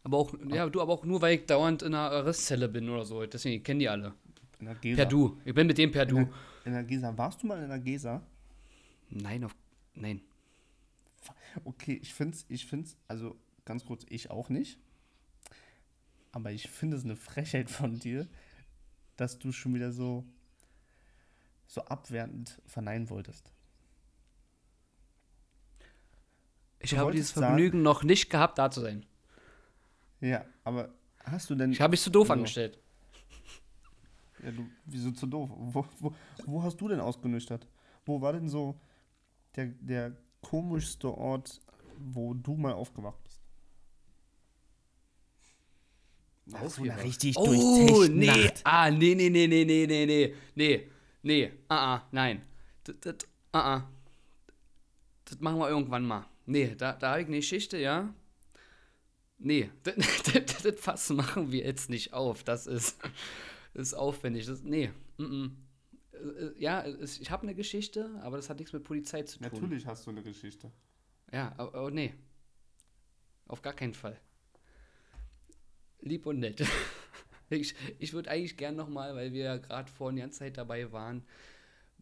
Aber 0.03 0.17
auch, 0.17 0.33
ja, 0.47 0.69
du, 0.69 0.79
aber 0.81 0.93
auch 0.93 1.03
nur, 1.05 1.21
weil 1.21 1.39
ich 1.39 1.45
dauernd 1.45 1.81
in 1.81 1.93
einer 1.93 2.12
Arrestzelle 2.12 2.69
bin 2.69 2.88
oder 2.89 3.03
so. 3.05 3.25
Deswegen, 3.25 3.57
ich 3.57 3.63
kenne 3.63 3.79
die 3.79 3.89
alle. 3.89 4.13
In 4.59 4.65
der 4.65 4.75
Gesa. 4.75 4.95
Per 4.97 5.05
Du. 5.07 5.38
Ich 5.43 5.53
bin 5.53 5.67
mit 5.67 5.77
dem 5.77 5.91
per 5.91 6.03
In 6.03 6.09
Du. 6.09 6.15
der, 6.17 6.29
in 6.65 6.73
der 6.73 6.83
Gesa. 6.83 7.17
Warst 7.17 7.41
du 7.41 7.47
mal 7.47 7.62
in 7.62 7.69
der 7.69 7.79
Gesa? 7.79 8.21
Nein, 9.09 9.43
auf. 9.43 9.55
Nein. 9.95 10.21
Okay, 11.65 11.99
ich 12.01 12.13
finde 12.13 12.35
es, 12.38 12.45
ich 12.47 12.65
find's, 12.67 12.95
also 13.07 13.35
ganz 13.65 13.83
kurz, 13.85 14.05
ich 14.09 14.29
auch 14.29 14.49
nicht. 14.49 14.79
Aber 16.31 16.51
ich 16.51 16.69
finde 16.69 16.95
es 16.97 17.03
eine 17.03 17.15
Frechheit 17.15 17.69
von 17.71 17.99
dir, 17.99 18.27
dass 19.17 19.39
du 19.39 19.51
schon 19.51 19.73
wieder 19.73 19.91
so, 19.91 20.23
so 21.69 21.82
abwertend 21.84 22.60
verneinen 22.65 23.10
wolltest. 23.12 23.53
Ich 26.79 26.89
Du 26.89 26.97
habe 26.97 27.12
dieses 27.12 27.29
sagen- 27.29 27.45
Vergnügen 27.45 27.84
noch 27.84 28.03
nicht 28.03 28.29
gehabt, 28.29 28.58
da 28.58 28.71
zu 28.71 28.82
sein. 28.82 29.05
Ja, 30.19 30.45
aber 30.63 30.89
hast 31.23 31.49
du 31.49 31.55
denn. 31.55 31.71
Ich 31.71 31.79
habe 31.79 31.91
mich 31.91 32.01
zu 32.01 32.10
doof 32.10 32.29
Also, 32.29 32.39
angestellt. 32.39 32.79
Ja, 34.43 34.51
du, 34.51 34.67
wieso 34.86 35.12
zu 35.12 35.27
doof? 35.27 35.49
Wo, 35.53 35.86
wo, 35.99 36.15
wo 36.45 36.63
hast 36.63 36.77
du 36.82 36.88
denn 36.88 36.99
ausgenüchtert? 36.99 37.67
Wo 38.05 38.19
war 38.19 38.34
denn 38.34 38.49
so 38.49 38.79
der, 39.55 39.67
der 39.67 40.15
komischste 40.41 41.15
Ort, 41.15 41.62
wo 41.99 42.34
du 42.34 42.55
mal 42.55 42.73
aufgewacht 42.73 43.21
bist? 43.23 43.41
aufgewacht. 46.51 47.03
richtig 47.03 47.38
oh, 47.38 47.45
durchzechten 47.45 48.17
nee. 48.17 48.25
Nacht. 48.25 48.62
Ah, 48.63 48.89
nee, 48.89 49.13
nee, 49.13 49.29
nee, 49.29 49.45
nee, 49.45 49.65
nee, 49.65 49.86
nee, 49.86 50.34
nee, 50.55 50.89
nee, 51.21 51.51
ah, 51.67 51.95
ah, 51.95 52.08
nein. 52.12 52.41
Das, 52.84 52.95
das, 53.01 53.15
ah, 53.51 53.75
ah. 53.75 53.89
Das 55.25 55.39
machen 55.39 55.60
wir 55.60 55.69
irgendwann 55.69 56.05
mal. 56.05 56.25
Nee, 56.45 56.75
da, 56.75 56.93
da 56.93 57.12
habe 57.12 57.21
ich 57.21 57.27
eine 57.27 57.38
Geschichte, 57.38 57.77
ja. 57.77 58.13
Nee, 59.38 59.69
das, 59.84 59.95
das, 60.23 60.63
das 60.63 60.79
Fass 60.79 61.10
machen 61.12 61.51
wir 61.51 61.63
jetzt 61.63 61.89
nicht 61.89 62.13
auf. 62.13 62.43
Das 62.43 62.67
ist, 62.67 62.99
das 63.73 63.88
ist 63.89 63.93
aufwendig. 63.93 64.45
Das, 64.45 64.63
nee, 64.63 64.91
mm, 65.17 65.23
mm. 65.23 65.58
Äh, 66.13 66.51
Ja, 66.60 66.86
ich 66.86 67.32
habe 67.32 67.43
eine 67.43 67.55
Geschichte, 67.55 68.10
aber 68.21 68.38
das 68.38 68.49
hat 68.49 68.58
nichts 68.58 68.73
mit 68.73 68.84
Polizei 68.84 69.23
zu 69.23 69.39
tun. 69.39 69.49
Natürlich 69.51 69.86
hast 69.86 70.05
du 70.05 70.12
eine 70.12 70.23
Geschichte. 70.23 70.71
Ja, 71.32 71.53
aber, 71.58 71.75
aber 71.75 71.91
nee. 71.91 72.13
Auf 73.47 73.62
gar 73.62 73.73
keinen 73.73 73.93
Fall. 73.93 74.19
Lieb 76.01 76.25
und 76.25 76.39
nett. 76.39 76.63
Ich, 77.49 77.75
ich 77.97 78.13
würde 78.13 78.29
eigentlich 78.29 78.57
gern 78.57 78.75
nochmal, 78.75 79.15
weil 79.15 79.33
wir 79.33 79.43
ja 79.43 79.57
gerade 79.57 79.91
vorhin 79.91 80.17
die 80.17 80.21
ganze 80.21 80.39
Zeit 80.39 80.57
dabei 80.57 80.91
waren, 80.91 81.23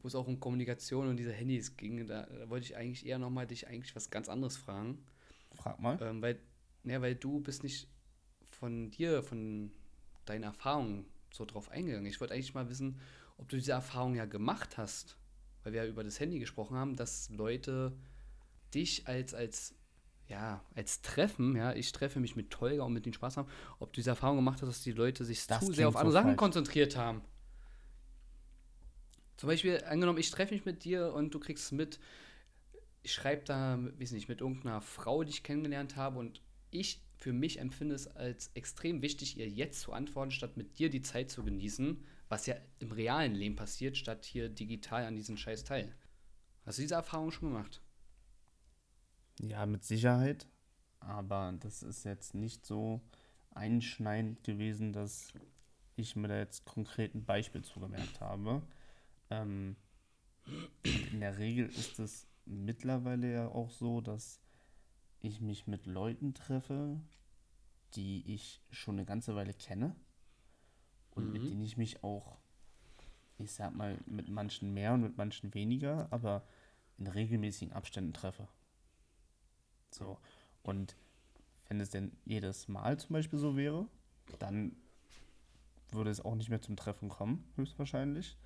wo 0.02 0.08
es 0.08 0.16
auch 0.16 0.28
um 0.28 0.40
Kommunikation 0.40 1.08
und 1.08 1.18
diese 1.18 1.32
Handys 1.32 1.78
ging, 1.78 2.06
da, 2.08 2.24
da 2.26 2.50
wollte 2.50 2.66
ich 2.66 2.76
eigentlich 2.76 3.06
eher 3.06 3.18
nochmal 3.18 3.48
dich 3.48 3.68
eigentlich 3.68 3.96
was 3.96 4.10
ganz 4.10 4.30
anderes 4.30 4.58
fragen. 4.58 5.04
Frag 5.54 5.80
mal. 5.80 5.98
Ähm, 6.02 6.22
weil, 6.22 6.40
ja, 6.84 7.02
weil 7.02 7.16
du 7.16 7.40
bist 7.40 7.64
nicht 7.64 7.88
von 8.44 8.92
dir, 8.92 9.24
von 9.24 9.72
deinen 10.26 10.44
Erfahrungen 10.44 11.06
so 11.32 11.46
drauf 11.46 11.70
eingegangen. 11.70 12.06
Ich 12.06 12.20
wollte 12.20 12.34
eigentlich 12.34 12.54
mal 12.54 12.70
wissen, 12.70 13.00
ob 13.38 13.48
du 13.50 13.56
diese 13.56 13.72
Erfahrung 13.72 14.16
ja 14.16 14.26
gemacht 14.26 14.78
hast, 14.78 15.18
weil 15.64 15.74
wir 15.74 15.84
ja 15.84 15.90
über 15.90 16.04
das 16.04 16.20
Handy 16.20 16.40
gesprochen 16.40 16.76
haben, 16.76 16.96
dass 16.96 17.30
Leute 17.30 17.94
dich 18.74 19.08
als, 19.08 19.34
als, 19.34 19.76
ja, 20.28 20.62
als 20.76 21.02
Treffen, 21.02 21.56
ja, 21.56 21.74
ich 21.74 21.92
treffe 21.92 22.20
mich 22.20 22.36
mit 22.36 22.50
Tolga 22.50 22.84
und 22.84 22.94
mit 22.94 23.06
denen 23.06 23.14
Spaß 23.14 23.38
haben, 23.38 23.50
ob 23.80 23.94
du 23.94 23.98
diese 23.98 24.10
Erfahrung 24.10 24.38
gemacht 24.38 24.62
hast, 24.62 24.68
dass 24.70 24.84
die 24.84 24.92
Leute 24.92 25.24
sich 25.24 25.46
Das 25.48 25.66
zu 25.66 25.74
sehr 25.74 25.88
auf 25.88 25.96
andere 25.96 26.12
so 26.12 26.14
Sachen 26.14 26.28
falsch. 26.30 26.38
konzentriert 26.38 26.98
haben. 26.98 27.22
Zum 29.38 29.48
Beispiel, 29.48 29.84
angenommen, 29.86 30.18
ich 30.18 30.32
treffe 30.32 30.54
mich 30.54 30.66
mit 30.66 30.84
dir 30.84 31.14
und 31.14 31.34
du 31.34 31.40
kriegst 31.40 31.72
mit, 31.72 32.00
ich 33.04 33.14
schreibe 33.14 33.44
da, 33.46 33.80
weiß 34.00 34.12
nicht, 34.12 34.28
mit 34.28 34.42
irgendeiner 34.42 34.82
Frau, 34.82 35.24
die 35.24 35.30
ich 35.30 35.44
kennengelernt 35.44 35.96
habe 35.96 36.20
und 36.20 36.42
ich 36.72 37.02
für 37.18 37.34
mich 37.34 37.60
empfinde 37.60 37.96
es 37.96 38.08
als 38.08 38.52
extrem 38.54 39.02
wichtig, 39.02 39.38
ihr 39.38 39.48
jetzt 39.48 39.82
zu 39.82 39.94
antworten, 39.94 40.32
statt 40.32 40.58
mit 40.58 40.78
dir 40.78 40.90
die 40.90 41.02
Zeit 41.02 41.32
zu 41.32 41.44
genießen, 41.44 42.04
was 42.30 42.46
ja 42.46 42.56
im 42.80 42.92
realen 42.92 43.34
Leben 43.34 43.56
passiert, 43.56 43.98
statt 43.98 44.26
hier 44.26 44.50
digital 44.50 45.06
an 45.06 45.16
diesen 45.16 45.38
scheiß 45.38 45.64
Teil. 45.64 45.96
Hast 46.66 46.78
du 46.78 46.82
diese 46.82 46.96
Erfahrung 46.96 47.32
schon 47.32 47.50
gemacht? 47.50 47.82
Ja, 49.42 49.66
mit 49.66 49.84
Sicherheit. 49.84 50.48
Aber 51.00 51.54
das 51.60 51.84
ist 51.84 52.04
jetzt 52.06 52.34
nicht 52.34 52.66
so 52.66 53.02
einschneidend 53.52 54.44
gewesen, 54.44 54.94
dass 54.94 55.34
ich 55.96 56.16
mir 56.16 56.28
da 56.28 56.38
jetzt 56.38 56.66
konkret 56.66 57.16
ein 57.16 57.26
Beispiel 57.26 57.64
zugemerkt 57.64 58.22
habe. 58.22 58.62
Ähm, 59.30 59.76
in 61.12 61.20
der 61.20 61.38
Regel 61.38 61.68
ist 61.68 62.00
es 62.00 62.28
mittlerweile 62.46 63.32
ja 63.34 63.48
auch 63.48 63.70
so, 63.72 64.02
dass 64.02 64.40
ich 65.22 65.42
mich 65.42 65.68
mit 65.68 65.86
Leuten 65.86 66.34
treffe, 66.34 67.00
die 67.96 68.24
ich 68.34 68.62
schon 68.72 68.96
eine 68.96 69.06
ganze 69.06 69.36
Weile 69.36 69.54
kenne 69.54 69.96
und 71.12 71.32
mit 71.32 71.44
Mhm. 71.44 71.50
denen 71.50 71.62
ich 71.62 71.78
mich 71.78 72.04
auch, 72.04 72.38
ich 73.38 73.52
sag 73.54 73.76
mal, 73.76 73.98
mit 74.06 74.30
manchen 74.30 74.74
mehr 74.74 74.94
und 74.94 75.02
mit 75.02 75.18
manchen 75.18 75.54
weniger, 75.54 76.08
aber 76.12 76.44
in 76.98 77.08
regelmäßigen 77.08 77.74
Abständen 77.74 78.14
treffe. 78.14 78.48
So. 79.98 80.18
Und 80.64 80.96
wenn 81.68 81.80
es 81.80 81.90
denn 81.90 82.12
jedes 82.26 82.68
Mal 82.68 82.98
zum 82.98 83.14
Beispiel 83.14 83.40
so 83.40 83.58
wäre, 83.58 83.88
dann 84.40 84.76
würde 85.92 86.10
es 86.10 86.24
auch 86.24 86.36
nicht 86.36 86.50
mehr 86.50 86.62
zum 86.62 86.76
Treffen 86.76 87.10
kommen, 87.10 87.44
höchstwahrscheinlich. 87.56 88.38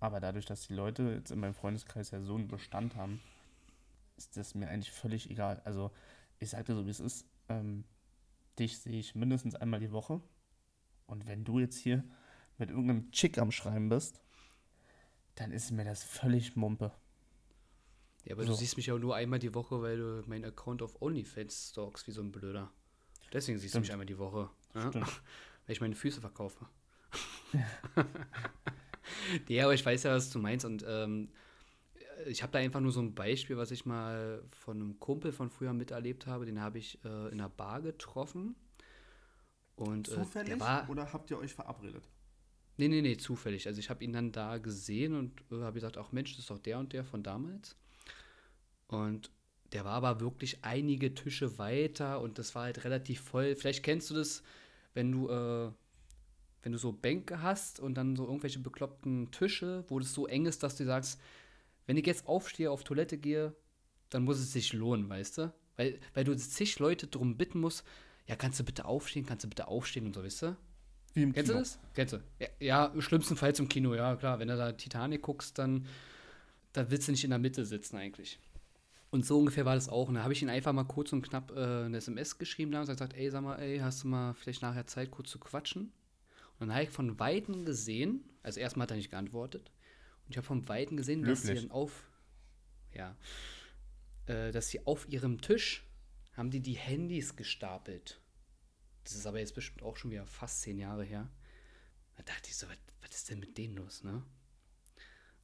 Aber 0.00 0.20
dadurch, 0.20 0.46
dass 0.46 0.66
die 0.66 0.74
Leute 0.74 1.14
jetzt 1.14 1.30
in 1.30 1.40
meinem 1.40 1.54
Freundeskreis 1.54 2.10
ja 2.10 2.20
so 2.20 2.34
einen 2.36 2.48
Bestand 2.48 2.94
haben, 2.96 3.20
ist 4.16 4.36
das 4.36 4.54
mir 4.54 4.68
eigentlich 4.68 4.92
völlig 4.92 5.30
egal. 5.30 5.60
Also 5.64 5.90
ich 6.38 6.50
sagte 6.50 6.74
so, 6.74 6.86
wie 6.86 6.90
es 6.90 7.00
ist. 7.00 7.26
Ähm, 7.48 7.84
dich 8.58 8.78
sehe 8.78 8.98
ich 8.98 9.14
mindestens 9.14 9.54
einmal 9.54 9.80
die 9.80 9.92
Woche. 9.92 10.20
Und 11.06 11.26
wenn 11.26 11.44
du 11.44 11.58
jetzt 11.58 11.78
hier 11.78 12.04
mit 12.58 12.70
irgendeinem 12.70 13.10
Chick 13.12 13.38
am 13.38 13.50
Schreiben 13.50 13.88
bist, 13.88 14.20
dann 15.36 15.52
ist 15.52 15.70
mir 15.70 15.84
das 15.84 16.02
völlig 16.02 16.56
Mumpe. 16.56 16.92
Ja, 18.28 18.34
aber 18.34 18.42
So. 18.42 18.50
du 18.50 18.54
siehst 18.56 18.76
mich 18.76 18.86
ja 18.86 18.98
nur 18.98 19.16
einmal 19.16 19.38
die 19.38 19.54
Woche, 19.54 19.80
weil 19.80 19.96
du 19.96 20.22
meinen 20.26 20.44
Account 20.44 20.82
auf 20.82 21.00
OnlyFans 21.00 21.70
stalkst, 21.70 22.06
wie 22.06 22.10
so 22.12 22.20
ein 22.20 22.30
Blöder. 22.30 22.70
Deswegen 23.32 23.58
siehst 23.58 23.72
Stimmt. 23.72 23.86
du 23.86 23.88
mich 23.88 23.92
einmal 23.92 24.06
die 24.06 24.18
Woche. 24.18 24.50
Ja? 24.74 24.92
Weil 24.94 25.06
ich 25.68 25.80
meine 25.80 25.94
Füße 25.94 26.20
verkaufe. 26.20 26.66
ja, 29.48 29.64
aber 29.64 29.74
ich 29.74 29.84
weiß 29.84 30.02
ja, 30.02 30.14
was 30.14 30.30
du 30.30 30.38
meinst. 30.38 30.66
Und 30.66 30.84
ähm, 30.86 31.30
ich 32.26 32.42
habe 32.42 32.52
da 32.52 32.58
einfach 32.58 32.80
nur 32.80 32.92
so 32.92 33.00
ein 33.00 33.14
Beispiel, 33.14 33.56
was 33.56 33.70
ich 33.70 33.86
mal 33.86 34.42
von 34.50 34.76
einem 34.78 35.00
Kumpel 35.00 35.32
von 35.32 35.48
früher 35.48 35.72
miterlebt 35.72 36.26
habe. 36.26 36.44
Den 36.44 36.60
habe 36.60 36.78
ich 36.78 37.02
äh, 37.04 37.28
in 37.28 37.40
einer 37.40 37.48
Bar 37.48 37.80
getroffen. 37.80 38.56
Und 39.74 40.08
äh, 40.08 40.44
der 40.44 40.60
war. 40.60 40.88
oder 40.90 41.12
habt 41.12 41.30
ihr 41.30 41.38
euch 41.38 41.54
verabredet? 41.54 42.08
Nee, 42.76 42.88
nee, 42.88 43.00
nee, 43.00 43.16
zufällig. 43.16 43.66
Also 43.66 43.80
ich 43.80 43.88
habe 43.90 44.04
ihn 44.04 44.12
dann 44.12 44.32
da 44.32 44.58
gesehen 44.58 45.14
und 45.14 45.40
äh, 45.50 45.62
habe 45.62 45.74
gesagt, 45.74 45.96
ach 45.96 46.12
Mensch, 46.12 46.32
das 46.32 46.40
ist 46.40 46.50
doch 46.50 46.58
der 46.58 46.78
und 46.78 46.92
der 46.92 47.04
von 47.04 47.22
damals. 47.22 47.76
Und 48.88 49.30
der 49.72 49.84
war 49.84 49.92
aber 49.92 50.20
wirklich 50.20 50.58
einige 50.62 51.14
Tische 51.14 51.58
weiter 51.58 52.20
und 52.20 52.38
das 52.38 52.54
war 52.54 52.64
halt 52.64 52.84
relativ 52.84 53.20
voll. 53.20 53.54
Vielleicht 53.54 53.82
kennst 53.82 54.10
du 54.10 54.14
das, 54.14 54.42
wenn 54.94 55.12
du, 55.12 55.28
äh, 55.28 55.70
wenn 56.62 56.72
du 56.72 56.78
so 56.78 56.92
Bänke 56.92 57.42
hast 57.42 57.80
und 57.80 57.94
dann 57.94 58.16
so 58.16 58.26
irgendwelche 58.26 58.58
bekloppten 58.58 59.30
Tische, 59.30 59.84
wo 59.88 59.98
das 59.98 60.14
so 60.14 60.26
eng 60.26 60.46
ist, 60.46 60.62
dass 60.62 60.76
du 60.76 60.84
sagst, 60.84 61.20
wenn 61.86 61.96
ich 61.96 62.06
jetzt 62.06 62.26
aufstehe, 62.26 62.70
auf 62.70 62.84
Toilette 62.84 63.18
gehe, 63.18 63.54
dann 64.10 64.24
muss 64.24 64.38
es 64.38 64.52
sich 64.52 64.72
lohnen, 64.72 65.08
weißt 65.08 65.38
du? 65.38 65.54
Weil, 65.76 66.00
weil 66.14 66.24
du 66.24 66.36
zig 66.36 66.78
Leute 66.78 67.06
drum 67.06 67.36
bitten 67.36 67.60
musst, 67.60 67.84
ja, 68.26 68.36
kannst 68.36 68.58
du 68.58 68.64
bitte 68.64 68.84
aufstehen, 68.84 69.26
kannst 69.26 69.44
du 69.44 69.48
bitte 69.48 69.68
aufstehen 69.68 70.06
und 70.06 70.14
so, 70.14 70.22
weißt 70.22 70.42
du? 70.42 70.56
Wie 71.14 71.22
im 71.22 71.32
Kennst 71.32 71.50
du 71.50 71.54
das? 71.54 71.78
Kennst 71.94 72.14
du? 72.14 72.18
Ja, 72.38 72.48
ja, 72.60 73.00
schlimmstenfalls 73.00 73.58
im 73.58 73.68
Kino, 73.68 73.94
ja, 73.94 74.16
klar. 74.16 74.38
Wenn 74.38 74.48
du 74.48 74.56
da 74.56 74.72
Titanic 74.72 75.22
guckst, 75.22 75.58
dann 75.58 75.86
da 76.72 76.90
willst 76.90 77.08
du 77.08 77.12
nicht 77.12 77.24
in 77.24 77.30
der 77.30 77.38
Mitte 77.38 77.64
sitzen 77.64 77.96
eigentlich. 77.96 78.38
Und 79.10 79.24
so 79.24 79.38
ungefähr 79.38 79.64
war 79.64 79.74
das 79.74 79.88
auch. 79.88 80.08
Und 80.08 80.14
da 80.14 80.22
habe 80.22 80.32
ich 80.32 80.42
ihn 80.42 80.50
einfach 80.50 80.72
mal 80.72 80.84
kurz 80.84 81.12
und 81.12 81.22
knapp 81.22 81.50
äh, 81.52 81.84
eine 81.84 81.96
SMS 81.96 82.38
geschrieben 82.38 82.72
damals 82.72 82.90
und 82.90 82.96
gesagt, 82.96 83.14
ey, 83.14 83.30
sag 83.30 83.42
mal, 83.42 83.56
ey, 83.56 83.78
hast 83.78 84.04
du 84.04 84.08
mal 84.08 84.34
vielleicht 84.34 84.62
nachher 84.62 84.86
Zeit, 84.86 85.10
kurz 85.10 85.30
zu 85.30 85.38
quatschen? 85.38 85.92
Und 86.58 86.68
dann 86.68 86.74
habe 86.74 86.84
ich 86.84 86.90
von 86.90 87.18
Weitem 87.18 87.64
gesehen, 87.64 88.24
also 88.42 88.60
erstmal 88.60 88.84
hat 88.84 88.90
er 88.90 88.96
nicht 88.96 89.10
geantwortet, 89.10 89.70
und 90.24 90.32
ich 90.32 90.36
habe 90.36 90.46
von 90.46 90.68
Weitem 90.68 90.96
gesehen, 90.96 91.22
dass 91.22 91.42
sie 91.42 91.48
Löblich. 91.48 91.68
dann 91.68 91.70
auf, 91.70 92.10
ja, 92.92 93.16
äh, 94.26 94.52
dass 94.52 94.68
sie 94.68 94.86
auf 94.86 95.08
ihrem 95.08 95.40
Tisch 95.40 95.84
haben 96.36 96.50
die 96.50 96.60
die 96.60 96.74
Handys 96.74 97.34
gestapelt. 97.34 98.20
Das 99.04 99.14
ist 99.14 99.26
aber 99.26 99.38
jetzt 99.38 99.54
bestimmt 99.54 99.82
auch 99.82 99.96
schon 99.96 100.10
wieder 100.10 100.26
fast 100.26 100.60
zehn 100.60 100.78
Jahre 100.78 101.02
her. 101.02 101.28
Da 102.16 102.22
dachte 102.22 102.50
ich 102.50 102.56
so, 102.56 102.68
was, 102.68 102.76
was 103.00 103.10
ist 103.10 103.30
denn 103.30 103.40
mit 103.40 103.56
denen 103.56 103.76
los, 103.76 104.04
ne? 104.04 104.22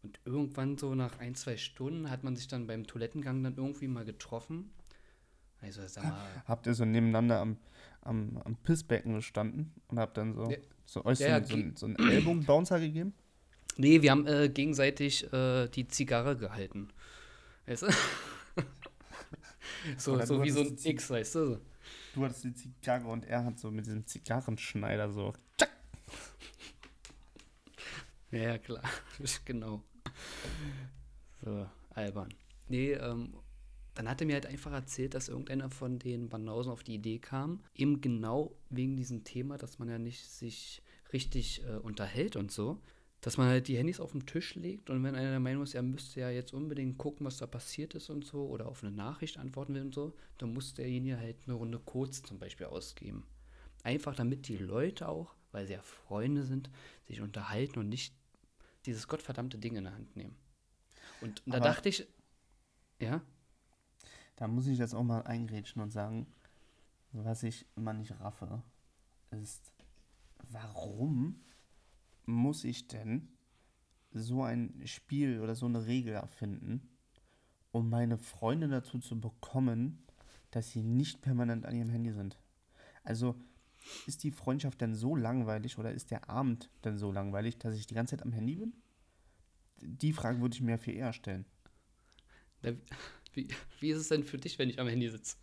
Und 0.04 0.20
irgendwann 0.26 0.76
so 0.76 0.94
nach 0.94 1.18
ein, 1.18 1.34
zwei 1.34 1.56
Stunden 1.56 2.10
hat 2.10 2.24
man 2.24 2.36
sich 2.36 2.46
dann 2.46 2.66
beim 2.66 2.86
Toilettengang 2.86 3.42
dann 3.42 3.56
irgendwie 3.56 3.88
mal 3.88 4.04
getroffen. 4.04 4.70
Also 5.62 5.80
sag 5.86 6.04
mal, 6.04 6.42
Habt 6.46 6.66
ihr 6.66 6.74
so 6.74 6.84
nebeneinander 6.84 7.40
am, 7.40 7.56
am, 8.02 8.36
am 8.44 8.54
Pissbecken 8.56 9.14
gestanden 9.14 9.72
und 9.88 9.98
habt 9.98 10.18
dann 10.18 10.34
so, 10.34 10.50
Ja. 10.50 10.58
so 10.84 11.04
euch 11.06 11.20
Ja, 11.20 11.28
ja, 11.38 11.42
so, 11.42 11.48
so, 11.48 11.54
einen- 11.56 11.76
so 11.76 11.86
Ellbogenbouncer 11.86 12.80
gegeben? 12.80 13.14
nee, 13.78 14.02
wir 14.02 14.10
haben 14.10 14.26
äh, 14.26 14.50
gegenseitig 14.50 15.32
äh, 15.32 15.68
die 15.68 15.88
Zigarre 15.88 16.36
gehalten. 16.36 16.90
Weißt 17.66 17.84
du? 17.84 17.88
so 19.96 20.12
Oder 20.12 20.26
so 20.26 20.42
wie 20.44 20.50
so 20.50 20.60
ein 20.60 20.76
X, 20.84 21.08
weißt 21.08 21.34
du? 21.36 21.60
Du 22.14 22.24
hattest 22.24 22.44
die 22.44 22.52
Zigarre 22.54 23.08
und 23.08 23.24
er 23.24 23.42
hat 23.46 23.58
so 23.58 23.70
mit 23.70 23.86
diesem 23.86 24.06
Zigarrenschneider 24.06 25.10
so. 25.10 25.32
tschack. 25.56 25.70
Ja, 28.30 28.59
klar. 28.59 28.82
genau. 29.46 29.82
So, 31.44 31.66
albern. 31.90 32.32
Nee, 32.68 32.92
ähm, 32.92 33.34
dann 33.94 34.08
hat 34.08 34.20
er 34.20 34.26
mir 34.26 34.34
halt 34.34 34.46
einfach 34.46 34.72
erzählt, 34.72 35.14
dass 35.14 35.28
irgendeiner 35.28 35.70
von 35.70 35.98
den 35.98 36.28
Banausen 36.28 36.72
auf 36.72 36.82
die 36.82 36.94
Idee 36.94 37.18
kam, 37.18 37.60
eben 37.74 38.00
genau 38.00 38.56
wegen 38.70 38.96
diesem 38.96 39.24
Thema, 39.24 39.56
dass 39.56 39.78
man 39.78 39.88
ja 39.88 39.98
nicht 39.98 40.24
sich 40.24 40.82
richtig 41.12 41.62
äh, 41.64 41.76
unterhält 41.76 42.36
und 42.36 42.50
so, 42.50 42.80
dass 43.20 43.36
man 43.36 43.46
halt 43.46 43.68
die 43.68 43.78
Handys 43.78 44.00
auf 44.00 44.12
den 44.12 44.26
Tisch 44.26 44.54
legt 44.56 44.90
und 44.90 45.02
wenn 45.04 45.14
einer 45.14 45.30
der 45.30 45.40
Meinung 45.40 45.62
ist, 45.62 45.74
er 45.74 45.82
müsste 45.82 46.20
ja 46.20 46.30
jetzt 46.30 46.52
unbedingt 46.52 46.98
gucken, 46.98 47.24
was 47.24 47.38
da 47.38 47.46
passiert 47.46 47.94
ist 47.94 48.10
und 48.10 48.24
so, 48.24 48.46
oder 48.48 48.66
auf 48.66 48.82
eine 48.82 48.94
Nachricht 48.94 49.38
antworten 49.38 49.74
will 49.74 49.82
und 49.82 49.94
so, 49.94 50.14
dann 50.38 50.52
muss 50.52 50.74
derjenige 50.74 51.18
halt 51.18 51.36
eine 51.46 51.54
Runde 51.54 51.78
Codes 51.78 52.22
zum 52.22 52.38
Beispiel 52.38 52.66
ausgeben. 52.66 53.24
Einfach 53.84 54.14
damit 54.14 54.48
die 54.48 54.56
Leute 54.56 55.08
auch, 55.08 55.34
weil 55.52 55.66
sie 55.66 55.74
ja 55.74 55.82
Freunde 55.82 56.42
sind, 56.42 56.68
sich 57.06 57.20
unterhalten 57.20 57.78
und 57.78 57.88
nicht 57.88 58.14
dieses 58.87 59.09
gottverdammte 59.09 59.59
Ding 59.59 59.76
in 59.76 59.85
der 59.85 59.95
Hand 59.95 60.14
nehmen. 60.16 60.37
Und 61.20 61.43
da 61.47 61.57
Aber- 61.57 61.64
dachte 61.66 61.89
ich, 61.89 62.07
ja, 63.01 63.20
Da 64.37 64.49
muss 64.49 64.66
ich 64.66 64.78
jetzt 64.78 64.95
auch 64.97 65.05
mal 65.05 65.22
eingrätschen 65.22 65.80
und 65.80 65.93
sagen, 65.93 66.26
was 67.12 67.45
ich 67.45 67.66
immer 67.76 67.93
nicht 67.93 68.18
raffe, 68.18 68.64
ist, 69.30 69.72
warum 70.51 71.41
muss 72.26 72.64
ich 72.64 72.89
denn 72.89 73.28
so 74.11 74.43
ein 74.43 74.82
Spiel 74.87 75.41
oder 75.41 75.55
so 75.55 75.66
eine 75.66 75.87
Regel 75.87 76.14
erfinden, 76.14 76.89
um 77.70 77.89
meine 77.91 78.18
Freunde 78.18 78.66
dazu 78.66 78.99
zu 78.99 79.20
bekommen, 79.20 80.05
dass 80.51 80.70
sie 80.72 80.82
nicht 80.82 81.22
permanent 81.22 81.64
an 81.64 81.76
ihrem 81.76 81.91
Handy 81.91 82.12
sind? 82.12 82.37
Also 83.05 83.37
ist 84.07 84.22
die 84.22 84.30
Freundschaft 84.30 84.80
denn 84.80 84.95
so 84.95 85.16
langweilig 85.16 85.78
oder 85.78 85.93
ist 85.93 86.11
der 86.11 86.28
Abend 86.28 86.70
denn 86.85 86.99
so 86.99 87.12
langweilig, 87.12 87.59
dass 87.59 87.74
ich 87.74 87.87
die 87.87 87.95
ganze 87.95 88.16
Zeit 88.16 88.24
am 88.24 88.32
Handy 88.32 88.57
bin? 88.57 88.72
Die 89.80 90.12
Frage 90.12 90.41
würde 90.41 90.55
ich 90.55 90.62
mir 90.62 90.78
viel 90.78 90.95
eher 90.95 91.12
stellen. 91.12 91.45
Wie, 93.32 93.49
wie 93.80 93.91
ist 93.91 93.99
es 93.99 94.09
denn 94.09 94.24
für 94.24 94.39
dich, 94.39 94.59
wenn 94.59 94.70
ich 94.70 94.80
am 94.80 94.89
Handy 94.89 95.09
sitze? 95.09 95.37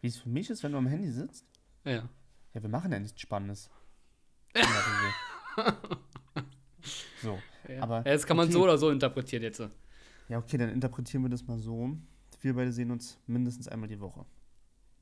wie 0.00 0.08
es 0.08 0.18
für 0.18 0.28
mich 0.28 0.50
ist, 0.50 0.62
wenn 0.62 0.72
du 0.72 0.78
am 0.78 0.86
Handy 0.86 1.10
sitzt? 1.10 1.46
Ja. 1.84 2.08
Ja, 2.52 2.62
wir 2.62 2.68
machen 2.68 2.92
ja 2.92 2.98
nichts 2.98 3.20
Spannendes. 3.20 3.70
so, 7.22 7.38
ja. 7.68 7.82
aber. 7.82 7.98
Ja, 7.98 8.12
das 8.12 8.26
kann 8.26 8.36
man 8.36 8.46
okay. 8.46 8.52
so 8.54 8.64
oder 8.64 8.78
so 8.78 8.90
interpretieren 8.90 9.42
jetzt. 9.42 9.60
Ja, 10.28 10.38
okay, 10.38 10.56
dann 10.56 10.70
interpretieren 10.70 11.22
wir 11.22 11.28
das 11.28 11.46
mal 11.46 11.58
so. 11.58 11.96
Wir 12.40 12.54
beide 12.54 12.72
sehen 12.72 12.90
uns 12.90 13.18
mindestens 13.26 13.68
einmal 13.68 13.88
die 13.88 14.00
Woche. 14.00 14.24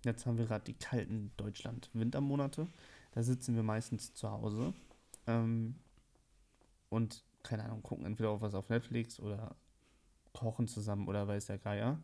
Jetzt 0.04 0.26
haben 0.26 0.38
wir 0.38 0.46
gerade 0.46 0.64
die 0.64 0.74
kalten 0.74 1.32
Deutschland-Wintermonate. 1.36 2.68
Da 3.12 3.22
sitzen 3.22 3.54
wir 3.54 3.62
meistens 3.62 4.14
zu 4.14 4.30
Hause 4.30 4.74
ähm, 5.26 5.76
und, 6.88 7.24
keine 7.42 7.64
Ahnung, 7.64 7.82
gucken 7.82 8.04
entweder 8.04 8.30
auf 8.30 8.40
was 8.40 8.54
auf 8.54 8.68
Netflix 8.68 9.20
oder 9.20 9.56
kochen 10.32 10.66
zusammen 10.68 11.08
oder 11.08 11.26
weiß 11.26 11.46
der 11.46 11.58
Geier. 11.58 12.00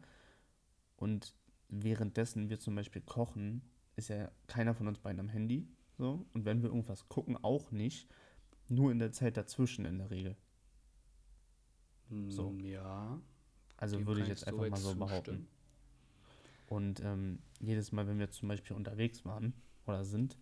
Und 0.97 1.35
währenddessen 1.69 2.49
wir 2.49 2.61
zum 2.61 2.75
Beispiel 2.75 3.03
kochen, 3.03 3.63
ist 3.97 4.09
ja 4.09 4.31
keiner 4.47 4.75
von 4.75 4.89
uns 4.89 4.99
beiden 4.99 5.21
am 5.21 5.29
Handy. 5.29 5.67
So. 5.99 6.25
Und 6.33 6.45
wenn 6.45 6.63
wir 6.63 6.69
irgendwas 6.71 7.09
gucken, 7.09 7.37
auch 7.43 7.71
nicht. 7.71 8.09
Nur 8.69 8.93
in 8.93 9.01
der 9.01 9.13
Zeit 9.13 9.37
dazwischen 9.37 9.85
in 9.85 9.99
der 9.99 10.11
Regel. 10.11 10.37
So. 12.29 12.53
Ja. 12.63 13.21
Also 13.77 14.07
würde 14.07 14.23
ich 14.23 14.29
jetzt 14.29 14.47
einfach 14.47 14.59
soweit 14.59 14.71
mal 14.71 14.77
so 14.77 14.89
zustimmen. 14.91 15.09
behaupten. 15.09 15.49
Und 16.71 17.01
ähm, 17.01 17.41
jedes 17.59 17.91
Mal, 17.91 18.07
wenn 18.07 18.21
wir 18.21 18.31
zum 18.31 18.47
Beispiel 18.47 18.77
unterwegs 18.77 19.25
waren 19.25 19.55
oder 19.87 20.05
sind, 20.05 20.39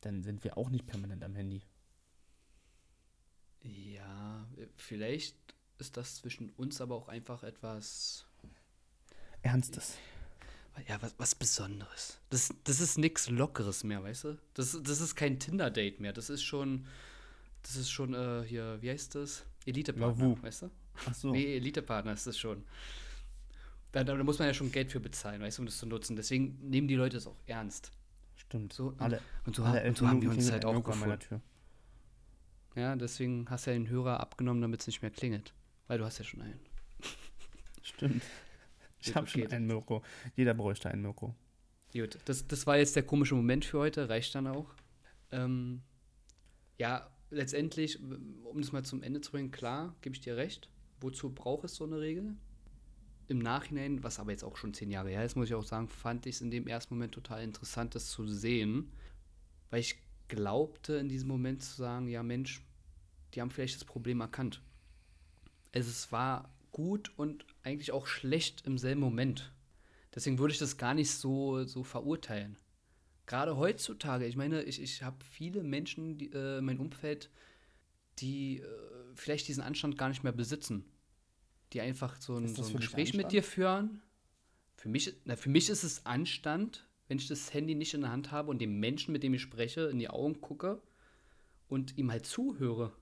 dann 0.00 0.22
sind 0.22 0.44
wir 0.44 0.56
auch 0.56 0.70
nicht 0.70 0.86
permanent 0.86 1.24
am 1.24 1.34
Handy. 1.34 1.62
Ja, 3.62 4.48
vielleicht 4.76 5.36
ist 5.78 5.96
das 5.96 6.14
zwischen 6.14 6.50
uns 6.50 6.80
aber 6.80 6.94
auch 6.94 7.08
einfach 7.08 7.42
etwas, 7.42 8.24
Ernstes. 9.42 9.96
ja, 10.88 11.02
was, 11.02 11.14
was 11.18 11.34
Besonderes. 11.34 12.20
Das, 12.30 12.54
das 12.62 12.80
ist 12.80 12.96
nichts 12.96 13.28
Lockeres 13.28 13.82
mehr, 13.82 14.00
weißt 14.00 14.24
du? 14.24 14.38
Das, 14.54 14.78
das 14.80 15.00
ist 15.00 15.16
kein 15.16 15.40
Tinder-Date 15.40 15.98
mehr. 15.98 16.12
Das 16.12 16.30
ist 16.30 16.44
schon, 16.44 16.86
das 17.62 17.74
ist 17.74 17.90
schon, 17.90 18.14
äh, 18.14 18.44
hier, 18.46 18.80
wie 18.80 18.90
heißt 18.90 19.16
das? 19.16 19.44
Elite-Partner, 19.66 20.40
weißt 20.40 20.62
du? 20.62 20.70
Ach 21.06 21.14
so. 21.14 21.32
Nee, 21.32 21.56
Elite-Partner 21.56 22.12
ist 22.12 22.28
das 22.28 22.38
schon. 22.38 22.64
Da, 23.92 24.04
da, 24.04 24.16
muss 24.22 24.38
man 24.38 24.48
ja 24.48 24.54
schon 24.54 24.72
Geld 24.72 24.90
für 24.90 25.00
bezahlen, 25.00 25.40
weißt 25.40 25.58
du, 25.58 25.62
um 25.62 25.66
das 25.66 25.78
zu 25.78 25.86
nutzen. 25.86 26.16
Deswegen 26.16 26.58
nehmen 26.68 26.88
die 26.88 26.94
Leute 26.94 27.18
es 27.18 27.26
auch 27.26 27.36
ernst. 27.46 27.92
Stimmt. 28.36 28.72
So, 28.72 28.94
alle, 28.98 29.20
Und 29.44 29.54
so, 29.54 29.62
alle 29.62 29.86
und 29.86 29.96
so 29.96 30.08
haben 30.08 30.22
wir 30.22 30.30
uns 30.30 30.50
halt 30.50 30.64
auch 30.64 30.82
gefunden. 30.82 31.42
Ja, 32.74 32.96
deswegen 32.96 33.48
hast 33.50 33.66
du 33.66 33.70
ja 33.70 33.76
den 33.76 33.88
Hörer 33.88 34.20
abgenommen, 34.20 34.62
damit 34.62 34.80
es 34.80 34.86
nicht 34.86 35.02
mehr 35.02 35.10
klingelt. 35.10 35.52
Weil 35.88 35.98
du 35.98 36.04
hast 36.04 36.18
ja 36.18 36.24
schon 36.24 36.40
einen. 36.40 36.60
Stimmt. 37.82 38.22
Ich 39.00 39.14
habe 39.14 39.26
schon 39.26 39.46
einen 39.48 39.66
Mirko. 39.66 40.02
Jeder 40.36 40.54
bräuchte 40.54 40.88
einen 40.88 41.02
Mirko. 41.02 41.34
Gut, 41.92 42.18
das, 42.24 42.46
das 42.46 42.66
war 42.66 42.78
jetzt 42.78 42.96
der 42.96 43.02
komische 43.02 43.34
Moment 43.34 43.64
für 43.64 43.80
heute, 43.80 44.08
reicht 44.08 44.34
dann 44.34 44.46
auch. 44.46 44.72
Ähm, 45.30 45.82
ja, 46.78 47.10
letztendlich, 47.30 48.00
um 48.00 48.60
das 48.60 48.72
mal 48.72 48.84
zum 48.84 49.02
Ende 49.02 49.20
zu 49.20 49.32
bringen, 49.32 49.50
klar, 49.50 49.94
gebe 50.00 50.14
ich 50.14 50.20
dir 50.20 50.36
recht. 50.36 50.68
Wozu 51.00 51.30
braucht 51.30 51.64
es 51.64 51.74
so 51.74 51.84
eine 51.84 52.00
Regel? 52.00 52.36
Im 53.32 53.38
Nachhinein, 53.38 54.04
was 54.04 54.18
aber 54.18 54.30
jetzt 54.30 54.44
auch 54.44 54.58
schon 54.58 54.74
zehn 54.74 54.90
Jahre 54.90 55.08
her 55.08 55.24
ist, 55.24 55.36
muss 55.36 55.48
ich 55.48 55.54
auch 55.54 55.64
sagen, 55.64 55.88
fand 55.88 56.26
ich 56.26 56.34
es 56.34 56.40
in 56.42 56.50
dem 56.50 56.66
ersten 56.66 56.92
Moment 56.92 57.14
total 57.14 57.42
interessant, 57.42 57.94
das 57.94 58.10
zu 58.10 58.26
sehen, 58.26 58.92
weil 59.70 59.80
ich 59.80 59.96
glaubte 60.28 60.96
in 60.96 61.08
diesem 61.08 61.28
Moment 61.28 61.62
zu 61.62 61.74
sagen, 61.74 62.08
ja 62.08 62.22
Mensch, 62.22 62.62
die 63.32 63.40
haben 63.40 63.50
vielleicht 63.50 63.76
das 63.76 63.86
Problem 63.86 64.20
erkannt. 64.20 64.60
Also 65.74 65.88
es 65.88 66.12
war 66.12 66.54
gut 66.72 67.10
und 67.16 67.46
eigentlich 67.62 67.92
auch 67.92 68.06
schlecht 68.06 68.66
im 68.66 68.76
selben 68.76 69.00
Moment. 69.00 69.50
Deswegen 70.14 70.38
würde 70.38 70.52
ich 70.52 70.58
das 70.58 70.76
gar 70.76 70.92
nicht 70.92 71.10
so, 71.10 71.64
so 71.64 71.84
verurteilen. 71.84 72.58
Gerade 73.24 73.56
heutzutage, 73.56 74.26
ich 74.26 74.36
meine, 74.36 74.62
ich, 74.64 74.78
ich 74.78 75.02
habe 75.02 75.24
viele 75.24 75.62
Menschen 75.62 76.18
die, 76.18 76.30
äh, 76.34 76.58
in 76.58 76.66
meinem 76.66 76.80
Umfeld, 76.80 77.30
die 78.18 78.58
äh, 78.58 78.66
vielleicht 79.14 79.48
diesen 79.48 79.62
Anstand 79.62 79.96
gar 79.96 80.10
nicht 80.10 80.22
mehr 80.22 80.32
besitzen. 80.32 80.84
Die 81.72 81.80
einfach 81.80 82.20
so 82.20 82.36
ein, 82.36 82.48
so 82.48 82.64
ein 82.64 82.76
Gespräch 82.76 83.14
mit 83.14 83.32
dir 83.32 83.42
führen. 83.42 84.02
Für 84.76 84.88
mich, 84.88 85.14
na, 85.24 85.36
für 85.36 85.48
mich 85.48 85.70
ist 85.70 85.84
es 85.84 86.04
Anstand, 86.06 86.86
wenn 87.08 87.18
ich 87.18 87.28
das 87.28 87.52
Handy 87.54 87.74
nicht 87.74 87.94
in 87.94 88.02
der 88.02 88.10
Hand 88.10 88.32
habe 88.32 88.50
und 88.50 88.60
dem 88.60 88.80
Menschen, 88.80 89.12
mit 89.12 89.22
dem 89.22 89.34
ich 89.34 89.42
spreche, 89.42 89.82
in 89.82 89.98
die 89.98 90.08
Augen 90.08 90.40
gucke 90.40 90.82
und 91.68 91.96
ihm 91.96 92.10
halt 92.10 92.26
zuhöre. 92.26 92.92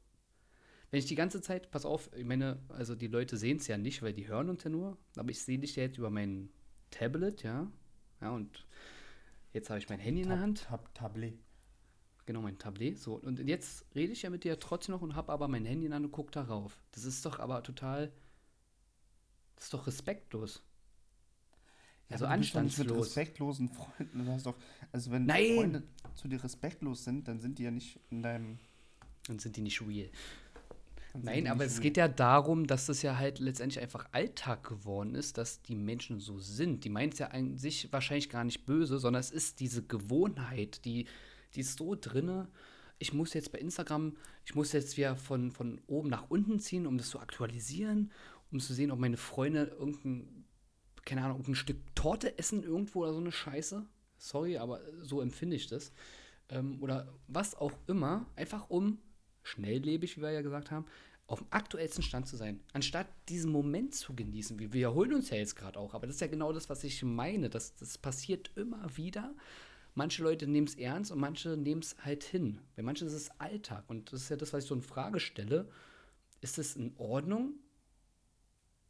Wenn 0.90 0.98
ich 0.98 1.06
die 1.06 1.14
ganze 1.14 1.40
Zeit, 1.40 1.70
pass 1.70 1.84
auf, 1.84 2.10
ich 2.16 2.24
meine, 2.24 2.58
also 2.68 2.94
die 2.94 3.06
Leute 3.06 3.36
sehen 3.36 3.58
es 3.58 3.66
ja 3.68 3.78
nicht, 3.78 4.02
weil 4.02 4.12
die 4.12 4.26
hören 4.26 4.50
uns 4.50 4.64
ja 4.64 4.70
nur, 4.70 4.98
aber 5.16 5.30
ich 5.30 5.40
sehe 5.42 5.58
dich 5.58 5.76
ja 5.76 5.84
jetzt 5.84 5.98
über 5.98 6.10
mein 6.10 6.50
Tablet, 6.90 7.42
ja. 7.44 7.70
Ja, 8.20 8.30
und 8.32 8.66
jetzt 9.52 9.70
habe 9.70 9.78
ich 9.78 9.88
mein 9.88 10.00
Handy 10.00 10.22
in 10.22 10.28
der 10.28 10.40
Hand, 10.40 10.64
Tab 10.64 10.92
Tablet. 10.94 11.38
genau 12.26 12.42
mein 12.42 12.58
Tablet. 12.58 12.98
So, 12.98 13.14
und 13.14 13.38
jetzt 13.48 13.86
rede 13.94 14.12
ich 14.12 14.22
ja 14.22 14.30
mit 14.30 14.44
dir 14.44 14.58
trotzdem 14.58 14.94
noch 14.94 15.02
und 15.02 15.14
habe 15.14 15.32
aber 15.32 15.46
mein 15.48 15.64
Handy 15.64 15.86
in 15.86 15.90
der 15.92 15.96
Hand 15.96 16.06
und 16.06 16.12
gucke 16.12 16.32
darauf. 16.32 16.80
Das 16.92 17.04
ist 17.04 17.24
doch 17.24 17.38
aber 17.38 17.62
total, 17.62 18.12
das 19.61 19.66
ist 19.66 19.74
doch 19.74 19.86
respektlos. 19.86 20.62
Also 22.08 22.24
du 22.24 22.38
bist 22.38 22.54
doch 22.54 22.62
nicht 22.62 22.78
mit 22.78 22.86
anstandslos. 22.88 23.06
respektlosen 23.06 23.68
Freunden. 23.68 24.24
Du 24.24 24.32
hast 24.32 24.46
doch, 24.46 24.56
also 24.90 25.11
wenn 25.11 25.26
Nein! 25.26 25.54
Freunde 25.54 25.82
zu 26.14 26.28
dir 26.28 26.42
respektlos 26.42 27.04
sind, 27.04 27.28
dann 27.28 27.38
sind 27.38 27.58
die 27.58 27.64
ja 27.64 27.70
nicht 27.70 28.00
in 28.08 28.22
deinem. 28.22 28.58
Dann 29.26 29.38
sind 29.38 29.56
die 29.56 29.61
nicht 29.61 29.82
real. 29.82 30.08
Nein, 31.12 31.46
aber 31.46 31.66
es 31.66 31.80
geht 31.80 31.98
ja 31.98 32.08
darum, 32.08 32.66
dass 32.66 32.86
das 32.86 33.02
ja 33.02 33.18
halt 33.18 33.38
letztendlich 33.38 33.82
einfach 33.82 34.06
Alltag 34.12 34.66
geworden 34.66 35.14
ist, 35.14 35.36
dass 35.36 35.61
die 35.61 35.74
Menschen 35.74 36.20
so 36.20 36.38
sind. 36.38 36.84
Die 36.84 36.88
meinen 36.88 37.12
es 37.12 37.18
ja 37.18 37.28
an 37.28 37.58
sich 37.58 37.92
wahrscheinlich 37.92 38.30
gar 38.30 38.44
nicht 38.44 38.64
böse, 38.64 38.98
sondern 38.98 39.20
es 39.20 39.30
ist 39.30 39.61
diese 39.61 39.82
Gewohnheit, 39.82 40.84
die, 40.86 41.06
die 41.54 41.61
ist 41.61 41.76
so 41.78 41.96
drinne. 42.00 42.48
Ich 42.98 43.12
muss 43.12 43.34
jetzt 43.34 43.52
bei 43.52 43.58
Instagram, 43.58 44.16
ich 44.46 44.54
muss 44.54 44.72
jetzt 44.72 44.96
wieder 44.96 45.16
von, 45.16 45.50
von 45.50 45.80
oben 45.86 46.08
nach 46.08 46.30
unten 46.30 46.61
ziehen, 46.61 46.86
um 46.86 46.96
das 46.96 47.11
zu 47.11 47.20
aktualisieren, 47.20 48.11
um 48.53 48.61
zu 48.61 48.74
sehen, 48.74 48.90
ob 48.90 48.98
meine 48.98 49.16
Freunde 49.16 49.76
irgendein, 49.78 50.44
keine 51.05 51.22
Ahnung, 51.22 51.38
irgendein 51.38 51.55
Stück 51.55 51.94
Torte 51.94 52.38
essen 52.38 52.62
irgendwo 52.62 53.03
oder 53.03 53.12
so 53.12 53.20
eine 53.20 53.32
Scheiße. 53.32 53.86
Sorry, 54.18 54.59
aber 54.59 54.80
so 55.01 55.20
empfinde 55.20 55.57
ich 55.57 55.66
das. 55.66 55.92
Ähm, 56.48 56.82
oder 56.82 57.12
was 57.28 57.55
auch 57.55 57.72
immer, 57.86 58.26
einfach 58.36 58.68
um 58.68 58.98
schnelllebig, 59.42 60.16
wie 60.16 60.22
wir 60.22 60.32
ja 60.32 60.42
gesagt 60.42 60.70
haben, 60.70 60.86
auf 61.26 61.38
dem 61.38 61.46
aktuellsten 61.51 62.03
Stand 62.03 62.26
zu 62.26 62.36
sein, 62.36 62.61
anstatt 62.72 63.07
diesen 63.28 63.53
Moment 63.53 63.94
zu 63.94 64.14
genießen. 64.14 64.59
Wir 64.59 64.72
wiederholen 64.72 65.14
uns 65.14 65.30
ja 65.30 65.36
jetzt 65.36 65.55
gerade 65.55 65.78
auch, 65.78 65.94
aber 65.94 66.07
das 66.07 66.16
ist 66.16 66.20
ja 66.20 66.26
genau 66.26 66.53
das, 66.53 66.68
was 66.68 66.82
ich 66.82 67.03
meine. 67.05 67.48
Das, 67.48 67.76
das 67.76 67.98
passiert 67.98 68.51
immer 68.57 68.96
wieder. 68.96 69.32
Manche 69.94 70.24
Leute 70.24 70.48
nehmen 70.48 70.66
es 70.66 70.74
ernst 70.74 71.12
und 71.12 71.20
manche 71.20 71.57
nehmen 71.57 71.82
es 71.82 71.96
halt 72.05 72.24
hin. 72.24 72.59
Bei 72.74 72.82
manchen 72.82 73.07
ist 73.07 73.14
es 73.14 73.30
Alltag 73.40 73.84
und 73.88 74.12
das 74.12 74.22
ist 74.22 74.28
ja 74.28 74.36
das, 74.36 74.53
was 74.53 74.64
ich 74.64 74.68
so 74.68 74.74
in 74.74 74.82
Frage 74.82 75.20
stelle. 75.20 75.68
Ist 76.40 76.59
es 76.59 76.74
in 76.74 76.96
Ordnung 76.96 77.55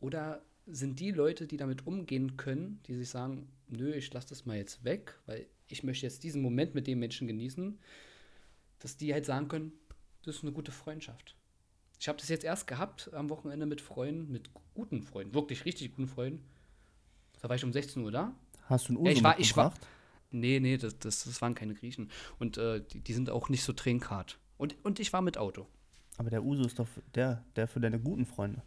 oder 0.00 0.42
sind 0.66 1.00
die 1.00 1.10
Leute, 1.10 1.46
die 1.46 1.56
damit 1.56 1.86
umgehen 1.86 2.36
können, 2.36 2.80
die 2.86 2.94
sich 2.94 3.08
sagen, 3.08 3.48
nö, 3.68 3.92
ich 3.92 4.12
lasse 4.12 4.28
das 4.28 4.46
mal 4.46 4.56
jetzt 4.56 4.84
weg, 4.84 5.18
weil 5.26 5.46
ich 5.68 5.82
möchte 5.82 6.06
jetzt 6.06 6.22
diesen 6.22 6.42
Moment 6.42 6.74
mit 6.74 6.86
dem 6.86 6.98
Menschen 7.00 7.26
genießen, 7.26 7.78
dass 8.78 8.96
die 8.96 9.12
halt 9.12 9.26
sagen 9.26 9.48
können, 9.48 9.72
das 10.22 10.36
ist 10.36 10.42
eine 10.42 10.52
gute 10.52 10.72
Freundschaft. 10.72 11.36
Ich 11.98 12.08
habe 12.08 12.18
das 12.18 12.28
jetzt 12.28 12.44
erst 12.44 12.66
gehabt 12.66 13.12
am 13.12 13.28
Wochenende 13.30 13.66
mit 13.66 13.80
Freunden, 13.80 14.30
mit 14.32 14.50
guten 14.74 15.02
Freunden, 15.02 15.34
wirklich 15.34 15.64
richtig 15.64 15.90
guten 15.94 16.08
Freunden. 16.08 16.42
Da 17.42 17.48
war 17.48 17.56
ich 17.56 17.64
um 17.64 17.72
16 17.72 18.02
Uhr 18.02 18.10
da. 18.12 18.34
Hast 18.64 18.88
du 18.88 18.92
einen 18.92 18.98
Uso 19.02 19.10
ich 19.10 19.22
war- 19.22 19.38
ich 19.38 19.56
war-? 19.56 19.74
Nee, 20.30 20.60
nee, 20.60 20.76
das, 20.76 20.96
das, 20.98 21.24
das 21.24 21.42
waren 21.42 21.54
keine 21.54 21.74
Griechen. 21.74 22.08
Und 22.38 22.56
äh, 22.56 22.82
die, 22.92 23.00
die 23.00 23.12
sind 23.12 23.30
auch 23.30 23.48
nicht 23.48 23.64
so 23.64 23.72
trinkhart. 23.72 24.38
Und, 24.58 24.76
und 24.84 25.00
ich 25.00 25.12
war 25.12 25.22
mit 25.22 25.36
Auto. 25.38 25.66
Aber 26.18 26.30
der 26.30 26.44
Uso 26.44 26.64
ist 26.64 26.78
doch 26.78 26.86
der, 27.14 27.44
der 27.56 27.66
für 27.66 27.80
deine 27.80 27.98
guten 27.98 28.26
Freunde. 28.26 28.62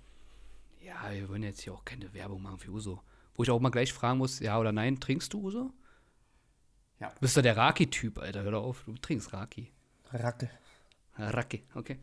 Ja, 0.84 1.12
wir 1.12 1.30
wollen 1.30 1.44
jetzt 1.44 1.62
hier 1.62 1.74
auch 1.74 1.86
keine 1.86 2.14
Werbung 2.14 2.42
machen 2.42 2.60
für 2.60 2.72
Uso. 2.72 3.02
Wo 3.36 3.44
ich 3.44 3.50
auch 3.50 3.60
mal 3.60 3.70
gleich 3.70 3.94
fragen 3.94 4.18
muss, 4.18 4.40
ja 4.40 4.60
oder 4.60 4.72
nein, 4.72 5.00
trinkst 5.00 5.34
du 5.34 5.42
Uso? 5.42 5.74
Ja. 7.00 7.10
Du 7.10 7.22
bist 7.22 7.38
doch 7.38 7.42
der 7.42 7.58
Raki-Typ, 7.58 8.20
Alter, 8.20 8.44
hör 8.44 8.52
doch 8.52 8.64
auf, 8.64 8.84
du 8.86 8.94
trinkst 8.96 9.34
Raki. 9.34 9.72
Racke. 10.12 10.50
Raki, 11.16 11.64
okay. 11.74 12.00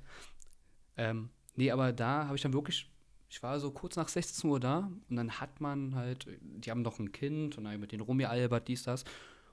Ähm, 0.96 1.30
nee, 1.56 1.70
aber 1.70 1.92
da 1.92 2.24
habe 2.26 2.36
ich 2.36 2.42
dann 2.42 2.52
wirklich, 2.52 2.90
ich 3.28 3.42
war 3.42 3.60
so 3.60 3.70
kurz 3.70 3.96
nach 3.96 4.08
16 4.08 4.48
Uhr 4.48 4.58
da 4.58 4.90
und 5.08 5.16
dann 5.16 5.40
hat 5.40 5.60
man 5.60 5.94
halt, 5.94 6.26
die 6.40 6.70
haben 6.70 6.82
noch 6.82 6.98
ein 6.98 7.12
Kind 7.12 7.58
und 7.58 7.64
dann 7.64 7.78
mit 7.80 7.92
denen 7.92 8.02
rumgealbert, 8.02 8.66
dies, 8.66 8.82
das. 8.82 9.04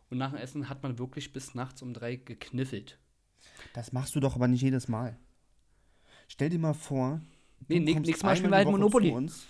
Und 0.10 0.18
nach 0.18 0.32
dem 0.32 0.40
Essen 0.40 0.70
hat 0.70 0.84
man 0.84 0.98
wirklich 0.98 1.34
bis 1.34 1.54
nachts 1.54 1.82
um 1.82 1.94
drei 1.94 2.16
gekniffelt. 2.16 2.98
Das 3.74 3.92
machst 3.92 4.16
du 4.16 4.20
doch 4.20 4.36
aber 4.36 4.48
nicht 4.48 4.62
jedes 4.62 4.88
Mal. 4.88 5.18
Stell 6.28 6.50
dir 6.50 6.60
mal 6.60 6.74
vor, 6.74 7.22
Nee, 7.68 7.80
nächstes 7.80 8.24
Mal 8.24 8.36
spielen 8.36 8.52
wir 8.52 8.58
halt 8.58 8.68
Monopoly. 8.70 9.12
Uns. 9.12 9.46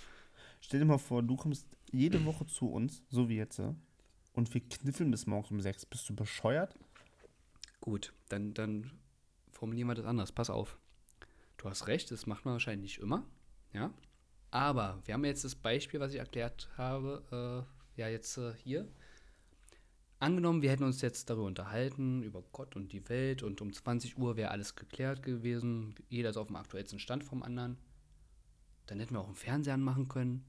Stell 0.62 0.80
dir 0.80 0.86
mal 0.86 0.98
vor, 0.98 1.22
du 1.24 1.36
kommst 1.36 1.68
jede 1.92 2.24
Woche 2.26 2.46
zu 2.46 2.68
uns, 2.70 3.04
so 3.10 3.30
wie 3.30 3.38
jetzt, 3.38 3.62
und 4.34 4.54
wir 4.54 4.62
kniffeln 4.62 5.12
bis 5.12 5.26
morgens 5.26 5.52
um 5.52 5.62
sechs. 5.62 5.86
Bist 5.86 6.08
du 6.10 6.16
bescheuert? 6.16 6.76
Gut, 7.82 8.14
dann, 8.30 8.54
dann 8.54 8.92
formulieren 9.52 9.88
wir 9.88 9.96
das 9.96 10.06
anders. 10.06 10.32
Pass 10.32 10.50
auf. 10.50 10.78
Du 11.58 11.70
hast 11.70 11.88
recht, 11.88 12.12
das 12.12 12.28
macht 12.28 12.46
man 12.46 12.54
wahrscheinlich 12.54 12.98
nicht 12.98 13.04
immer. 13.04 13.26
Ja. 13.74 13.92
Aber 14.52 15.00
wir 15.06 15.14
haben 15.14 15.26
jetzt 15.26 15.44
das 15.44 15.56
Beispiel, 15.56 16.00
was 16.00 16.14
ich 16.14 16.20
erklärt 16.20 16.70
habe, 16.78 17.66
äh, 17.98 18.00
ja, 18.00 18.08
jetzt 18.08 18.38
äh, 18.38 18.54
hier. 18.64 18.88
Angenommen, 20.20 20.62
wir 20.62 20.72
hätten 20.72 20.84
uns 20.84 21.02
jetzt 21.02 21.30
darüber 21.30 21.46
unterhalten, 21.46 22.24
über 22.24 22.44
Gott 22.52 22.76
und 22.76 22.92
die 22.92 23.08
Welt 23.10 23.44
und 23.44 23.62
um 23.62 23.74
20 23.74 24.18
Uhr 24.18 24.36
wäre 24.36 24.52
alles 24.52 24.76
geklärt 24.76 25.22
gewesen. 25.22 25.96
Jeder 26.10 26.30
ist 26.30 26.38
auf 26.38 26.48
dem 26.48 26.56
aktuellsten 26.56 27.00
Stand 27.00 27.24
vom 27.24 27.44
anderen. 27.44 27.78
Dann 28.88 29.00
hätten 29.00 29.14
wir 29.14 29.20
auch 29.22 29.28
einen 29.28 29.36
Fernseher 29.36 29.74
anmachen 29.76 30.08
können, 30.08 30.44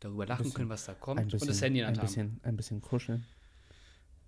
darüber 0.00 0.26
lachen 0.26 0.42
bisschen- 0.44 0.54
können, 0.54 0.68
was 0.70 0.84
da 0.86 0.94
kommt 0.94 1.22
bisschen, 1.24 1.40
und 1.40 1.48
das 1.48 1.62
Handy 1.62 1.80
in 1.80 1.82
der 1.82 1.88
ein 1.88 1.90
Hand 1.94 1.98
haben. 1.98 2.06
bisschen, 2.06 2.40
ein 2.42 2.56
bisschen 2.56 2.80
kuscheln. 2.80 3.24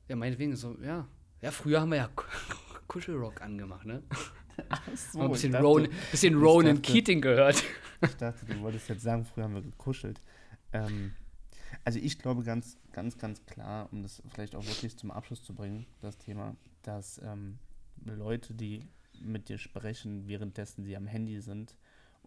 Ja, 0.08 0.16
meinetwegen 0.16 0.56
so, 0.56 0.76
ja. 0.82 1.06
Ja, 1.40 1.50
früher 1.50 1.80
haben 1.80 1.90
wir 1.90 1.98
ja 1.98 2.10
Kuschelrock 2.88 3.40
angemacht, 3.40 3.86
ne? 3.86 4.02
Ach 4.68 4.82
so, 4.96 5.20
ein 5.20 5.30
bisschen, 5.30 5.52
dachte- 5.52 5.64
Ronan, 5.64 5.90
bisschen 6.10 6.34
Ronan 6.34 6.76
dachte- 6.76 6.92
Keating 6.92 7.20
gehört. 7.20 7.62
Ich 8.02 8.16
dachte, 8.16 8.44
du 8.46 8.60
wolltest 8.60 8.88
jetzt 8.88 9.02
sagen, 9.02 9.24
früher 9.24 9.44
haben 9.44 9.54
wir 9.54 9.62
gekuschelt. 9.62 10.20
Ähm, 10.72 11.12
also 11.84 11.98
ich 11.98 12.18
glaube 12.18 12.42
ganz, 12.42 12.76
ganz, 12.92 13.16
ganz 13.16 13.44
klar, 13.46 13.88
um 13.92 14.02
das 14.02 14.22
vielleicht 14.28 14.54
auch 14.56 14.64
wirklich 14.66 14.96
zum 14.96 15.10
Abschluss 15.10 15.42
zu 15.44 15.54
bringen, 15.54 15.86
das 16.00 16.18
Thema, 16.18 16.56
dass 16.82 17.20
ähm, 17.22 17.58
Leute, 18.04 18.54
die 18.54 18.80
mit 19.20 19.48
dir 19.48 19.58
sprechen, 19.58 20.26
währenddessen 20.26 20.82
sie 20.84 20.96
am 20.96 21.06
Handy 21.06 21.40
sind 21.40 21.76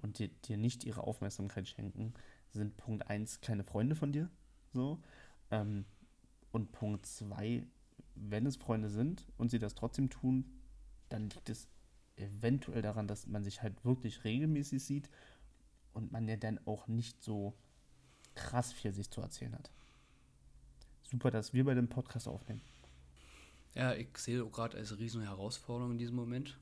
und 0.04 0.20
dir, 0.20 0.28
dir 0.28 0.58
nicht 0.58 0.84
ihre 0.84 1.02
Aufmerksamkeit 1.02 1.68
schenken, 1.68 2.14
sind 2.52 2.78
Punkt 2.78 3.08
1 3.08 3.42
keine 3.42 3.64
Freunde 3.64 3.96
von 3.96 4.12
dir. 4.12 4.30
So. 4.74 5.02
Ähm, 5.50 5.86
und 6.52 6.72
Punkt 6.72 7.06
2, 7.08 7.66
wenn 8.16 8.46
es 8.46 8.58
Freunde 8.58 8.90
sind 8.90 9.26
und 9.38 9.50
sie 9.50 9.60
das 9.60 9.74
trotzdem 9.74 10.10
tun, 10.10 10.46
dann 11.10 11.30
liegt 11.30 11.50
es 11.50 11.68
eventuell 12.16 12.82
daran, 12.82 13.08
dass 13.08 13.26
man 13.26 13.44
sich 13.44 13.64
halt 13.64 13.84
wirklich 13.84 14.24
regelmäßig 14.24 14.84
sieht 14.84 15.10
und 15.94 16.12
man 16.12 16.28
ja 16.28 16.36
dann 16.36 16.60
auch 16.66 16.88
nicht 16.88 17.24
so 17.24 17.54
krass 18.36 18.72
viel 18.72 18.94
sich 18.94 19.10
zu 19.10 19.22
erzählen 19.22 19.54
hat. 19.54 19.72
Super, 21.04 21.32
dass 21.32 21.54
wir 21.54 21.64
bei 21.66 21.74
dem 21.74 21.90
Podcast 21.90 22.28
aufnehmen. 22.28 22.62
Ja, 23.76 23.94
ich 23.94 24.16
sehe 24.18 24.44
auch 24.44 24.52
gerade 24.52 24.78
als 24.78 24.98
riesen 25.00 25.24
Herausforderung 25.24 25.94
in 25.94 25.98
diesem 25.98 26.16
Moment. 26.16 26.60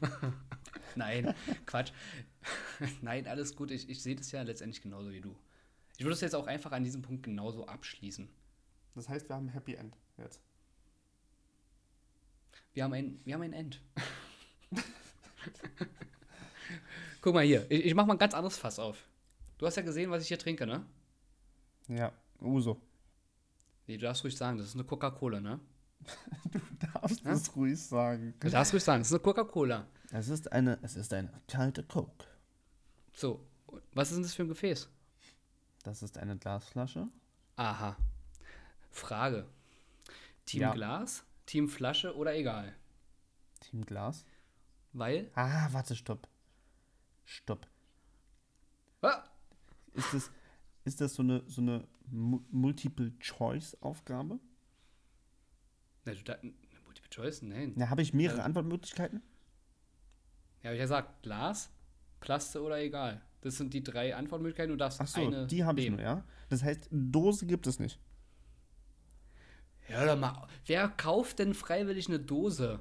Nein, 0.96 1.34
Quatsch. 1.66 1.92
Nein, 3.02 3.26
alles 3.28 3.54
gut. 3.54 3.70
Ich, 3.70 3.88
ich 3.88 4.02
sehe 4.02 4.16
das 4.16 4.32
ja 4.32 4.42
letztendlich 4.42 4.82
genauso 4.82 5.12
wie 5.12 5.20
du. 5.20 5.36
Ich 5.96 6.04
würde 6.04 6.14
es 6.14 6.20
jetzt 6.20 6.34
auch 6.34 6.46
einfach 6.46 6.72
an 6.72 6.82
diesem 6.82 7.02
Punkt 7.02 7.22
genauso 7.22 7.66
abschließen. 7.66 8.28
Das 8.94 9.08
heißt, 9.08 9.28
wir 9.28 9.36
haben 9.36 9.46
ein 9.46 9.52
Happy 9.52 9.74
End 9.74 9.96
jetzt. 10.18 10.40
Wir 12.72 12.84
haben 12.84 12.92
ein, 12.94 13.20
wir 13.24 13.34
haben 13.34 13.42
ein 13.42 13.52
End. 13.52 13.80
Guck 17.20 17.34
mal 17.34 17.44
hier, 17.44 17.70
ich, 17.70 17.84
ich 17.84 17.94
mache 17.94 18.06
mal 18.06 18.14
ein 18.14 18.18
ganz 18.18 18.34
anderes 18.34 18.56
Fass 18.56 18.78
auf. 18.78 19.06
Du 19.58 19.66
hast 19.66 19.76
ja 19.76 19.82
gesehen, 19.82 20.10
was 20.10 20.22
ich 20.22 20.28
hier 20.28 20.38
trinke, 20.38 20.66
ne? 20.66 20.86
Ja, 21.88 22.12
Uso. 22.40 22.80
Nee, 23.86 23.96
du 23.96 24.02
darfst 24.02 24.24
ruhig 24.24 24.36
sagen, 24.36 24.58
das 24.58 24.68
ist 24.68 24.74
eine 24.74 24.84
Coca-Cola, 24.84 25.40
ne? 25.40 25.60
Du 26.52 26.60
darfst 26.92 27.20
Ja? 27.24 27.32
es 27.32 27.54
ruhig 27.56 27.80
sagen. 27.80 28.34
Du 28.40 28.50
darfst 28.50 28.72
ruhig 28.72 28.82
sagen, 28.82 29.00
das 29.00 29.08
ist 29.08 29.14
eine 29.14 29.22
Coca-Cola. 29.22 29.86
Es 30.10 30.28
ist 30.28 30.50
eine, 30.50 30.78
es 30.82 30.96
ist 30.96 31.12
eine 31.12 31.30
kalte 31.46 31.82
Coke. 31.84 32.24
So, 33.12 33.46
was 33.92 34.10
ist 34.10 34.16
denn 34.16 34.22
das 34.24 34.34
für 34.34 34.42
ein 34.42 34.48
Gefäß? 34.48 34.88
Das 35.84 36.02
ist 36.02 36.18
eine 36.18 36.36
Glasflasche. 36.36 37.06
Aha. 37.56 37.96
Frage. 38.90 39.46
Team 40.46 40.62
Ja. 40.62 40.72
Glas, 40.72 41.24
Team 41.46 41.68
Flasche 41.68 42.16
oder 42.16 42.34
egal? 42.34 42.74
Team 43.60 43.84
Glas. 43.84 44.24
Weil. 44.92 45.30
Ah, 45.34 45.68
warte, 45.70 45.94
stopp. 45.94 46.26
Stopp. 47.24 47.68
Ah, 49.02 49.22
Ist 49.94 50.12
das, 50.12 50.30
ist 50.84 51.00
das 51.00 51.14
so 51.14 51.22
eine, 51.22 51.42
so 51.46 51.60
eine 51.62 51.86
Mu- 52.10 52.42
Multiple-Choice-Aufgabe? 52.50 54.40
Na, 56.04 56.12
du 56.14 56.22
da, 56.22 56.36
Multiple 56.84 57.10
Choice? 57.10 57.42
Nein. 57.42 57.72
Na, 57.76 57.90
habe 57.90 58.02
ich 58.02 58.12
mehrere 58.14 58.38
Ja. 58.38 58.44
Antwortmöglichkeiten? 58.44 59.22
Ja, 60.62 60.68
hab 60.68 60.74
ich 60.74 60.78
ja 60.78 60.84
gesagt, 60.84 61.22
Glas, 61.22 61.70
Plaste 62.20 62.62
oder 62.62 62.78
egal. 62.80 63.22
Das 63.40 63.56
sind 63.56 63.72
die 63.72 63.82
drei 63.82 64.14
Antwortmöglichkeiten. 64.14 64.70
Du 64.70 64.76
darfst 64.76 65.00
Ach 65.00 65.06
so, 65.06 65.26
eine 65.26 65.46
die 65.46 65.64
habe 65.64 65.80
ich 65.80 65.90
nur, 65.90 66.00
ja? 66.00 66.24
Das 66.50 66.62
heißt, 66.62 66.88
Dose 66.90 67.46
gibt 67.46 67.66
es 67.66 67.78
nicht. 67.78 67.98
Hör 69.82 70.06
doch 70.06 70.18
mal, 70.20 70.46
wer 70.66 70.88
kauft 70.88 71.38
denn 71.38 71.54
freiwillig 71.54 72.08
eine 72.08 72.20
Dose? 72.20 72.80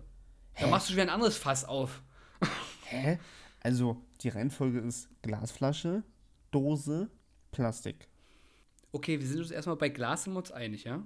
Da 0.55 0.65
Hä? 0.65 0.70
machst 0.70 0.88
du 0.88 0.91
schon 0.91 0.97
wieder 0.97 1.11
ein 1.11 1.13
anderes 1.15 1.38
Fass 1.38 1.65
auf. 1.65 2.03
Hä? 2.86 3.20
Also, 3.61 4.05
die 4.22 4.30
Reihenfolge 4.30 4.80
ist 4.80 5.09
Glasflasche, 5.22 6.03
Dose, 6.51 7.09
Plastik. 7.51 8.07
Okay, 8.91 9.20
wir 9.20 9.28
sind 9.28 9.39
uns 9.39 9.51
erstmal 9.51 9.76
bei 9.78 9.89
Glas 9.89 10.28
wir 10.28 10.36
uns 10.36 10.51
einig, 10.51 10.84
ja? 10.84 11.03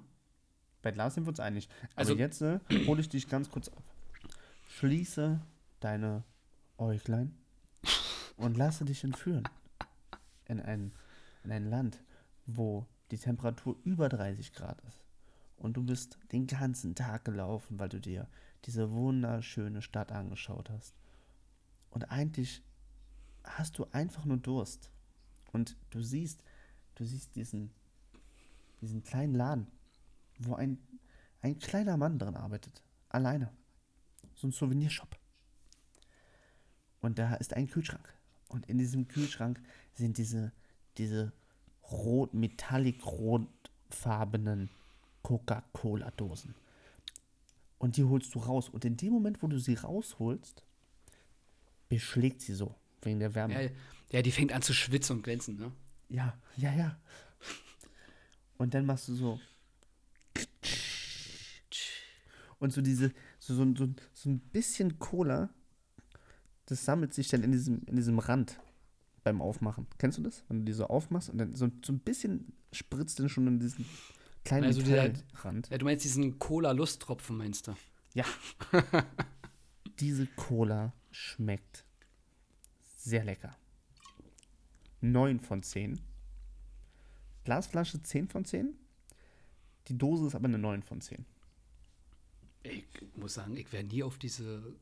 Bei 0.84 0.90
Glas 0.92 1.14
sind 1.14 1.24
wir 1.24 1.30
uns 1.30 1.40
einig. 1.40 1.68
Also- 1.96 2.12
Also 2.12 2.20
jetzt 2.20 2.42
äh, 2.42 2.60
hole 2.86 3.00
ich 3.00 3.08
dich 3.08 3.26
ganz 3.28 3.50
kurz 3.50 3.68
ab. 3.68 3.82
Schließe 4.68 5.40
deine 5.80 6.22
Äuglein 6.78 7.34
und 8.36 8.56
lasse 8.56 8.84
dich 8.84 9.02
entführen 9.02 9.48
in 10.46 10.60
ein, 10.60 10.92
in 11.42 11.52
ein 11.52 11.70
Land, 11.70 12.02
wo 12.46 12.86
die 13.10 13.16
Temperatur 13.18 13.76
über 13.84 14.08
30 14.10 14.52
Grad 14.52 14.78
ist. 14.82 15.00
Und 15.56 15.76
du 15.78 15.82
bist 15.82 16.18
den 16.32 16.46
ganzen 16.46 16.94
Tag 16.94 17.24
gelaufen, 17.24 17.78
weil 17.78 17.88
du 17.88 17.98
dir 18.00 18.28
diese 18.66 18.90
wunderschöne 18.90 19.80
Stadt 19.80 20.12
angeschaut 20.12 20.68
hast. 20.68 20.94
Und 21.90 22.10
eigentlich 22.10 22.62
hast 23.44 23.78
du 23.78 23.86
einfach 23.92 24.26
nur 24.26 24.36
Durst. 24.36 24.90
Und 25.52 25.76
du 25.90 26.02
siehst, 26.02 26.42
du 26.96 27.04
siehst 27.04 27.36
diesen, 27.36 27.70
diesen 28.82 29.02
kleinen 29.02 29.34
Laden, 29.34 29.68
wo 30.38 30.54
ein, 30.54 30.78
ein 31.40 31.58
kleiner 31.58 31.96
Mann 31.96 32.18
drin 32.18 32.36
arbeitet. 32.36 32.82
Alleine. 33.08 33.52
So 34.34 34.48
ein 34.48 34.52
Souvenirshop. 34.52 35.16
Und 37.00 37.18
da 37.18 37.34
ist 37.34 37.54
ein 37.54 37.68
Kühlschrank. 37.68 38.12
Und 38.48 38.66
in 38.66 38.78
diesem 38.78 39.08
Kühlschrank 39.08 39.60
sind 39.92 40.18
diese, 40.18 40.52
diese 40.96 41.32
rot, 41.90 42.34
metallic 42.34 43.04
rotfarbenen 43.04 44.70
Coca-Cola-Dosen. 45.22 46.54
Und 47.78 47.96
die 47.96 48.04
holst 48.04 48.34
du 48.34 48.38
raus. 48.38 48.68
Und 48.68 48.84
in 48.84 48.96
dem 48.96 49.12
Moment, 49.12 49.42
wo 49.42 49.46
du 49.46 49.58
sie 49.58 49.74
rausholst, 49.74 50.64
beschlägt 51.88 52.40
sie 52.40 52.54
so. 52.54 52.74
Wegen 53.02 53.20
der 53.20 53.34
Wärme. 53.34 53.62
ja? 53.62 53.70
Ja, 54.10 54.22
die 54.22 54.32
fängt 54.32 54.52
an 54.52 54.62
zu 54.62 54.72
schwitzen 54.72 55.16
und 55.16 55.22
glänzen, 55.22 55.56
ne? 55.56 55.72
Ja, 56.08 56.38
ja, 56.56 56.72
ja. 56.72 56.98
Und 58.56 58.74
dann 58.74 58.86
machst 58.86 59.08
du 59.08 59.14
so. 59.14 59.40
Und 62.58 62.72
so 62.72 62.80
diese, 62.80 63.12
so, 63.38 63.54
so, 63.54 63.74
so, 63.74 63.88
so 64.12 64.30
ein 64.30 64.38
bisschen 64.38 64.98
Cola, 64.98 65.50
das 66.66 66.84
sammelt 66.84 67.12
sich 67.14 67.28
dann 67.28 67.42
in 67.42 67.52
diesem, 67.52 67.82
in 67.86 67.96
diesem 67.96 68.18
Rand 68.18 68.58
beim 69.22 69.42
Aufmachen. 69.42 69.86
Kennst 69.98 70.18
du 70.18 70.22
das? 70.22 70.44
Wenn 70.48 70.60
du 70.60 70.64
die 70.64 70.72
so 70.72 70.86
aufmachst 70.86 71.30
und 71.30 71.38
dann 71.38 71.54
so, 71.54 71.70
so 71.84 71.92
ein 71.92 71.98
bisschen 71.98 72.52
spritzt 72.72 73.18
dann 73.18 73.28
schon 73.28 73.46
in 73.46 73.58
diesen 73.58 73.84
kleinen 74.44 74.64
Also 74.64 74.82
Metallrand. 74.82 75.70
Ja, 75.70 75.78
du 75.78 75.84
meinst 75.84 76.04
diesen 76.04 76.38
Cola-Lusttropfen, 76.38 77.36
meinst 77.36 77.66
du? 77.66 77.74
Ja. 78.14 78.24
Diese 80.00 80.26
Cola 80.26 80.92
schmeckt 81.10 81.84
sehr 82.96 83.24
lecker. 83.24 83.56
9 85.00 85.40
von 85.40 85.62
10. 85.62 86.00
Glasflasche 87.44 88.02
10 88.02 88.28
von 88.28 88.44
10. 88.44 88.74
Die 89.88 89.98
Dose 89.98 90.26
ist 90.26 90.34
aber 90.34 90.46
eine 90.46 90.58
9 90.58 90.82
von 90.82 91.00
10. 91.00 91.26
Ich 92.64 92.84
muss 93.16 93.34
sagen, 93.34 93.56
ich 93.56 93.72
wäre 93.72 93.84
nie 93.84 94.02
auf 94.02 94.18
diese 94.18 94.74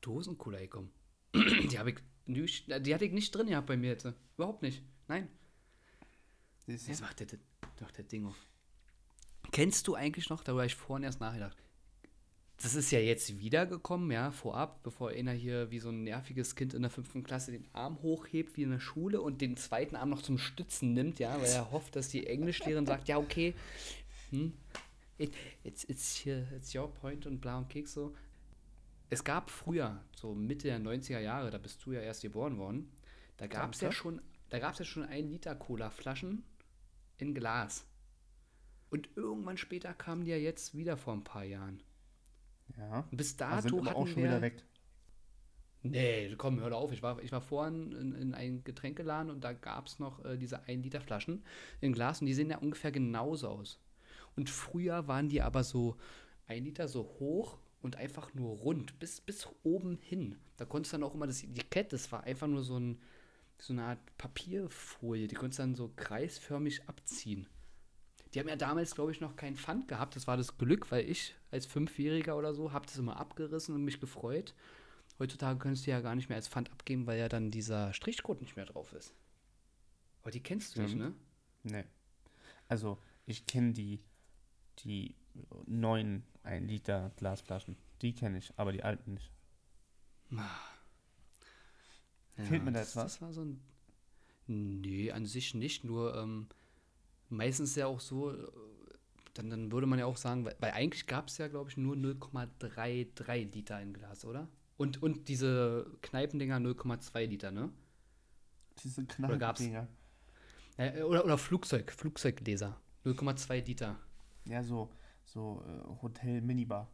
Dosen-Cola 0.00 0.58
gekommen. 0.60 0.90
die 1.34 1.78
habe 1.78 1.90
ich 1.90 1.96
nicht, 2.26 2.68
die 2.86 2.94
hatte 2.94 3.04
ich 3.04 3.12
nicht 3.12 3.34
drin 3.34 3.48
gehabt 3.48 3.66
bei 3.66 3.76
mir 3.76 3.90
jetzt. 3.90 4.06
Überhaupt 4.36 4.62
nicht. 4.62 4.82
Nein. 5.08 5.28
Jetzt 6.66 7.00
macht 7.00 7.20
der, 7.20 7.38
macht 7.80 7.98
der 7.98 8.04
Ding 8.04 8.26
auf. 8.26 8.36
Kennst 9.50 9.88
du 9.88 9.94
eigentlich 9.94 10.30
noch, 10.30 10.44
darüber 10.44 10.62
habe 10.62 10.68
ich 10.68 10.76
vorhin 10.76 11.04
erst 11.04 11.20
nachgedacht, 11.20 11.56
das 12.62 12.76
ist 12.76 12.92
ja 12.92 13.00
jetzt 13.00 13.40
wiedergekommen, 13.40 14.10
ja, 14.12 14.30
vorab, 14.30 14.84
bevor 14.84 15.10
einer 15.10 15.32
hier 15.32 15.70
wie 15.72 15.80
so 15.80 15.88
ein 15.88 16.04
nerviges 16.04 16.54
Kind 16.54 16.74
in 16.74 16.82
der 16.82 16.92
fünften 16.92 17.24
Klasse 17.24 17.50
den 17.50 17.66
Arm 17.72 18.00
hochhebt 18.02 18.56
wie 18.56 18.62
in 18.62 18.70
der 18.70 18.78
Schule 18.78 19.20
und 19.20 19.40
den 19.40 19.56
zweiten 19.56 19.96
Arm 19.96 20.10
noch 20.10 20.22
zum 20.22 20.38
Stützen 20.38 20.92
nimmt, 20.92 21.18
ja, 21.18 21.40
weil 21.40 21.50
er 21.50 21.72
hofft, 21.72 21.96
dass 21.96 22.08
die 22.08 22.26
Englischlehrerin 22.26 22.86
sagt, 22.86 23.08
ja, 23.08 23.18
okay, 23.18 23.54
hm, 24.30 24.52
Jetzt 25.18 25.84
ist 25.84 26.16
hier, 26.16 26.46
it's 26.52 26.74
your 26.74 26.92
point 26.92 27.26
und 27.26 27.40
bla 27.40 27.58
und 27.58 27.68
Keks 27.68 27.94
so. 27.94 28.14
Es 29.10 29.22
gab 29.24 29.50
früher, 29.50 30.02
so 30.16 30.34
Mitte 30.34 30.68
der 30.68 30.80
90er 30.80 31.18
Jahre, 31.18 31.50
da 31.50 31.58
bist 31.58 31.84
du 31.84 31.92
ja 31.92 32.00
erst 32.00 32.22
geboren 32.22 32.56
worden, 32.56 32.90
da 33.36 33.46
gab 33.46 33.74
es 33.74 33.80
ja 33.80 33.92
schon, 33.92 34.22
da 34.48 34.58
gab 34.58 34.72
es 34.72 34.78
ja 34.78 34.84
schon 34.84 35.04
ein 35.04 35.28
Liter 35.28 35.54
Cola-Flaschen 35.54 36.44
in 37.18 37.34
Glas. 37.34 37.86
Und 38.90 39.08
irgendwann 39.16 39.56
später 39.56 39.94
kamen 39.94 40.24
die 40.24 40.30
ja 40.30 40.36
jetzt 40.36 40.74
wieder 40.76 40.96
vor 40.96 41.14
ein 41.14 41.24
paar 41.24 41.44
Jahren. 41.44 41.82
Ja. 42.76 43.06
Bis 43.10 43.36
Da 43.36 43.60
sind 43.60 43.72
dato 43.72 43.78
aber 43.78 43.90
hatten 43.90 44.00
auch 44.00 44.06
schon 44.06 44.22
wir, 44.22 44.30
wieder 44.30 44.42
weg. 44.42 44.64
Nee, 45.82 46.34
komm, 46.36 46.60
hör 46.60 46.72
auf. 46.76 46.92
Ich 46.92 47.02
war, 47.02 47.20
ich 47.22 47.32
war 47.32 47.40
vorhin 47.40 47.92
in, 47.92 48.14
in 48.14 48.34
einen 48.34 48.64
Getränkeladen 48.64 49.30
und 49.30 49.42
da 49.42 49.52
gab 49.52 49.86
es 49.86 49.98
noch 49.98 50.24
äh, 50.24 50.36
diese 50.36 50.62
1 50.64 50.84
Liter 50.84 51.00
Flaschen 51.00 51.44
in 51.80 51.92
Glas 51.92 52.20
und 52.20 52.26
die 52.26 52.34
sehen 52.34 52.50
ja 52.50 52.58
ungefähr 52.58 52.92
genauso 52.92 53.48
aus. 53.48 53.80
Und 54.36 54.50
früher 54.50 55.08
waren 55.08 55.28
die 55.28 55.42
aber 55.42 55.64
so 55.64 55.96
1 56.46 56.64
Liter 56.64 56.88
so 56.88 57.02
hoch 57.18 57.58
und 57.82 57.96
einfach 57.96 58.32
nur 58.34 58.56
rund, 58.56 58.98
bis, 58.98 59.20
bis 59.20 59.48
oben 59.62 59.98
hin. 60.00 60.38
Da 60.56 60.64
konntest 60.64 60.92
du 60.92 60.98
dann 60.98 61.04
auch 61.04 61.14
immer 61.14 61.26
das 61.26 61.42
Etikett, 61.42 61.92
das 61.92 62.12
war 62.12 62.24
einfach 62.24 62.46
nur 62.46 62.62
so, 62.62 62.78
ein, 62.78 63.00
so 63.58 63.72
eine 63.72 63.84
Art 63.84 64.18
Papierfolie, 64.18 65.28
die 65.28 65.34
konntest 65.34 65.58
du 65.58 65.62
dann 65.64 65.74
so 65.74 65.92
kreisförmig 65.96 66.88
abziehen. 66.88 67.48
Die 68.32 68.40
haben 68.40 68.48
ja 68.48 68.56
damals, 68.56 68.94
glaube 68.94 69.12
ich, 69.12 69.20
noch 69.20 69.36
keinen 69.36 69.56
Pfand 69.56 69.88
gehabt. 69.88 70.16
Das 70.16 70.26
war 70.26 70.38
das 70.38 70.56
Glück, 70.56 70.90
weil 70.90 71.08
ich 71.08 71.34
als 71.50 71.66
Fünfjähriger 71.66 72.36
oder 72.36 72.54
so 72.54 72.72
habe 72.72 72.86
das 72.86 72.96
immer 72.96 73.18
abgerissen 73.18 73.74
und 73.74 73.84
mich 73.84 74.00
gefreut. 74.00 74.54
Heutzutage 75.18 75.58
könntest 75.58 75.86
du 75.86 75.90
ja 75.90 76.00
gar 76.00 76.14
nicht 76.14 76.30
mehr 76.30 76.36
als 76.36 76.48
Pfand 76.48 76.70
abgeben, 76.72 77.06
weil 77.06 77.18
ja 77.18 77.28
dann 77.28 77.50
dieser 77.50 77.92
Strichcode 77.92 78.40
nicht 78.40 78.56
mehr 78.56 78.64
drauf 78.64 78.94
ist. 78.94 79.14
Aber 80.22 80.30
die 80.30 80.42
kennst 80.42 80.76
du 80.76 80.82
nicht, 80.82 80.96
ne? 80.96 81.14
Nee. 81.62 81.84
Also, 82.68 82.98
ich 83.26 83.46
kenne 83.46 83.72
die, 83.72 84.00
die 84.80 85.14
neuen 85.66 86.24
1 86.42 86.68
Liter 86.68 87.10
Glasflaschen. 87.16 87.76
Die 88.02 88.14
kenne 88.14 88.38
ich, 88.38 88.52
aber 88.56 88.72
die 88.72 88.82
alten 88.82 89.14
nicht. 89.14 89.30
Fehlt 92.36 92.64
mir 92.64 92.72
da 92.72 92.80
jetzt 92.80 92.96
das, 92.96 93.04
was? 93.04 93.12
Das 93.14 93.22
war 93.22 93.32
so 93.32 93.42
ein. 93.44 93.60
Nee, 94.46 95.12
an 95.12 95.26
sich 95.26 95.54
nicht. 95.54 95.84
Nur 95.84 96.16
ähm, 96.16 96.48
meistens 97.28 97.74
ja 97.76 97.86
auch 97.86 98.00
so, 98.00 98.32
äh, 98.32 98.48
dann, 99.34 99.50
dann 99.50 99.70
würde 99.72 99.86
man 99.86 99.98
ja 99.98 100.06
auch 100.06 100.16
sagen, 100.16 100.44
weil, 100.44 100.56
weil 100.58 100.72
eigentlich 100.72 101.06
gab 101.06 101.28
es 101.28 101.38
ja, 101.38 101.48
glaube 101.48 101.70
ich, 101.70 101.76
nur 101.76 101.94
0,33 101.96 103.52
Liter 103.54 103.80
in 103.80 103.92
Glas, 103.92 104.24
oder? 104.24 104.48
Und, 104.78 105.02
und 105.02 105.28
diese 105.28 105.86
Kneipendinger 106.02 106.56
0,2 106.56 107.26
Liter, 107.26 107.50
ne? 107.52 107.70
Diese 108.82 109.02
Oder 109.18 109.36
gab's- 109.38 109.60
Kneipendinger. 109.60 109.88
Äh, 110.78 111.02
oder, 111.02 111.24
oder 111.24 111.38
Flugzeug, 111.38 111.92
Flugzeuggläser. 111.92 112.80
0,2 113.04 113.64
Liter. 113.66 113.98
Ja, 114.44 114.62
so, 114.62 114.90
so 115.24 115.62
äh, 115.66 116.02
Hotel-Minibar. 116.02 116.90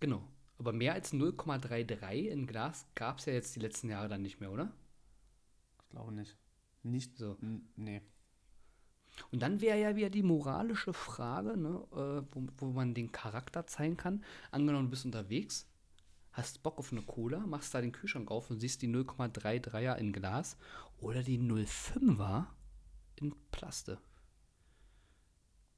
Genau. 0.00 0.22
Aber 0.58 0.72
mehr 0.72 0.92
als 0.92 1.12
0,33 1.12 2.28
in 2.28 2.46
Glas 2.46 2.86
gab 2.94 3.18
es 3.18 3.26
ja 3.26 3.32
jetzt 3.32 3.56
die 3.56 3.60
letzten 3.60 3.88
Jahre 3.88 4.08
dann 4.08 4.22
nicht 4.22 4.40
mehr, 4.40 4.52
oder? 4.52 4.72
Ich 5.82 5.88
glaube 5.90 6.12
nicht. 6.12 6.36
Nicht 6.82 7.16
So. 7.16 7.36
Nee. 7.76 8.02
Und 9.30 9.42
dann 9.42 9.60
wäre 9.60 9.80
ja 9.80 9.96
wieder 9.96 10.10
die 10.10 10.22
moralische 10.22 10.92
Frage, 10.92 11.56
ne, 11.56 11.82
äh, 11.92 12.34
wo, 12.34 12.46
wo 12.56 12.66
man 12.66 12.94
den 12.94 13.12
Charakter 13.12 13.66
zeigen 13.66 13.96
kann. 13.96 14.24
Angenommen, 14.50 14.86
du 14.86 14.90
bist 14.90 15.04
unterwegs, 15.04 15.66
hast 16.32 16.62
Bock 16.62 16.78
auf 16.78 16.92
eine 16.92 17.02
Cola, 17.02 17.40
machst 17.40 17.74
da 17.74 17.80
den 17.80 17.92
Kühlschrank 17.92 18.30
auf 18.30 18.50
und 18.50 18.60
siehst 18.60 18.82
die 18.82 18.88
0,33er 18.88 19.96
in 19.96 20.12
Glas 20.12 20.56
oder 21.00 21.22
die 21.22 21.38
0,5er 21.38 22.46
in 23.16 23.34
Plaste. 23.50 23.98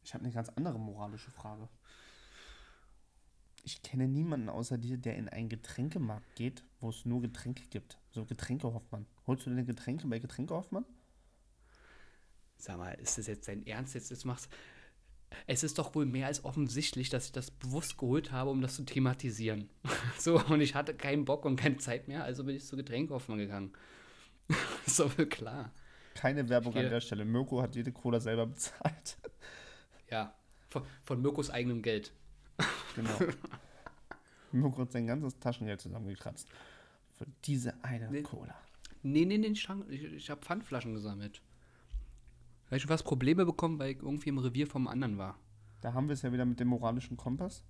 Ich 0.02 0.14
habe 0.14 0.24
eine 0.24 0.32
ganz 0.32 0.48
andere 0.50 0.78
moralische 0.78 1.30
Frage. 1.30 1.68
Ich 3.64 3.82
kenne 3.82 4.08
niemanden 4.08 4.48
außer 4.48 4.76
dir, 4.76 4.98
der 4.98 5.16
in 5.16 5.28
einen 5.28 5.48
Getränkemarkt 5.48 6.34
geht, 6.34 6.64
wo 6.80 6.90
es 6.90 7.04
nur 7.04 7.20
Getränke 7.20 7.62
gibt. 7.70 7.98
So 8.10 8.24
Getränke 8.24 8.72
Hoffmann. 8.72 9.06
Holst 9.26 9.46
du 9.46 9.50
deine 9.50 9.64
Getränke 9.64 10.06
bei 10.08 10.18
Getränke 10.18 10.54
Hoffmann? 10.54 10.84
Sag 12.58 12.78
mal, 12.78 12.92
ist 12.94 13.18
das 13.18 13.26
jetzt 13.28 13.46
dein 13.46 13.66
Ernst? 13.66 13.94
Jetzt, 13.94 14.10
jetzt 14.10 14.24
machst 14.24 14.48
Es 15.46 15.62
ist 15.62 15.78
doch 15.78 15.94
wohl 15.94 16.06
mehr 16.06 16.26
als 16.26 16.44
offensichtlich, 16.44 17.08
dass 17.08 17.26
ich 17.26 17.32
das 17.32 17.52
bewusst 17.52 17.98
geholt 17.98 18.32
habe, 18.32 18.50
um 18.50 18.60
das 18.60 18.74
zu 18.74 18.84
thematisieren. 18.84 19.70
so, 20.18 20.40
und 20.44 20.60
ich 20.60 20.74
hatte 20.74 20.94
keinen 20.94 21.24
Bock 21.24 21.44
und 21.44 21.56
keine 21.56 21.76
Zeit 21.76 22.08
mehr, 22.08 22.24
also 22.24 22.44
bin 22.44 22.56
ich 22.56 22.66
zu 22.66 22.76
Getränkehoffmann 22.76 23.38
gegangen. 23.38 23.72
ist 24.86 24.98
doch 24.98 25.16
wohl 25.16 25.26
klar. 25.26 25.72
Keine 26.14 26.48
Werbung 26.48 26.72
Hier. 26.72 26.82
an 26.82 26.90
der 26.90 27.00
Stelle. 27.00 27.24
Mirko 27.24 27.62
hat 27.62 27.74
jede 27.74 27.92
Cola 27.92 28.20
selber 28.20 28.46
bezahlt. 28.46 29.16
Ja, 30.12 30.34
von, 30.68 30.84
von 31.02 31.22
Mirkos 31.22 31.48
eigenem 31.48 31.80
Geld. 31.80 32.12
genau. 32.94 33.18
Mirko 34.52 34.82
hat 34.82 34.92
sein 34.92 35.06
ganzes 35.06 35.38
Taschengeld 35.38 35.80
zusammengekratzt. 35.80 36.48
Für 37.16 37.26
diese 37.44 37.82
eine 37.82 38.10
Nee. 38.10 38.22
Cola. 38.22 38.54
Nee, 39.02 39.24
nee, 39.24 39.38
nee, 39.38 39.48
ich, 39.48 39.68
ich, 39.88 40.04
ich 40.04 40.30
habe 40.30 40.42
Pfandflaschen 40.42 40.92
gesammelt. 40.92 41.40
Weil 42.68 42.76
ich 42.76 42.82
schon 42.82 42.90
fast 42.90 43.04
Probleme 43.04 43.46
bekommen, 43.46 43.78
weil 43.78 43.92
ich 43.92 44.02
irgendwie 44.02 44.28
im 44.28 44.36
Revier 44.38 44.66
vom 44.66 44.86
anderen 44.86 45.16
war. 45.16 45.38
Da 45.80 45.94
haben 45.94 46.08
wir 46.08 46.12
es 46.12 46.22
ja 46.22 46.30
wieder 46.32 46.44
mit 46.44 46.60
dem 46.60 46.68
moralischen 46.68 47.16
Kompass. 47.16 47.64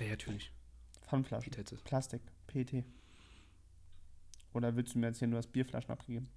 Ja, 0.00 0.08
natürlich. 0.08 0.50
Pfandflaschen. 1.02 1.52
Jetzt. 1.56 1.84
Plastik. 1.84 2.20
PET. 2.48 2.84
Oder 4.52 4.74
willst 4.74 4.94
du 4.94 4.98
mir 4.98 5.06
erzählen, 5.06 5.30
du 5.30 5.36
hast 5.36 5.52
Bierflaschen 5.52 5.90
abgegeben? 5.92 6.28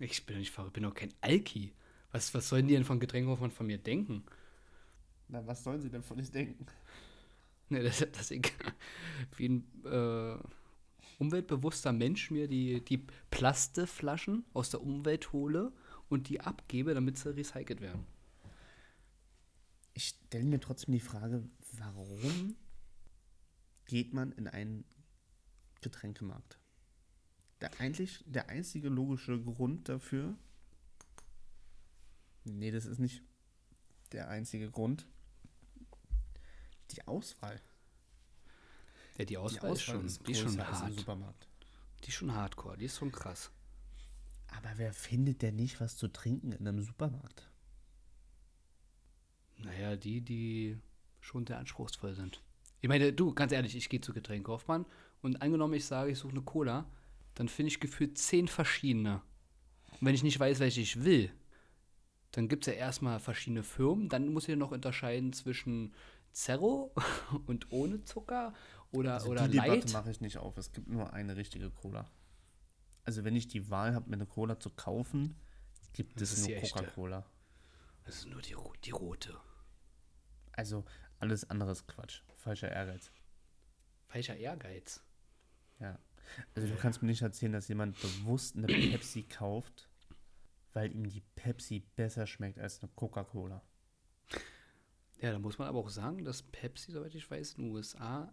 Ich 0.00 0.26
bin 0.26 0.34
doch 0.34 0.40
nicht 0.40 0.50
verrückt, 0.50 0.72
bin 0.72 0.82
doch 0.82 0.94
kein 0.94 1.14
Alki. 1.20 1.72
Was, 2.12 2.34
was 2.34 2.48
sollen 2.48 2.66
die 2.66 2.74
denn 2.74 2.84
von 2.84 3.00
Getränkehoffmann 3.00 3.50
von 3.50 3.66
mir 3.66 3.78
denken? 3.78 4.24
Na, 5.28 5.46
was 5.46 5.62
sollen 5.62 5.80
sie 5.80 5.90
denn 5.90 6.02
von 6.02 6.18
uns 6.18 6.30
denken? 6.30 6.66
Ne, 7.68 7.84
dass, 7.84 7.98
dass 8.12 8.32
ich 8.32 8.52
wie 9.36 9.48
ein 9.48 9.84
äh, 9.84 10.36
umweltbewusster 11.20 11.92
Mensch 11.92 12.30
mir 12.30 12.48
die, 12.48 12.84
die 12.84 13.06
Plasteflaschen 13.30 14.44
aus 14.54 14.70
der 14.70 14.82
Umwelt 14.82 15.32
hole 15.32 15.72
und 16.08 16.28
die 16.28 16.40
abgebe, 16.40 16.94
damit 16.94 17.16
sie 17.16 17.34
recycelt 17.34 17.80
werden. 17.80 18.04
Ich 19.94 20.16
stelle 20.26 20.46
mir 20.46 20.60
trotzdem 20.60 20.92
die 20.92 21.00
Frage, 21.00 21.48
warum 21.72 22.56
geht 23.86 24.14
man 24.14 24.32
in 24.32 24.48
einen 24.48 24.84
Getränkemarkt? 25.80 26.58
Der 27.60 27.78
eigentlich, 27.78 28.24
der 28.26 28.48
einzige 28.48 28.88
logische 28.88 29.38
Grund 29.38 29.88
dafür, 29.88 30.36
nee, 32.44 32.70
das 32.70 32.86
ist 32.86 32.98
nicht 32.98 33.22
der 34.12 34.28
einzige 34.28 34.70
Grund, 34.70 35.06
die 36.90 37.06
Auswahl. 37.06 37.60
Ja, 39.18 39.24
die 39.24 39.38
Auswahl, 39.38 39.70
die 39.70 39.76
ist 39.76 39.82
schon, 39.82 40.06
die 40.26 40.32
ist 40.32 40.40
schon 40.40 40.66
hart. 40.66 40.94
Supermarkt. 40.94 41.46
Die 42.04 42.08
ist 42.08 42.14
schon 42.14 42.34
hardcore, 42.34 42.78
die 42.78 42.86
ist 42.86 42.98
schon 42.98 43.12
krass. 43.12 43.50
Aber 44.48 44.70
wer 44.76 44.92
findet 44.92 45.42
denn 45.42 45.56
nicht 45.56 45.80
was 45.80 45.96
zu 45.96 46.08
trinken 46.08 46.52
in 46.52 46.66
einem 46.66 46.82
Supermarkt? 46.82 47.48
Naja, 49.58 49.96
die, 49.96 50.22
die 50.22 50.78
schon 51.20 51.46
sehr 51.46 51.58
anspruchsvoll 51.58 52.14
sind. 52.14 52.42
Ich 52.80 52.88
meine, 52.88 53.12
du, 53.12 53.34
ganz 53.34 53.52
ehrlich, 53.52 53.76
ich 53.76 53.88
gehe 53.88 54.00
zu 54.00 54.12
Getränkaufmann 54.12 54.86
und 55.20 55.42
angenommen, 55.42 55.74
ich 55.74 55.84
sage, 55.84 56.10
ich 56.10 56.18
suche 56.18 56.32
eine 56.32 56.42
Cola, 56.42 56.90
dann 57.34 57.48
finde 57.48 57.68
ich 57.68 57.80
gefühlt 57.80 58.16
zehn 58.16 58.48
verschiedene. 58.48 59.22
Und 59.92 60.06
wenn 60.06 60.14
ich 60.14 60.22
nicht 60.22 60.40
weiß, 60.40 60.60
welche 60.60 60.80
ich 60.80 61.04
will, 61.04 61.30
dann 62.32 62.48
gibt 62.48 62.66
es 62.66 62.72
ja 62.74 62.78
erstmal 62.78 63.18
verschiedene 63.20 63.62
Firmen. 63.62 64.08
Dann 64.08 64.32
muss 64.32 64.48
ich 64.48 64.56
noch 64.56 64.70
unterscheiden 64.70 65.32
zwischen 65.32 65.94
Zerro 66.32 66.94
und 67.46 67.70
ohne 67.72 68.04
Zucker 68.04 68.52
oder, 68.92 69.14
Also 69.14 69.30
oder 69.30 69.46
die 69.48 69.52
Debatte 69.52 69.70
Light. 69.70 69.92
mache 69.92 70.10
ich 70.10 70.20
nicht 70.20 70.38
auf. 70.38 70.56
Es 70.56 70.72
gibt 70.72 70.88
nur 70.88 71.12
eine 71.12 71.36
richtige 71.36 71.70
Cola. 71.70 72.10
Also 73.04 73.24
wenn 73.24 73.34
ich 73.36 73.48
die 73.48 73.70
Wahl 73.70 73.94
habe, 73.94 74.08
mir 74.08 74.16
eine 74.16 74.26
Cola 74.26 74.58
zu 74.60 74.70
kaufen, 74.70 75.34
gibt 75.92 76.20
Das 76.20 76.32
es 76.32 76.46
nur 76.46 76.56
die. 76.60 76.68
Coca-Cola. 76.68 77.26
Das 78.04 78.16
ist 78.16 78.28
nur 78.28 78.42
die, 78.42 78.54
die 78.84 78.90
rote. 78.90 79.36
Also 80.52 80.84
alles 81.18 81.48
andere 81.50 81.72
ist 81.72 81.86
Quatsch. 81.86 82.22
Falscher 82.36 82.70
Ehrgeiz. 82.70 83.10
Welcher 84.12 84.36
Ehrgeiz. 84.36 85.02
Ja. 85.78 85.98
Also 86.54 86.68
du 86.68 86.76
kannst 86.76 87.02
mir 87.02 87.08
nicht 87.08 87.22
erzählen, 87.22 87.52
dass 87.52 87.68
jemand 87.68 88.00
bewusst 88.00 88.56
eine 88.56 88.66
Pepsi 88.66 89.24
kauft, 89.24 89.88
weil 90.72 90.92
ihm 90.92 91.08
die 91.08 91.22
Pepsi 91.34 91.80
besser 91.96 92.26
schmeckt 92.26 92.58
als 92.58 92.82
eine 92.82 92.90
Coca-Cola. 92.94 93.62
Ja, 95.20 95.32
da 95.32 95.38
muss 95.38 95.58
man 95.58 95.68
aber 95.68 95.78
auch 95.78 95.90
sagen, 95.90 96.24
dass 96.24 96.42
Pepsi, 96.42 96.92
soweit 96.92 97.14
ich 97.14 97.30
weiß, 97.30 97.54
in 97.54 97.64
den 97.64 97.72
USA 97.72 98.32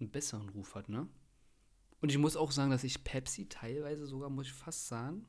einen 0.00 0.10
besseren 0.10 0.48
Ruf 0.48 0.74
hat, 0.74 0.88
ne? 0.88 1.08
Und 2.00 2.10
ich 2.10 2.18
muss 2.18 2.36
auch 2.36 2.52
sagen, 2.52 2.70
dass 2.70 2.84
ich 2.84 3.02
Pepsi 3.04 3.48
teilweise 3.48 4.06
sogar, 4.06 4.30
muss 4.30 4.46
ich 4.46 4.52
fast 4.52 4.88
sagen, 4.88 5.26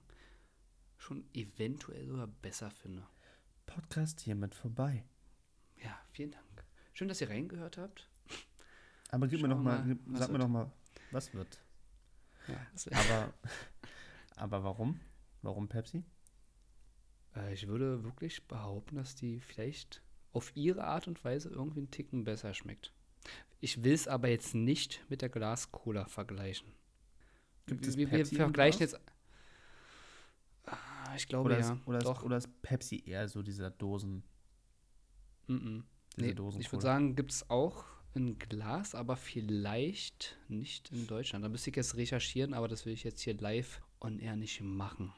schon 0.97 1.27
eventuell 1.33 2.05
sogar 2.05 2.27
besser 2.27 2.69
finde. 2.69 3.07
Podcast 3.65 4.19
hiermit 4.21 4.53
vorbei. 4.53 5.05
Ja, 5.77 5.97
vielen 6.11 6.31
Dank. 6.31 6.65
Schön, 6.93 7.07
dass 7.07 7.21
ihr 7.21 7.29
reingehört 7.29 7.77
habt. 7.77 8.09
Aber 9.09 9.27
gib 9.27 9.41
mir 9.41 9.49
wir 9.49 9.55
mal, 9.55 9.83
mal, 9.83 10.19
sag 10.19 10.27
mir 10.29 10.33
wird. 10.33 10.43
doch 10.43 10.47
mal, 10.47 10.71
was 11.11 11.33
wird. 11.33 11.59
Ja, 12.47 12.67
Aber, 12.91 13.33
aber 14.35 14.63
warum? 14.63 14.99
Warum 15.41 15.67
Pepsi? 15.67 16.03
Äh, 17.39 17.53
ich 17.53 17.67
würde 17.67 18.03
wirklich 18.03 18.47
behaupten, 18.47 18.95
dass 18.95 19.15
die 19.15 19.39
vielleicht 19.39 20.01
auf 20.31 20.55
ihre 20.55 20.83
Art 20.83 21.07
und 21.07 21.23
Weise 21.23 21.49
irgendwie 21.49 21.79
einen 21.79 21.91
Ticken 21.91 22.23
besser 22.23 22.53
schmeckt. 22.53 22.93
Ich 23.61 23.83
will 23.83 23.93
es 23.93 24.07
aber 24.07 24.29
jetzt 24.29 24.55
nicht 24.55 25.03
mit 25.09 25.21
der 25.21 25.29
Glas-Cola 25.29 26.05
vergleichen. 26.05 26.71
Gibt 27.65 27.85
es 27.85 27.97
wir, 27.97 28.09
wir 28.11 28.25
vergleichen 28.25 28.81
jetzt. 28.81 28.99
Ah, 30.65 31.15
Ich 31.15 31.27
glaube 31.27 31.45
Oder, 31.45 31.59
ja. 31.59 31.73
ist, 31.73 31.87
oder, 31.87 31.99
Doch. 31.99 32.19
ist, 32.19 32.23
oder 32.23 32.37
ist 32.37 32.61
Pepsi 32.61 33.03
eher 33.05 33.27
so 33.27 33.41
dieser 33.41 33.69
Dosen? 33.69 34.23
Mm 35.47 35.53
-mm. 35.53 35.83
Diese 36.15 36.27
Nee, 36.27 36.33
Dosen 36.33 36.61
ich 36.61 36.71
würde 36.71 36.83
sagen, 36.83 37.15
gibt 37.15 37.31
es 37.31 37.49
auch 37.49 37.85
in 38.13 38.39
Glas, 38.39 38.95
aber 38.95 39.15
vielleicht 39.15 40.37
nicht 40.47 40.91
in 40.91 41.07
Deutschland. 41.07 41.43
Da 41.45 41.49
müsste 41.49 41.69
ich 41.69 41.75
jetzt 41.75 41.95
recherchieren, 41.95 42.53
aber 42.53 42.67
das 42.67 42.85
will 42.85 42.93
ich 42.93 43.03
jetzt 43.03 43.21
hier 43.21 43.35
live 43.35 43.81
on 43.99 44.19
air 44.19 44.35
nicht 44.35 44.61
machen. 44.61 45.13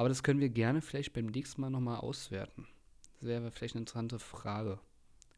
Aber 0.00 0.08
das 0.08 0.22
können 0.22 0.40
wir 0.40 0.48
gerne 0.48 0.80
vielleicht 0.80 1.12
beim 1.12 1.26
nächsten 1.26 1.60
Mal 1.60 1.68
nochmal 1.68 1.98
auswerten. 1.98 2.66
Das 3.18 3.28
wäre 3.28 3.50
vielleicht 3.50 3.74
eine 3.74 3.82
interessante 3.82 4.18
Frage. 4.18 4.80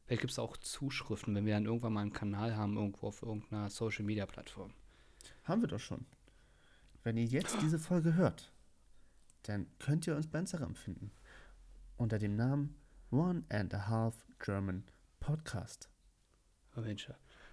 Vielleicht 0.04 0.20
gibt 0.20 0.30
es 0.30 0.38
auch 0.38 0.56
Zuschriften, 0.56 1.34
wenn 1.34 1.46
wir 1.46 1.54
dann 1.54 1.66
irgendwann 1.66 1.94
mal 1.94 2.02
einen 2.02 2.12
Kanal 2.12 2.54
haben, 2.56 2.76
irgendwo 2.76 3.08
auf 3.08 3.22
irgendeiner 3.22 3.70
Social 3.70 4.04
Media 4.04 4.24
Plattform. 4.24 4.72
Haben 5.42 5.62
wir 5.62 5.66
doch 5.66 5.80
schon. 5.80 6.06
Wenn 7.02 7.16
ihr 7.16 7.24
jetzt 7.24 7.60
diese 7.60 7.80
Folge 7.80 8.14
hört, 8.14 8.52
dann 9.42 9.66
könnt 9.80 10.06
ihr 10.06 10.14
uns 10.14 10.28
bei 10.28 10.38
Instagram 10.38 10.76
finden. 10.76 11.10
Unter 11.96 12.20
dem 12.20 12.36
Namen 12.36 12.76
One 13.10 13.42
and 13.48 13.74
a 13.74 13.88
Half 13.88 14.14
German 14.38 14.84
Podcast. 15.18 15.88
Oh 16.76 16.82
Mensch, 16.82 17.08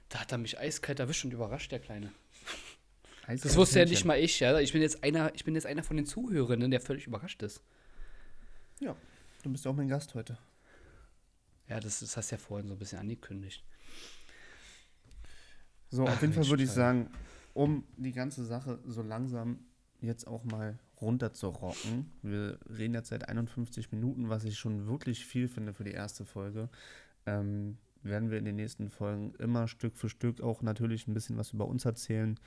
da 0.10 0.20
hat 0.20 0.32
er 0.32 0.38
mich 0.38 0.60
eiskalt 0.60 1.00
erwischt 1.00 1.26
und 1.26 1.34
überrascht, 1.34 1.72
der 1.72 1.80
Kleine. 1.80 2.12
Eis 3.30 3.42
Das 3.42 3.52
auf 3.52 3.58
wusste 3.60 3.78
ja 3.78 3.86
nicht 3.86 4.06
mal 4.06 4.18
ich, 4.18 4.40
ja. 4.40 4.58
Ich 4.60 4.74
bin 4.74 4.82
jetzt 4.82 5.04
einer, 5.04 5.34
ich 5.36 5.46
bin 5.46 5.54
jetzt 5.54 5.68
einer 5.68 5.84
von 5.84 5.96
den 5.96 6.08
Zuhörenden, 6.08 6.72
der 6.72 6.82
völlig 6.82 7.06
überrascht 7.06 7.44
ist. 7.44 7.62
Ja, 8.80 8.96
du 9.44 9.52
bist 9.52 9.66
ja 9.66 9.72
auch 9.72 9.76
mein 9.76 9.88
Gast 9.88 10.16
heute. 10.16 10.40
Ja, 11.68 11.80
das, 11.80 12.00
das 12.00 12.18
hast 12.18 12.32
du 12.32 12.36
ja 12.36 12.40
vorhin 12.40 12.68
so 12.68 12.74
ein 12.74 12.80
bisschen 12.80 12.98
angekündigt. 12.98 13.64
So, 15.92 16.04
auf 16.04 16.10
Ach, 16.10 16.22
jeden 16.22 16.34
Fall 16.34 16.48
würde 16.48 16.64
ich 16.64 16.72
sagen, 16.72 17.12
um 17.54 17.84
die 17.98 18.14
ganze 18.14 18.44
Sache 18.46 18.80
so 18.88 19.04
langsam 19.04 19.60
jetzt 20.02 20.26
auch 20.26 20.44
mal 20.44 20.80
runter 21.00 21.32
zu 21.32 21.50
rocken. 21.50 22.12
Wir 22.24 22.58
reden 22.68 22.96
jetzt 22.96 23.10
seit 23.10 23.30
51 23.30 23.92
Minuten, 23.92 24.30
was 24.30 24.44
ich 24.44 24.58
schon 24.58 24.88
wirklich 24.88 25.24
viel 25.24 25.48
finde 25.48 25.76
für 25.76 25.84
die 25.84 25.92
erste 25.92 26.26
Folge. 26.26 26.68
Ähm, 27.28 27.78
werden 28.02 28.32
wir 28.32 28.40
in 28.40 28.46
den 28.46 28.56
nächsten 28.56 28.90
Folgen 28.90 29.36
immer 29.38 29.68
Stück 29.68 29.98
für 29.98 30.10
Stück 30.10 30.42
auch 30.42 30.64
natürlich 30.64 31.08
ein 31.08 31.14
bisschen 31.14 31.38
was 31.38 31.54
über 31.54 31.68
uns 31.68 31.86
erzählen, 31.86 32.40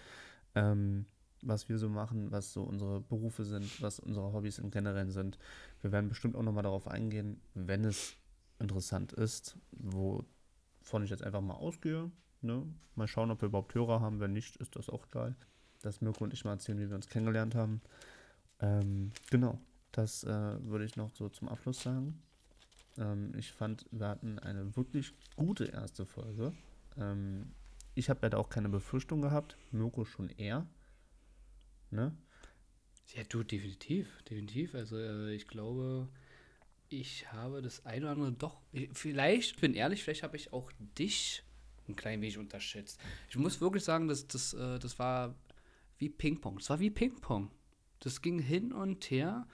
ähm, 0.54 1.06
was 1.42 1.68
wir 1.68 1.78
so 1.78 1.88
machen, 1.88 2.30
was 2.30 2.52
so 2.52 2.62
unsere 2.62 3.00
Berufe 3.00 3.44
sind, 3.44 3.82
was 3.82 3.98
unsere 3.98 4.32
Hobbys 4.32 4.58
im 4.58 4.70
Generellen 4.70 5.10
sind. 5.10 5.38
Wir 5.80 5.92
werden 5.92 6.08
bestimmt 6.08 6.36
auch 6.36 6.42
nochmal 6.42 6.62
darauf 6.62 6.86
eingehen, 6.86 7.40
wenn 7.54 7.84
es 7.84 8.14
interessant 8.58 9.12
ist, 9.12 9.56
wovon 9.72 11.02
ich 11.02 11.10
jetzt 11.10 11.24
einfach 11.24 11.40
mal 11.40 11.54
ausgehe. 11.54 12.10
Ne? 12.40 12.64
Mal 12.94 13.08
schauen, 13.08 13.30
ob 13.30 13.42
wir 13.42 13.46
überhaupt 13.46 13.74
Hörer 13.74 14.00
haben. 14.00 14.20
Wenn 14.20 14.32
nicht, 14.32 14.56
ist 14.56 14.76
das 14.76 14.88
auch 14.88 15.06
egal. 15.08 15.34
Dass 15.82 16.00
Mirko 16.00 16.24
und 16.24 16.32
ich 16.32 16.44
mal 16.44 16.52
erzählen, 16.52 16.78
wie 16.78 16.88
wir 16.88 16.96
uns 16.96 17.08
kennengelernt 17.08 17.54
haben. 17.54 17.80
Ähm, 18.60 19.10
genau, 19.30 19.58
das 19.90 20.22
äh, 20.24 20.64
würde 20.64 20.84
ich 20.84 20.96
noch 20.96 21.10
so 21.10 21.28
zum 21.28 21.48
Abschluss 21.48 21.82
sagen. 21.82 22.22
Ähm, 22.98 23.32
ich 23.36 23.52
fand, 23.52 23.86
wir 23.90 24.08
hatten 24.08 24.38
eine 24.38 24.76
wirklich 24.76 25.12
gute 25.34 25.64
erste 25.64 26.06
Folge. 26.06 26.52
Ähm, 26.96 27.52
ich 27.94 28.08
habe 28.10 28.20
leider 28.22 28.38
auch 28.38 28.48
keine 28.48 28.68
Befürchtung 28.68 29.20
gehabt. 29.22 29.56
Mirko 29.70 30.04
schon 30.04 30.28
eher. 30.30 30.66
Ne? 31.90 32.16
Ja, 33.14 33.22
du, 33.28 33.42
definitiv, 33.42 34.22
definitiv. 34.22 34.74
Also 34.74 34.96
äh, 34.96 35.34
ich 35.34 35.46
glaube, 35.46 36.08
ich 36.88 37.30
habe 37.32 37.60
das 37.60 37.84
eine 37.84 38.06
oder 38.06 38.12
andere 38.12 38.32
doch, 38.32 38.60
ich- 38.72 38.90
vielleicht, 38.94 39.60
bin 39.60 39.74
ehrlich, 39.74 40.02
vielleicht 40.02 40.22
habe 40.22 40.36
ich 40.36 40.52
auch 40.52 40.70
dich 40.98 41.42
ein 41.88 41.96
klein 41.96 42.20
wenig 42.22 42.38
unterschätzt. 42.38 42.98
Ich 43.28 43.36
muss 43.36 43.60
wirklich 43.60 43.84
sagen, 43.84 44.08
dass 44.08 44.26
das, 44.26 44.54
äh, 44.54 44.78
das 44.78 44.98
war 44.98 45.34
wie 45.98 46.08
Ping-Pong. 46.08 46.58
Das 46.58 46.70
war 46.70 46.80
wie 46.80 46.90
Ping-Pong. 46.90 47.50
Das 48.00 48.22
ging 48.22 48.38
hin 48.38 48.72
und 48.72 49.10
her. 49.10 49.46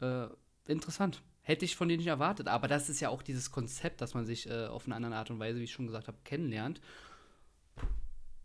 Äh, 0.00 0.26
interessant. 0.66 1.22
Hätte 1.42 1.64
ich 1.64 1.74
von 1.74 1.88
dir 1.88 1.96
nicht 1.96 2.06
erwartet. 2.06 2.48
Aber 2.48 2.68
das 2.68 2.88
ist 2.88 3.00
ja 3.00 3.08
auch 3.08 3.22
dieses 3.22 3.50
Konzept, 3.50 4.00
dass 4.00 4.14
man 4.14 4.26
sich 4.26 4.48
äh, 4.48 4.66
auf 4.66 4.86
eine 4.86 4.94
andere 4.94 5.16
Art 5.16 5.30
und 5.30 5.38
Weise, 5.40 5.58
wie 5.58 5.64
ich 5.64 5.72
schon 5.72 5.86
gesagt 5.86 6.06
habe, 6.06 6.18
kennenlernt. 6.24 6.80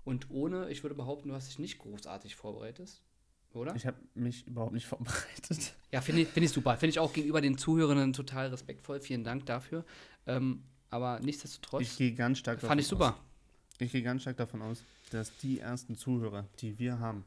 Und 0.06 0.30
ohne, 0.30 0.70
ich 0.70 0.84
würde 0.84 0.96
behaupten, 0.96 1.30
du 1.30 1.36
hast 1.36 1.50
dich 1.50 1.60
nicht 1.60 1.80
großartig 1.80 2.36
vorbereitet. 2.36 3.02
Oder? 3.54 3.76
Ich 3.76 3.86
habe 3.86 3.98
mich 4.14 4.48
überhaupt 4.48 4.74
nicht 4.74 4.88
vorbereitet. 4.88 5.74
Ja, 5.92 6.02
finde 6.02 6.24
ich, 6.24 6.28
find 6.28 6.46
ich 6.46 6.52
super. 6.52 6.76
Finde 6.76 6.90
ich 6.90 7.00
auch 7.00 7.14
gegenüber 7.14 7.40
den 7.40 7.58
Zuhörenden 7.58 8.12
total 8.12 8.48
respektvoll. 8.48 9.00
Vielen 9.00 9.24
Dank 9.24 9.46
dafür. 9.46 9.86
Ähm, 10.28 10.64
aber 10.90 11.22
nichtsdestotrotz 11.22 11.84
Ich 11.84 11.98
gehe 11.98 12.14
ganz 12.14 12.40
stark 12.40 12.60
fand 12.60 12.82
ich 12.82 12.88
super. 12.88 13.14
Aus. 13.14 13.22
Ich 13.80 13.94
gehe 13.94 14.04
ganz 14.04 14.24
stark 14.24 14.36
davon 14.36 14.62
aus, 14.62 14.84
dass 15.12 15.38
die 15.38 15.60
ersten 15.60 15.96
Zuhörer, 15.96 16.50
die 16.60 16.78
wir 16.80 17.00
haben, 17.00 17.24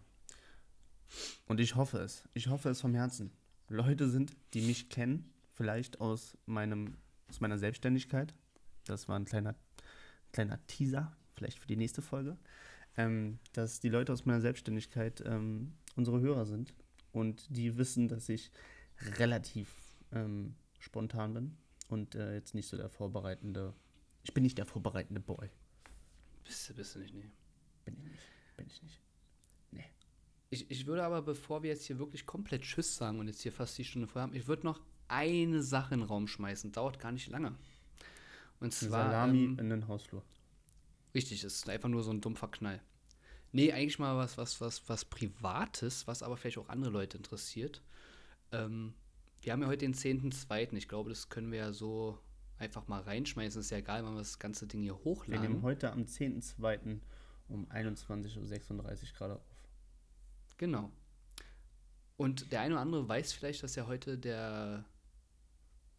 und 1.46 1.60
ich 1.60 1.76
hoffe 1.76 1.98
es, 1.98 2.28
ich 2.34 2.48
hoffe 2.48 2.68
es 2.68 2.80
vom 2.80 2.94
Herzen, 2.94 3.30
Leute 3.68 4.08
sind, 4.08 4.36
die 4.54 4.62
mich 4.62 4.88
kennen, 4.88 5.32
vielleicht 5.54 6.00
aus 6.00 6.36
meinem, 6.46 6.96
aus 7.28 7.40
meiner 7.40 7.58
Selbstständigkeit. 7.58 8.34
Das 8.84 9.08
war 9.08 9.18
ein 9.18 9.24
kleiner, 9.24 9.54
kleiner 10.32 10.64
Teaser, 10.66 11.16
vielleicht 11.34 11.58
für 11.58 11.66
die 11.66 11.76
nächste 11.76 12.02
Folge. 12.02 12.36
Ähm, 12.98 13.38
dass 13.52 13.80
die 13.80 13.88
Leute 13.88 14.12
aus 14.12 14.26
meiner 14.26 14.40
Selbstständigkeit 14.40 15.22
ähm, 15.24 15.72
unsere 15.96 16.20
Hörer 16.20 16.44
sind 16.44 16.74
und 17.12 17.46
die 17.48 17.78
wissen, 17.78 18.08
dass 18.08 18.28
ich 18.28 18.50
relativ 19.18 19.72
ähm, 20.12 20.54
spontan 20.78 21.32
bin 21.32 21.56
und 21.88 22.14
äh, 22.14 22.34
jetzt 22.34 22.54
nicht 22.54 22.68
so 22.68 22.76
der 22.76 22.90
vorbereitende. 22.90 23.72
Ich 24.24 24.34
bin 24.34 24.42
nicht 24.42 24.58
der 24.58 24.66
vorbereitende 24.66 25.20
Boy. 25.20 25.48
Bist 26.44 26.68
du, 26.68 26.74
bist 26.74 26.94
du 26.94 26.98
nicht, 26.98 27.14
nee. 27.14 27.30
Bin 27.84 27.96
ich 27.96 28.04
nicht. 28.04 28.22
Bin 28.56 28.66
ich 28.66 28.82
nicht. 28.82 29.00
Ich, 30.50 30.70
ich 30.70 30.86
würde 30.86 31.04
aber, 31.04 31.22
bevor 31.22 31.62
wir 31.62 31.70
jetzt 31.70 31.84
hier 31.84 31.98
wirklich 31.98 32.24
komplett 32.24 32.62
Tschüss 32.62 32.96
sagen 32.96 33.18
und 33.18 33.26
jetzt 33.26 33.42
hier 33.42 33.52
fast 33.52 33.76
die 33.76 33.84
Stunde 33.84 34.08
voll 34.08 34.22
haben, 34.22 34.34
ich 34.34 34.46
würde 34.46 34.64
noch 34.64 34.80
eine 35.08 35.62
Sache 35.62 35.94
in 35.94 36.00
den 36.00 36.08
Raum 36.08 36.26
schmeißen. 36.26 36.72
Dauert 36.72 36.98
gar 36.98 37.12
nicht 37.12 37.28
lange. 37.28 37.54
Und 38.60 38.72
zwar. 38.72 39.10
Salami 39.10 39.44
ähm, 39.44 39.58
in 39.58 39.70
den 39.70 39.88
Hausflur. 39.88 40.24
Richtig, 41.14 41.44
es 41.44 41.54
ist 41.56 41.68
einfach 41.68 41.88
nur 41.88 42.02
so 42.02 42.10
ein 42.10 42.20
dumpfer 42.20 42.48
Knall. 42.48 42.82
Nee, 43.52 43.72
eigentlich 43.72 43.98
mal 43.98 44.16
was, 44.16 44.36
was, 44.36 44.60
was, 44.60 44.88
was 44.88 45.04
Privates, 45.04 46.06
was 46.06 46.22
aber 46.22 46.36
vielleicht 46.36 46.58
auch 46.58 46.68
andere 46.68 46.90
Leute 46.90 47.16
interessiert. 47.16 47.82
Ähm, 48.52 48.94
wir 49.40 49.52
haben 49.52 49.62
ja 49.62 49.68
heute 49.68 49.86
den 49.86 49.94
10.2. 49.94 50.74
Ich 50.74 50.88
glaube, 50.88 51.10
das 51.10 51.28
können 51.28 51.50
wir 51.50 51.58
ja 51.58 51.72
so 51.72 52.18
einfach 52.58 52.88
mal 52.88 53.00
reinschmeißen. 53.00 53.60
Ist 53.60 53.70
ja 53.70 53.78
egal, 53.78 54.04
wann 54.04 54.14
wir 54.14 54.18
das 54.18 54.38
ganze 54.38 54.66
Ding 54.66 54.82
hier 54.82 54.92
Wir 54.98 55.04
hochladen. 55.04 55.42
nehmen 55.42 55.62
heute 55.62 55.92
am 55.92 56.02
10.02. 56.02 57.00
um 57.48 57.66
21.36 57.70 58.70
Uhr 58.70 58.82
gerade 59.16 59.36
auf. 59.36 59.64
Genau. 60.58 60.90
Und 62.16 62.50
der 62.52 62.62
eine 62.62 62.74
oder 62.74 62.82
andere 62.82 63.08
weiß 63.08 63.32
vielleicht, 63.32 63.62
dass 63.62 63.76
ja 63.76 63.86
heute 63.86 64.18
der, 64.18 64.84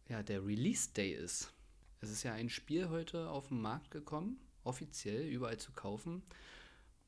ja, 0.08 0.22
der 0.22 0.44
Release 0.46 0.90
Day 0.92 1.12
ist. 1.14 1.52
Es 2.00 2.10
ist 2.10 2.22
ja 2.22 2.34
ein 2.34 2.50
Spiel 2.50 2.90
heute 2.90 3.28
auf 3.30 3.48
den 3.48 3.60
Markt 3.60 3.90
gekommen, 3.90 4.38
offiziell 4.64 5.26
überall 5.26 5.58
zu 5.58 5.72
kaufen, 5.72 6.22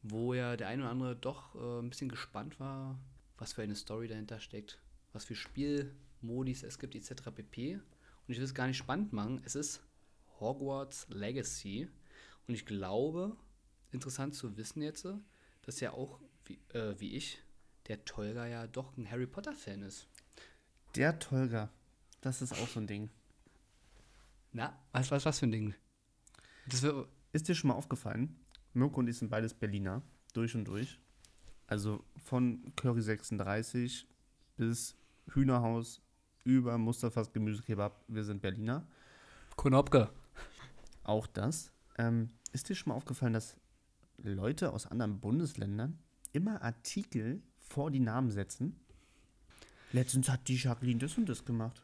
wo 0.03 0.35
ja 0.35 0.57
der 0.57 0.69
eine 0.69 0.83
oder 0.83 0.91
andere 0.91 1.17
doch 1.17 1.55
äh, 1.55 1.81
ein 1.81 1.89
bisschen 1.89 2.09
gespannt 2.09 2.59
war, 2.61 2.99
was 3.39 3.53
für 3.53 3.63
eine 3.63 3.77
Story 3.77 4.09
dahinter 4.09 4.41
steckt, 4.41 4.81
was 5.13 5.25
für 5.25 5.35
Spielmodis 5.35 6.63
es 6.63 6.79
gibt, 6.79 6.95
etc. 6.95 7.31
pp. 7.35 7.75
Und 7.75 7.83
ich 8.29 8.39
will 8.39 8.45
es 8.45 8.55
gar 8.55 8.67
nicht 8.67 8.77
spannend 8.77 9.13
machen. 9.13 9.43
Es 9.45 9.55
ist 9.55 9.83
Hogwarts 10.41 11.07
Legacy. 11.09 11.89
Und 12.47 12.55
ich 12.55 12.67
glaube, 12.67 13.37
interessant 13.93 14.35
zu 14.35 14.57
wissen 14.57 14.83
jetzt, 14.83 15.07
dass 15.63 15.81
ja 15.81 15.93
auch, 15.93 16.21
wie, 16.45 16.59
äh, 16.75 16.99
wie 16.99 17.15
ich, 17.15 17.43
der 17.89 18.05
Tolga 18.05 18.47
ja 18.47 18.67
doch 18.67 18.97
ein 18.97 19.11
Harry 19.11 19.27
Potter-Fan 19.27 19.83
ist. 19.83 20.09
Der 20.95 21.19
Tolga, 21.19 21.71
das 22.21 22.43
ist 22.43 22.53
auch 22.53 22.69
so 22.69 22.81
ein 22.81 22.87
Ding. 22.87 23.11
Na, 24.53 24.79
was, 24.93 25.11
was, 25.11 25.25
was 25.25 25.39
für 25.39 25.47
ein 25.47 25.53
Ding? 25.53 25.75
Das 26.67 26.83
wär, 26.83 27.07
Ist 27.33 27.49
dir 27.49 27.55
schon 27.55 27.69
mal 27.69 27.75
aufgefallen? 27.75 28.37
Mirko 28.75 29.01
und 29.01 29.09
ich 29.09 29.19
sind 29.19 29.31
beides 29.31 29.55
Berliner, 29.55 30.03
durch 30.35 30.55
und 30.55 30.67
durch. 30.67 30.99
Also 31.67 32.05
von 32.17 32.73
Curry 32.77 33.01
36 33.01 34.07
bis 34.57 34.97
Hühnerhaus 35.33 36.03
über 36.45 36.77
Mustafas 36.77 37.33
Gemüsekebab, 37.33 38.05
wir 38.09 38.25
sind 38.25 38.43
Berliner. 38.43 38.87
Konopke. 39.57 40.11
Auch 41.05 41.27
das. 41.27 41.73
Ähm, 41.97 42.31
ist 42.53 42.69
dir 42.69 42.75
schon 42.75 42.91
mal 42.91 42.97
aufgefallen, 42.97 43.33
dass 43.33 43.57
Leute 44.19 44.73
aus 44.73 44.87
anderen 44.87 45.21
Bundesländern 45.21 45.99
immer 46.33 46.63
Artikel 46.63 47.43
vor 47.59 47.91
die 47.91 48.01
Namen 48.01 48.31
setzen? 48.31 48.79
Letztens 49.93 50.29
hat 50.29 50.49
die 50.49 50.57
Jacqueline 50.57 50.99
das 50.99 51.17
und 51.17 51.29
das 51.29 51.45
gemacht. 51.45 51.83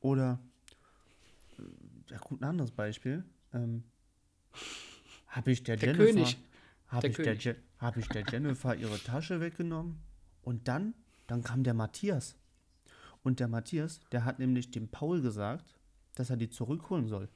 Oder, 0.00 0.38
äh, 1.58 2.12
ja 2.12 2.18
gut, 2.18 2.40
ein 2.40 2.44
anderes 2.44 2.70
Beispiel. 2.70 3.24
Ähm, 3.52 3.84
habe 5.28 5.50
ich 5.52 5.62
der, 5.62 5.76
Der 5.76 5.90
Jennifer, 5.92 6.12
König. 6.12 6.38
Habe 6.88 7.00
Der 7.02 7.10
ich, 7.10 7.16
der 7.16 7.24
König. 7.26 7.44
Je- 7.44 7.54
hab 7.78 7.96
ich 7.96 8.08
der 8.08 8.24
Jennifer 8.30 8.74
ihre 8.76 8.98
Tasche 8.98 9.40
weggenommen? 9.40 9.98
Und 10.42 10.68
dann, 10.68 10.94
dann 11.26 11.42
kam 11.42 11.62
der 11.64 11.74
Matthias. 11.74 12.36
Und 13.22 13.40
der 13.40 13.48
Matthias, 13.48 14.00
der 14.12 14.24
hat 14.24 14.38
nämlich 14.38 14.70
dem 14.70 14.88
Paul 14.88 15.20
gesagt, 15.20 15.76
dass 16.14 16.30
er 16.30 16.36
die 16.36 16.48
zurückholen 16.48 17.08
soll. 17.08 17.28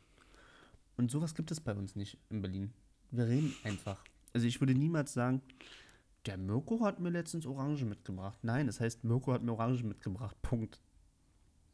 Und 0.97 1.11
sowas 1.11 1.35
gibt 1.35 1.51
es 1.51 1.61
bei 1.61 1.75
uns 1.75 1.97
nicht 1.97 2.18
in 2.31 2.41
Berlin. 2.43 2.73
Wir 3.11 3.27
reden 3.27 3.55
einfach. 3.64 4.03
Also 4.33 4.47
ich 4.47 4.61
würde 4.61 4.75
niemals 4.75 5.12
sagen, 5.12 5.43
der 6.27 6.37
Mirko 6.37 6.85
hat 6.85 7.01
mir 7.01 7.11
letztens 7.11 7.47
Orange 7.47 7.85
mitgebracht. 7.85 8.39
Nein, 8.43 8.66
das 8.66 8.79
heißt, 8.79 9.03
Mirko 9.05 9.33
hat 9.33 9.43
mir 9.43 9.53
Orange 9.53 9.83
mitgebracht. 9.83 10.37
Punkt. 10.43 10.81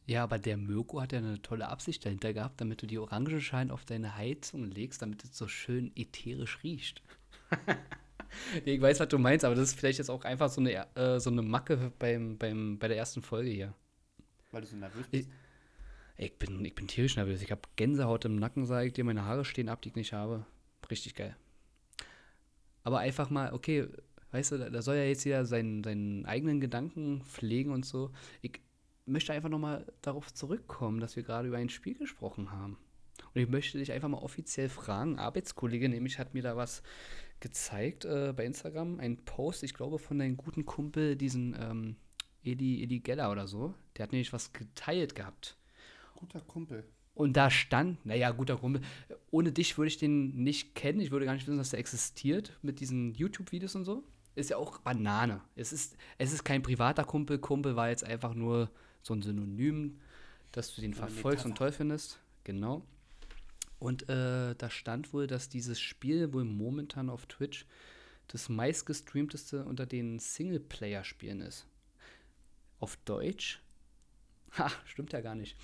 Ja, 0.07 0.23
aber 0.23 0.39
der 0.39 0.57
Mirko 0.57 1.01
hat 1.01 1.13
ja 1.13 1.19
eine 1.19 1.43
tolle 1.43 1.69
Absicht 1.69 2.05
dahinter 2.05 2.33
gehabt, 2.33 2.61
damit 2.61 2.81
du 2.81 2.87
die 2.87 2.99
Orangenschein 2.99 3.73
auf 3.73 3.85
deine 3.85 4.17
Heizung 4.17 4.65
legst, 4.65 5.03
damit 5.03 5.25
es 5.25 5.37
so 5.37 5.49
schön 5.49 5.91
ätherisch 5.97 6.63
riecht. 6.63 7.03
nee, 8.65 8.75
ich 8.75 8.81
weiß, 8.81 9.01
was 9.01 9.09
du 9.09 9.19
meinst, 9.19 9.45
aber 9.45 9.57
das 9.57 9.71
ist 9.71 9.79
vielleicht 9.79 9.99
jetzt 9.99 10.11
auch 10.11 10.25
einfach 10.25 10.49
so 10.49 10.61
eine, 10.61 10.87
äh, 10.95 11.19
so 11.19 11.31
eine 11.31 11.43
Macke 11.43 11.93
beim, 11.99 12.39
beim, 12.39 12.79
bei 12.79 12.87
der 12.87 12.97
ersten 12.97 13.21
Folge 13.21 13.51
hier. 13.51 13.75
Weil 14.53 14.63
du 14.63 14.69
so 14.69 14.77
nervös 14.77 15.09
bist. 15.09 15.29
Ich, 16.17 16.25
ich 16.25 16.39
bin, 16.39 16.65
ich 16.65 16.75
bin 16.77 16.87
tierisch 16.87 17.17
nervös. 17.17 17.43
Ich 17.43 17.51
habe 17.51 17.63
Gänsehaut 17.75 18.25
im 18.27 18.37
Nacken, 18.37 18.65
sage 18.65 18.87
ich 18.87 18.93
dir. 18.93 19.03
Meine 19.03 19.25
Haare 19.25 19.45
stehen 19.45 19.69
ab, 19.69 19.83
die 19.83 19.89
ich 19.89 19.97
nicht 19.97 20.13
habe. 20.13 20.47
Richtig 20.89 21.17
geil. 21.17 21.37
Aber 22.85 23.01
einfach 23.01 23.29
mal, 23.29 23.53
okay, 23.53 23.89
weißt 24.31 24.53
du, 24.53 24.59
da, 24.59 24.71
da 24.71 24.83
soll 24.83 24.95
ja 24.95 25.03
jetzt 25.03 25.25
jeder 25.25 25.45
seinen, 25.45 25.83
seinen 25.83 26.25
eigenen 26.27 26.61
Gedanken 26.61 27.23
pflegen 27.23 27.73
und 27.73 27.85
so. 27.85 28.13
Ich 28.41 28.61
möchte 29.07 29.33
einfach 29.33 29.49
nochmal 29.49 29.87
darauf 30.03 30.33
zurückkommen, 30.35 31.01
dass 31.01 31.17
wir 31.17 31.23
gerade 31.23 31.49
über 31.49 31.57
ein 31.57 31.69
Spiel 31.69 31.95
gesprochen 31.95 32.51
haben. 32.51 32.79
Und 33.35 33.41
ich 33.41 33.49
möchte 33.49 33.79
dich 33.79 33.93
einfach 33.93 34.09
mal 34.09 34.19
offiziell 34.19 34.69
fragen. 34.69 35.19
Arbeitskollege 35.19 35.89
nämlich 35.89 36.19
hat 36.19 36.35
mir 36.35 36.43
da 36.43 36.57
was 36.57 36.83
gezeigt 37.41 38.05
äh, 38.05 38.33
bei 38.37 38.45
Instagram, 38.45 38.99
ein 38.99 39.25
Post, 39.25 39.63
ich 39.63 39.75
glaube, 39.75 39.99
von 39.99 40.19
deinem 40.19 40.37
guten 40.37 40.65
Kumpel, 40.65 41.17
diesen 41.17 41.55
ähm, 41.59 41.97
Edi, 42.43 42.83
Edi 42.83 43.01
Geller 43.01 43.31
oder 43.31 43.47
so. 43.47 43.75
Der 43.97 44.05
hat 44.05 44.13
nämlich 44.13 44.33
was 44.33 44.53
geteilt 44.53 45.15
gehabt. 45.15 45.57
Guter 46.15 46.41
Kumpel. 46.41 46.85
Und 47.15 47.35
da 47.37 47.51
stand, 47.51 48.05
naja, 48.05 48.31
guter 48.31 48.59
Kumpel, 48.59 48.83
ohne 49.31 49.51
dich 49.53 49.79
würde 49.79 49.89
ich 49.89 49.97
den 49.97 50.43
nicht 50.43 50.75
kennen. 50.75 51.01
Ich 51.01 51.11
würde 51.11 51.25
gar 51.25 51.33
nicht 51.33 51.47
wissen, 51.47 51.57
dass 51.57 51.71
der 51.71 51.79
existiert 51.79 52.59
mit 52.63 52.81
diesen 52.81 53.15
YouTube-Videos 53.15 53.75
und 53.75 53.85
so. 53.85 54.05
Ist 54.35 54.51
ja 54.51 54.59
auch 54.59 54.79
Banane. 54.81 55.41
Es 55.55 55.73
ist, 55.73 55.97
es 56.19 56.33
ist 56.33 56.45
kein 56.45 56.63
privater 56.63 57.05
Kumpel. 57.05 57.39
Kumpel 57.39 57.75
war 57.75 57.89
jetzt 57.89 58.05
einfach 58.05 58.35
nur 58.35 58.71
so 59.07 59.15
ein 59.15 59.23
Synonym, 59.23 60.01
dass 60.53 60.75
du 60.75 60.81
den 60.81 60.93
Eine 60.93 60.99
verfolgst 61.01 61.45
und 61.45 61.57
toll 61.57 61.73
findest. 61.73 62.19
Genau. 62.45 62.83
Und 63.79 64.09
äh, 64.09 64.55
da 64.55 64.71
stand 64.71 65.13
wohl, 65.13 65.27
dass 65.27 65.49
dieses 65.49 65.81
Spiel 65.81 66.33
wohl 66.33 66.45
momentan 66.45 67.11
auf 67.11 67.27
Twitch 67.27 67.67
das 68.29 68.49
meistgestreamteste 68.49 69.65
unter 69.65 69.87
den 69.87 70.19
Singleplayer-Spielen 70.19 71.41
ist. 71.43 71.67
Auf 72.81 72.97
Deutsch? 73.05 73.61
Ha, 74.59 74.71
stimmt 74.87 75.13
ja 75.13 75.21
gar 75.21 75.35
nicht 75.35 75.57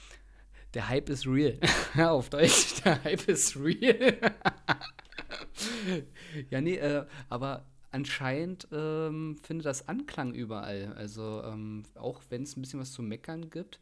der 0.75 0.89
Hype 0.89 1.09
ist 1.11 1.27
real. 1.27 1.59
Auf 1.97 2.31
Deutsch, 2.31 2.83
der 2.83 3.03
Hype 3.05 3.29
ist 3.29 3.57
real. 3.57 4.19
ja, 6.51 6.61
nee, 6.61 6.77
äh, 6.77 7.05
aber 7.29 7.67
anscheinend 7.93 8.67
ähm, 8.73 9.39
findet 9.43 9.67
das 9.67 9.89
Anklang 9.89 10.35
überall. 10.35 10.93
Also 10.95 11.43
ähm, 11.45 11.85
auch 11.95 12.23
wenn 12.31 12.43
es 12.43 12.57
ein 12.57 12.63
bisschen 12.63 12.81
was 12.81 12.93
zu 12.93 13.03
meckern 13.03 13.51
gibt, 13.51 13.81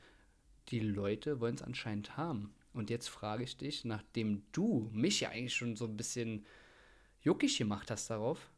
die 0.68 0.80
Leute 0.80 1.40
wollen 1.40 1.54
es 1.54 1.62
anscheinend 1.62 2.16
haben. 2.16 2.54
Und 2.72 2.90
jetzt 2.90 3.08
frage 3.08 3.44
ich 3.44 3.56
dich, 3.56 3.84
nachdem 3.84 4.44
du 4.52 4.90
mich 4.92 5.20
ja 5.20 5.30
eigentlich 5.30 5.54
schon 5.54 5.76
so 5.76 5.86
ein 5.86 5.96
bisschen 5.96 6.44
juckig 7.22 7.58
gemacht 7.58 7.90
hast 7.90 8.10
darauf, 8.10 8.50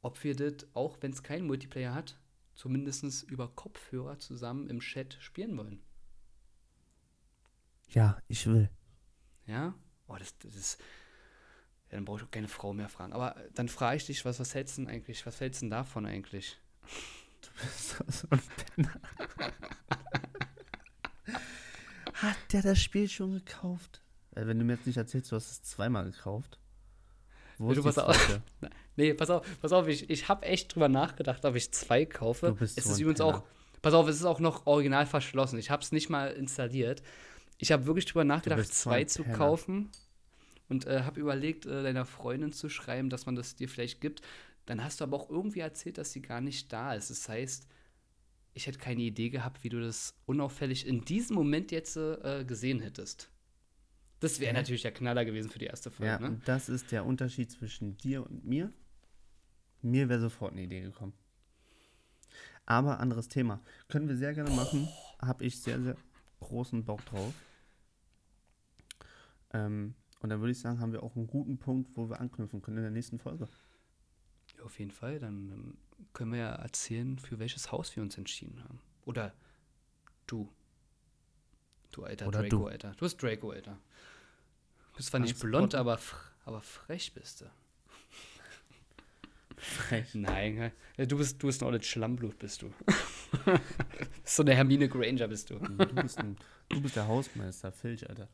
ob 0.00 0.22
wir 0.24 0.34
das, 0.34 0.66
auch 0.74 0.98
wenn 1.00 1.12
es 1.12 1.22
keinen 1.22 1.46
Multiplayer 1.46 1.94
hat, 1.94 2.18
zumindest 2.54 3.22
über 3.30 3.48
Kopfhörer 3.48 4.18
zusammen 4.18 4.68
im 4.68 4.80
Chat 4.80 5.16
spielen 5.20 5.56
wollen. 5.56 5.80
Ja, 7.90 8.20
ich 8.26 8.46
will. 8.46 8.68
Ja? 9.46 9.74
Oh, 10.08 10.16
das, 10.16 10.36
das 10.38 10.54
ist. 10.54 10.80
Ja, 11.92 11.98
dann 11.98 12.06
brauche 12.06 12.20
ich 12.20 12.24
auch 12.24 12.30
keine 12.30 12.48
Frau 12.48 12.72
mehr 12.72 12.88
fragen. 12.88 13.12
Aber 13.12 13.36
dann 13.54 13.68
frage 13.68 13.98
ich 13.98 14.06
dich, 14.06 14.24
was, 14.24 14.40
was 14.40 14.54
hältst 14.54 14.78
du 14.78 14.82
denn 14.82 14.90
eigentlich? 14.90 15.26
Was 15.26 15.40
hältst 15.40 15.60
du 15.60 15.66
denn 15.66 15.70
davon 15.70 16.06
eigentlich? 16.06 16.56
Du 17.42 17.48
bist 17.60 17.96
so 18.08 18.26
ein 18.30 18.40
Penner. 18.74 19.00
Hat 22.14 22.36
der 22.52 22.62
das 22.62 22.80
Spiel 22.80 23.10
schon 23.10 23.32
gekauft? 23.34 24.00
Äh, 24.34 24.46
wenn 24.46 24.58
du 24.58 24.64
mir 24.64 24.74
jetzt 24.74 24.86
nicht 24.86 24.96
erzählst, 24.96 25.30
du 25.30 25.36
hast 25.36 25.50
es 25.50 25.62
zweimal 25.62 26.04
gekauft. 26.10 26.58
Wo 27.58 27.70
nee, 27.70 27.78
ist 27.78 27.84
pass 27.84 27.98
auf. 27.98 28.40
Nee, 28.94 29.14
pass 29.14 29.30
auf, 29.30 29.46
pass 29.62 29.72
auf, 29.72 29.88
ich, 29.88 30.10
ich 30.10 30.28
habe 30.28 30.44
echt 30.44 30.74
drüber 30.74 30.88
nachgedacht, 30.88 31.42
ob 31.46 31.56
ich 31.56 31.72
zwei 31.72 32.04
kaufe. 32.04 32.48
Du 32.48 32.54
bist 32.56 32.76
es 32.76 32.84
so 32.84 32.92
ist 32.92 32.98
übrigens 33.00 33.20
Penner. 33.20 33.38
auch, 33.38 33.42
pass 33.80 33.94
auf, 33.94 34.06
es 34.06 34.16
ist 34.16 34.24
auch 34.26 34.38
noch 34.38 34.66
original 34.66 35.06
verschlossen. 35.06 35.58
Ich 35.58 35.70
habe 35.70 35.82
es 35.82 35.92
nicht 35.92 36.10
mal 36.10 36.30
installiert. 36.30 37.02
Ich 37.56 37.72
habe 37.72 37.86
wirklich 37.86 38.04
drüber 38.04 38.24
nachgedacht, 38.24 38.66
zwei 38.66 39.04
zu 39.04 39.24
kaufen 39.24 39.90
und 40.68 40.86
äh, 40.86 41.02
habe 41.02 41.20
überlegt, 41.20 41.66
äh, 41.66 41.82
deiner 41.82 42.04
Freundin 42.04 42.52
zu 42.52 42.68
schreiben, 42.68 43.10
dass 43.10 43.26
man 43.26 43.34
das 43.34 43.56
dir 43.56 43.68
vielleicht 43.68 44.00
gibt. 44.00 44.22
Dann 44.66 44.82
hast 44.82 45.00
du 45.00 45.04
aber 45.04 45.16
auch 45.16 45.28
irgendwie 45.28 45.60
erzählt, 45.60 45.98
dass 45.98 46.12
sie 46.12 46.22
gar 46.22 46.40
nicht 46.40 46.72
da 46.72 46.94
ist. 46.94 47.10
Das 47.10 47.28
heißt, 47.28 47.66
ich 48.54 48.66
hätte 48.66 48.78
keine 48.78 49.02
Idee 49.02 49.30
gehabt, 49.30 49.64
wie 49.64 49.68
du 49.68 49.80
das 49.80 50.14
unauffällig 50.26 50.86
in 50.86 51.04
diesem 51.04 51.36
Moment 51.36 51.72
jetzt 51.72 51.96
äh, 51.96 52.44
gesehen 52.46 52.80
hättest. 52.80 53.30
Das 54.20 54.38
wäre 54.38 54.54
natürlich 54.54 54.82
der 54.82 54.92
Knaller 54.92 55.24
gewesen 55.24 55.50
für 55.50 55.58
die 55.58 55.66
erste 55.66 55.90
Folge. 55.90 56.12
Ja, 56.12 56.18
ne? 56.20 56.28
und 56.28 56.46
das 56.46 56.68
ist 56.68 56.92
der 56.92 57.04
Unterschied 57.04 57.50
zwischen 57.50 57.96
dir 57.96 58.24
und 58.24 58.44
mir. 58.44 58.72
Mir 59.80 60.08
wäre 60.08 60.20
sofort 60.20 60.52
eine 60.52 60.62
Idee 60.62 60.80
gekommen. 60.80 61.12
Aber 62.64 63.00
anderes 63.00 63.28
Thema. 63.28 63.60
Können 63.88 64.08
wir 64.08 64.16
sehr 64.16 64.32
gerne 64.32 64.50
machen. 64.50 64.88
Habe 65.20 65.44
ich 65.44 65.60
sehr, 65.60 65.80
sehr 65.82 65.96
großen 66.38 66.84
Bock 66.84 67.04
drauf. 67.06 67.34
Ähm, 69.52 69.94
und 70.22 70.28
dann 70.28 70.40
würde 70.40 70.52
ich 70.52 70.60
sagen, 70.60 70.78
haben 70.78 70.92
wir 70.92 71.02
auch 71.02 71.16
einen 71.16 71.26
guten 71.26 71.58
Punkt, 71.58 71.96
wo 71.96 72.08
wir 72.08 72.20
anknüpfen 72.20 72.62
können 72.62 72.76
in 72.78 72.84
der 72.84 72.92
nächsten 72.92 73.18
Folge. 73.18 73.48
Ja, 74.56 74.64
auf 74.64 74.78
jeden 74.78 74.92
Fall. 74.92 75.18
Dann 75.18 75.50
ähm, 75.50 75.78
können 76.12 76.32
wir 76.32 76.38
ja 76.38 76.52
erzählen, 76.52 77.18
für 77.18 77.40
welches 77.40 77.72
Haus 77.72 77.94
wir 77.96 78.02
uns 78.02 78.16
entschieden 78.16 78.62
haben. 78.62 78.80
Oder 79.04 79.34
du. 80.26 80.48
Du 81.90 82.04
alter 82.04 82.28
Oder 82.28 82.42
Draco, 82.42 82.56
du. 82.56 82.66
Alter. 82.68 82.92
Du 82.92 83.00
bist 83.00 83.20
Draco, 83.20 83.50
Alter. 83.50 83.78
Du 84.92 84.96
bist 84.96 85.08
zwar 85.08 85.20
nicht 85.20 85.38
blond, 85.40 85.74
aber, 85.74 85.98
aber 86.44 86.60
frech 86.60 87.12
bist 87.14 87.40
du. 87.40 87.46
Frech. 89.56 90.14
Nein, 90.14 90.72
du 90.96 91.16
bist, 91.16 91.42
du 91.42 91.46
bist 91.46 91.62
ein 91.62 91.66
olles 91.66 91.86
Schlammblut, 91.86 92.38
bist 92.38 92.62
du. 92.62 92.72
so 94.24 94.42
eine 94.42 94.54
Hermine 94.54 94.88
Granger 94.88 95.28
bist 95.28 95.50
du. 95.50 95.58
Du 95.58 95.94
bist, 95.94 96.18
ein, 96.18 96.36
du 96.68 96.80
bist 96.80 96.96
der 96.96 97.06
Hausmeister, 97.06 97.70
Filch, 97.70 98.08
Alter. 98.08 98.28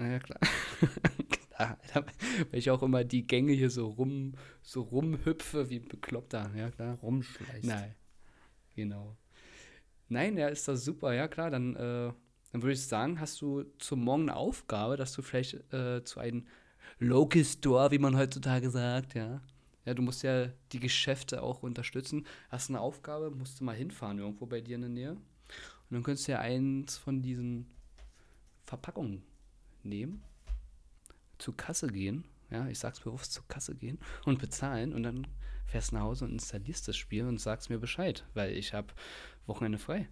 Naja, 0.00 0.18
klar. 0.18 0.40
klar 1.30 1.78
Alter, 1.82 2.06
weil 2.50 2.58
ich 2.58 2.70
auch 2.70 2.82
immer 2.82 3.04
die 3.04 3.26
Gänge 3.26 3.52
hier 3.52 3.70
so 3.70 3.88
rum, 3.88 4.34
so 4.62 4.82
rumhüpfe 4.82 5.68
wie 5.68 5.76
ein 5.76 5.88
Bekloppter, 5.88 6.50
ja 6.56 6.70
klar. 6.70 6.98
Rumschleißt. 7.02 7.64
Nein. 7.64 7.94
Genau. 8.74 9.16
Nein, 10.08 10.38
ja, 10.38 10.48
ist 10.48 10.66
das 10.68 10.84
super, 10.84 11.12
ja 11.12 11.28
klar. 11.28 11.50
Dann, 11.50 11.76
äh, 11.76 12.12
dann 12.52 12.62
würde 12.62 12.72
ich 12.72 12.86
sagen, 12.86 13.20
hast 13.20 13.40
du 13.42 13.64
zum 13.78 14.02
Morgen 14.04 14.22
eine 14.22 14.36
Aufgabe, 14.36 14.96
dass 14.96 15.12
du 15.12 15.22
vielleicht 15.22 15.72
äh, 15.72 16.02
zu 16.02 16.18
einem 16.20 16.46
Local 16.98 17.44
Store, 17.44 17.90
wie 17.90 17.98
man 17.98 18.16
heutzutage 18.16 18.70
sagt, 18.70 19.14
ja. 19.14 19.42
Ja, 19.84 19.94
du 19.94 20.02
musst 20.02 20.22
ja 20.22 20.48
die 20.72 20.80
Geschäfte 20.80 21.42
auch 21.42 21.62
unterstützen. 21.62 22.26
Hast 22.48 22.70
eine 22.70 22.80
Aufgabe, 22.80 23.30
musst 23.30 23.60
du 23.60 23.64
mal 23.64 23.74
hinfahren 23.74 24.18
irgendwo 24.18 24.46
bei 24.46 24.60
dir 24.60 24.76
in 24.76 24.82
der 24.82 24.90
Nähe. 24.90 25.10
Und 25.12 25.20
dann 25.90 26.02
könntest 26.02 26.28
du 26.28 26.32
ja 26.32 26.38
eins 26.40 26.96
von 26.96 27.22
diesen 27.22 27.66
Verpackungen 28.64 29.29
nehmen, 29.84 30.22
zur 31.38 31.56
Kasse 31.56 31.88
gehen, 31.88 32.24
ja, 32.50 32.66
ich 32.68 32.78
sag's 32.78 33.00
bewusst, 33.00 33.32
zur 33.32 33.46
Kasse 33.48 33.74
gehen 33.74 33.98
und 34.24 34.38
bezahlen 34.38 34.92
und 34.92 35.02
dann 35.02 35.26
fährst 35.66 35.92
nach 35.92 36.02
Hause 36.02 36.24
und 36.24 36.32
installierst 36.32 36.88
das 36.88 36.96
Spiel 36.96 37.26
und 37.26 37.40
sagst 37.40 37.70
mir 37.70 37.78
Bescheid, 37.78 38.24
weil 38.34 38.52
ich 38.52 38.74
habe 38.74 38.88
Wochenende 39.46 39.78
frei. 39.78 40.08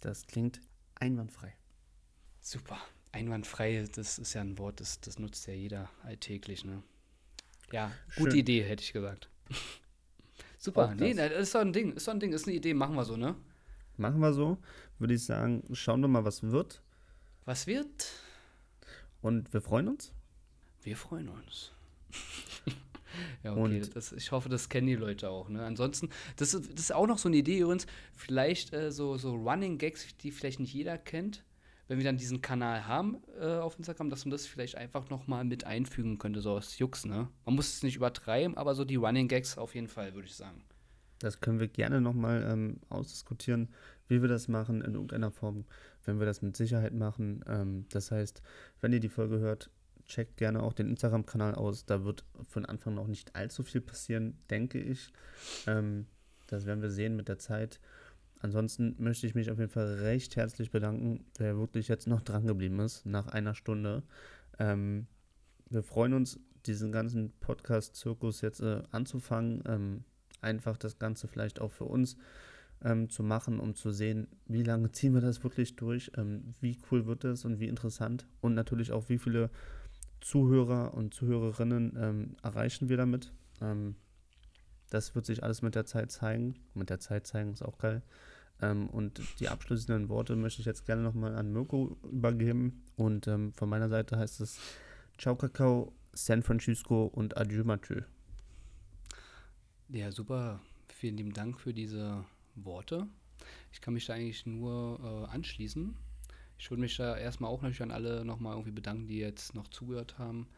Das 0.00 0.26
klingt 0.26 0.60
einwandfrei. 0.96 1.54
Super. 2.40 2.78
Einwandfrei, 3.12 3.88
das 3.94 4.18
ist 4.18 4.34
ja 4.34 4.42
ein 4.42 4.58
Wort, 4.58 4.80
das, 4.80 5.00
das 5.00 5.18
nutzt 5.18 5.46
ja 5.46 5.54
jeder 5.54 5.88
alltäglich, 6.02 6.64
ne? 6.64 6.82
Ja, 7.72 7.90
gute 8.16 8.32
Schön. 8.32 8.40
Idee, 8.40 8.62
hätte 8.62 8.82
ich 8.82 8.92
gesagt. 8.92 9.30
Super. 10.58 10.94
Nee, 10.94 11.14
das 11.14 11.32
ist 11.32 11.54
doch 11.54 11.60
ein 11.60 11.72
Ding, 11.72 11.92
ist 11.92 12.06
doch 12.08 12.12
ein 12.12 12.20
Ding, 12.20 12.32
ist 12.32 12.46
eine 12.46 12.56
Idee, 12.56 12.74
machen 12.74 12.94
wir 12.94 13.04
so, 13.04 13.16
ne? 13.16 13.36
Machen 13.96 14.20
wir 14.20 14.32
so. 14.32 14.58
Würde 14.98 15.14
ich 15.14 15.24
sagen, 15.24 15.62
schauen 15.72 16.00
wir 16.00 16.08
mal, 16.08 16.24
was 16.24 16.42
wird. 16.42 16.82
Was 17.44 17.66
wird? 17.66 18.12
Und 19.20 19.52
wir 19.52 19.60
freuen 19.60 19.88
uns. 19.88 20.12
Wir 20.82 20.96
freuen 20.96 21.28
uns. 21.28 21.72
ja, 23.42 23.56
okay. 23.56 23.82
Das, 23.92 24.12
ich 24.12 24.30
hoffe, 24.32 24.48
das 24.48 24.68
kennen 24.68 24.86
die 24.86 24.94
Leute 24.94 25.30
auch. 25.30 25.48
Ne? 25.48 25.64
Ansonsten, 25.64 26.10
das 26.36 26.54
ist, 26.54 26.72
das 26.72 26.80
ist 26.80 26.94
auch 26.94 27.06
noch 27.06 27.18
so 27.18 27.28
eine 27.28 27.36
Idee 27.36 27.58
übrigens. 27.58 27.86
Vielleicht 28.14 28.72
äh, 28.72 28.92
so, 28.92 29.16
so 29.16 29.34
Running 29.34 29.78
Gags, 29.78 30.06
die 30.18 30.30
vielleicht 30.30 30.60
nicht 30.60 30.72
jeder 30.72 30.98
kennt. 30.98 31.44
Wenn 31.88 31.98
wir 31.98 32.04
dann 32.04 32.16
diesen 32.16 32.40
Kanal 32.40 32.86
haben 32.86 33.18
äh, 33.40 33.46
auf 33.46 33.78
Instagram, 33.78 34.10
dass 34.10 34.24
man 34.24 34.32
das 34.32 34.46
vielleicht 34.46 34.74
einfach 34.74 35.08
noch 35.08 35.28
mal 35.28 35.44
mit 35.44 35.64
einfügen 35.64 36.18
könnte, 36.18 36.40
so 36.40 36.50
aus 36.50 36.78
Jux, 36.78 37.04
ne? 37.04 37.28
Man 37.44 37.54
muss 37.54 37.74
es 37.74 37.82
nicht 37.84 37.94
übertreiben, 37.94 38.56
aber 38.56 38.74
so 38.74 38.84
die 38.84 38.96
Running 38.96 39.28
Gags 39.28 39.56
auf 39.56 39.76
jeden 39.76 39.86
Fall, 39.86 40.14
würde 40.14 40.26
ich 40.26 40.34
sagen. 40.34 40.64
Das 41.20 41.40
können 41.40 41.60
wir 41.60 41.68
gerne 41.68 42.00
noch 42.00 42.12
mal 42.12 42.44
ähm, 42.50 42.80
ausdiskutieren, 42.88 43.68
wie 44.08 44.20
wir 44.20 44.28
das 44.28 44.48
machen, 44.48 44.82
in 44.82 44.94
irgendeiner 44.94 45.30
Form, 45.30 45.64
wenn 46.06 46.18
wir 46.18 46.26
das 46.26 46.42
mit 46.42 46.56
Sicherheit 46.56 46.94
machen. 46.94 47.44
Ähm, 47.46 47.86
das 47.90 48.10
heißt, 48.10 48.42
wenn 48.80 48.92
ihr 48.92 49.00
die 49.00 49.08
Folge 49.08 49.38
hört, 49.38 49.70
checkt 50.06 50.36
gerne 50.36 50.62
auch 50.62 50.72
den 50.72 50.88
Instagram-Kanal 50.88 51.54
aus. 51.54 51.84
Da 51.84 52.04
wird 52.04 52.24
von 52.48 52.64
Anfang 52.64 52.94
noch 52.94 53.08
nicht 53.08 53.34
allzu 53.34 53.62
viel 53.62 53.80
passieren, 53.80 54.38
denke 54.50 54.78
ich. 54.80 55.12
Ähm, 55.66 56.06
das 56.46 56.64
werden 56.64 56.82
wir 56.82 56.90
sehen 56.90 57.16
mit 57.16 57.28
der 57.28 57.38
Zeit. 57.38 57.80
Ansonsten 58.38 58.94
möchte 58.98 59.26
ich 59.26 59.34
mich 59.34 59.50
auf 59.50 59.58
jeden 59.58 59.70
Fall 59.70 59.94
recht 59.94 60.36
herzlich 60.36 60.70
bedanken, 60.70 61.24
wer 61.38 61.56
wirklich 61.58 61.88
jetzt 61.88 62.06
noch 62.06 62.20
dran 62.20 62.46
geblieben 62.46 62.78
ist, 62.80 63.06
nach 63.06 63.26
einer 63.26 63.54
Stunde. 63.54 64.02
Ähm, 64.58 65.06
wir 65.68 65.82
freuen 65.82 66.12
uns, 66.14 66.38
diesen 66.66 66.92
ganzen 66.92 67.32
Podcast-Zirkus 67.40 68.40
jetzt 68.40 68.60
äh, 68.60 68.82
anzufangen. 68.90 69.62
Ähm, 69.66 70.04
einfach 70.40 70.76
das 70.76 70.98
Ganze 70.98 71.28
vielleicht 71.28 71.60
auch 71.60 71.72
für 71.72 71.84
uns 71.84 72.16
ähm, 72.82 73.08
zu 73.10 73.22
machen, 73.22 73.60
um 73.60 73.74
zu 73.74 73.90
sehen, 73.90 74.28
wie 74.46 74.62
lange 74.62 74.92
ziehen 74.92 75.14
wir 75.14 75.20
das 75.20 75.42
wirklich 75.42 75.76
durch, 75.76 76.10
ähm, 76.16 76.54
wie 76.60 76.78
cool 76.90 77.06
wird 77.06 77.24
es 77.24 77.44
und 77.44 77.60
wie 77.60 77.68
interessant 77.68 78.26
und 78.40 78.54
natürlich 78.54 78.92
auch, 78.92 79.08
wie 79.08 79.18
viele 79.18 79.50
Zuhörer 80.20 80.94
und 80.94 81.14
Zuhörerinnen 81.14 81.96
ähm, 81.98 82.36
erreichen 82.42 82.88
wir 82.88 82.96
damit. 82.96 83.32
Ähm, 83.60 83.96
das 84.90 85.14
wird 85.14 85.26
sich 85.26 85.42
alles 85.42 85.62
mit 85.62 85.74
der 85.74 85.84
Zeit 85.86 86.10
zeigen. 86.10 86.54
Mit 86.74 86.90
der 86.90 87.00
Zeit 87.00 87.26
zeigen 87.26 87.52
ist 87.52 87.62
auch 87.62 87.78
geil. 87.78 88.02
Ähm, 88.60 88.88
und 88.88 89.20
die 89.40 89.48
abschließenden 89.48 90.08
Worte 90.08 90.36
möchte 90.36 90.60
ich 90.60 90.66
jetzt 90.66 90.86
gerne 90.86 91.02
nochmal 91.02 91.34
an 91.34 91.52
Mirko 91.52 91.96
übergeben. 92.10 92.84
Und 92.96 93.28
ähm, 93.28 93.52
von 93.52 93.68
meiner 93.68 93.88
Seite 93.88 94.18
heißt 94.18 94.40
es 94.40 94.58
Ciao 95.18 95.36
Kakao, 95.36 95.92
San 96.12 96.42
Francisco 96.42 97.04
und 97.06 97.36
Adieu 97.36 97.64
Mathieu. 97.64 98.02
Ja, 99.88 100.10
super. 100.10 100.60
Vielen 100.88 101.16
lieben 101.16 101.32
Dank 101.32 101.60
für 101.60 101.74
diese 101.74 102.24
Worte. 102.56 103.06
Ich 103.72 103.80
kann 103.80 103.94
mich 103.94 104.06
da 104.06 104.14
eigentlich 104.14 104.46
nur 104.46 105.00
äh, 105.02 105.34
anschließen. 105.34 105.96
Ich 106.58 106.70
würde 106.70 106.80
mich 106.80 106.96
da 106.96 107.16
erstmal 107.16 107.50
auch 107.50 107.62
natürlich 107.62 107.82
an 107.82 107.90
alle 107.90 108.24
nochmal 108.24 108.54
irgendwie 108.54 108.72
bedanken, 108.72 109.08
die 109.08 109.18
jetzt 109.18 109.54
noch 109.54 109.68
zugehört 109.68 110.18
haben. 110.18 110.48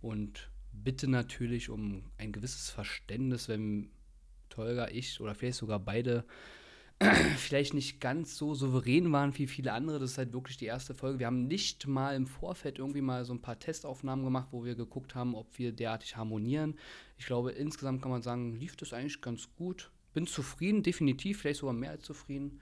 Und 0.00 0.50
bitte 0.72 1.08
natürlich 1.08 1.68
um 1.68 2.04
ein 2.18 2.32
gewisses 2.32 2.70
Verständnis, 2.70 3.48
wenn 3.48 3.90
Tolga, 4.48 4.88
ich 4.88 5.20
oder 5.20 5.34
vielleicht 5.34 5.58
sogar 5.58 5.80
beide 5.80 6.24
vielleicht 7.36 7.74
nicht 7.74 8.00
ganz 8.00 8.36
so 8.36 8.54
souverän 8.54 9.10
waren 9.12 9.36
wie 9.36 9.46
viele 9.46 9.72
andere. 9.72 9.98
Das 9.98 10.12
ist 10.12 10.18
halt 10.18 10.32
wirklich 10.32 10.56
die 10.56 10.66
erste 10.66 10.94
Folge. 10.94 11.18
Wir 11.18 11.26
haben 11.26 11.46
nicht 11.46 11.86
mal 11.86 12.14
im 12.14 12.26
Vorfeld 12.26 12.78
irgendwie 12.78 13.00
mal 13.00 13.24
so 13.24 13.32
ein 13.32 13.42
paar 13.42 13.58
Testaufnahmen 13.58 14.24
gemacht, 14.24 14.48
wo 14.50 14.64
wir 14.64 14.74
geguckt 14.74 15.14
haben, 15.14 15.34
ob 15.34 15.58
wir 15.58 15.72
derartig 15.72 16.16
harmonieren. 16.16 16.78
Ich 17.18 17.26
glaube, 17.26 17.52
insgesamt 17.52 18.02
kann 18.02 18.10
man 18.10 18.22
sagen, 18.22 18.56
lief 18.56 18.76
das 18.76 18.92
eigentlich 18.92 19.20
ganz 19.20 19.48
gut. 19.56 19.90
Bin 20.12 20.26
zufrieden, 20.26 20.82
definitiv, 20.82 21.40
vielleicht 21.40 21.60
sogar 21.60 21.74
mehr 21.74 21.90
als 21.90 22.04
zufrieden. 22.04 22.60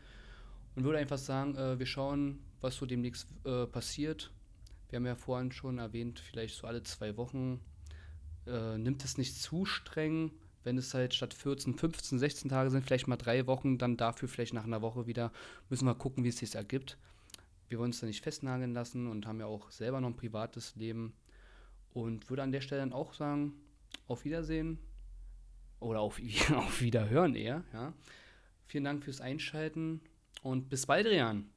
Und 0.77 0.85
würde 0.85 0.99
einfach 0.99 1.19
sagen, 1.19 1.57
äh, 1.57 1.79
wir 1.79 1.87
schauen, 1.87 2.39
was 2.61 2.77
so 2.77 2.87
demnächst 2.87 3.29
äh, 3.45 3.67
passiert. 3.67 4.31
Wir 4.89 4.97
haben 4.97 5.07
ja 5.07 5.17
vorhin 5.17 5.53
schon 5.53 5.79
erwähnt, 5.79 6.21
vielleicht 6.21 6.57
so 6.57 6.67
alle 6.67 6.83
zwei 6.83 7.17
Wochen. 7.17 7.61
Äh, 8.47 8.79
nimmt 8.79 9.05
es 9.05 9.19
nicht 9.19 9.37
zu 9.37 9.65
streng 9.65 10.33
wenn 10.65 10.79
es 10.79 10.93
halt 10.95 11.15
statt 11.15 11.35
14, 11.35 11.75
15, 11.75 12.19
16 12.19 12.51
Tage 12.51 12.71
sind, 12.71 12.85
vielleicht 12.85 13.09
mal 13.09 13.17
drei 13.17 13.47
Wochen, 13.47 13.79
dann 13.79 13.97
dafür 13.97 14.29
vielleicht 14.29 14.55
nach 14.55 14.65
einer 14.65 14.83
Woche 14.83 15.07
wieder, 15.07 15.33
müssen 15.69 15.87
wir 15.87 15.95
gucken, 15.95 16.25
wie 16.25 16.29
es 16.29 16.39
sich 16.39 16.55
ergibt. 16.55 16.99
Wir 17.69 17.79
wollen 17.79 17.91
uns 17.91 18.01
da 18.01 18.07
nicht 18.07 18.23
festnageln 18.23 18.75
lassen 18.75 19.07
und 19.07 19.27
haben 19.27 19.41
ja 19.41 19.47
auch 19.47 19.71
selber 19.71 20.01
noch 20.01 20.09
ein 20.09 20.17
privates 20.17 20.75
Leben. 20.77 21.15
Und 21.93 22.29
würde 22.29 22.43
an 22.43 22.53
der 22.53 22.61
Stelle 22.61 22.83
dann 22.83 22.93
auch 22.93 23.15
sagen, 23.15 23.55
auf 24.07 24.25
Wiedersehen 24.25 24.79
oder 25.81 26.01
auf, 26.01 26.21
auf 26.55 26.81
Wiederhören 26.81 27.35
eher. 27.35 27.65
Ja. 27.73 27.93
Vielen 28.67 28.85
Dank 28.85 29.05
fürs 29.05 29.21
Einschalten 29.21 30.01
und 30.43 30.69
bis 30.69 30.87
bald, 30.87 31.07
Rian. 31.07 31.51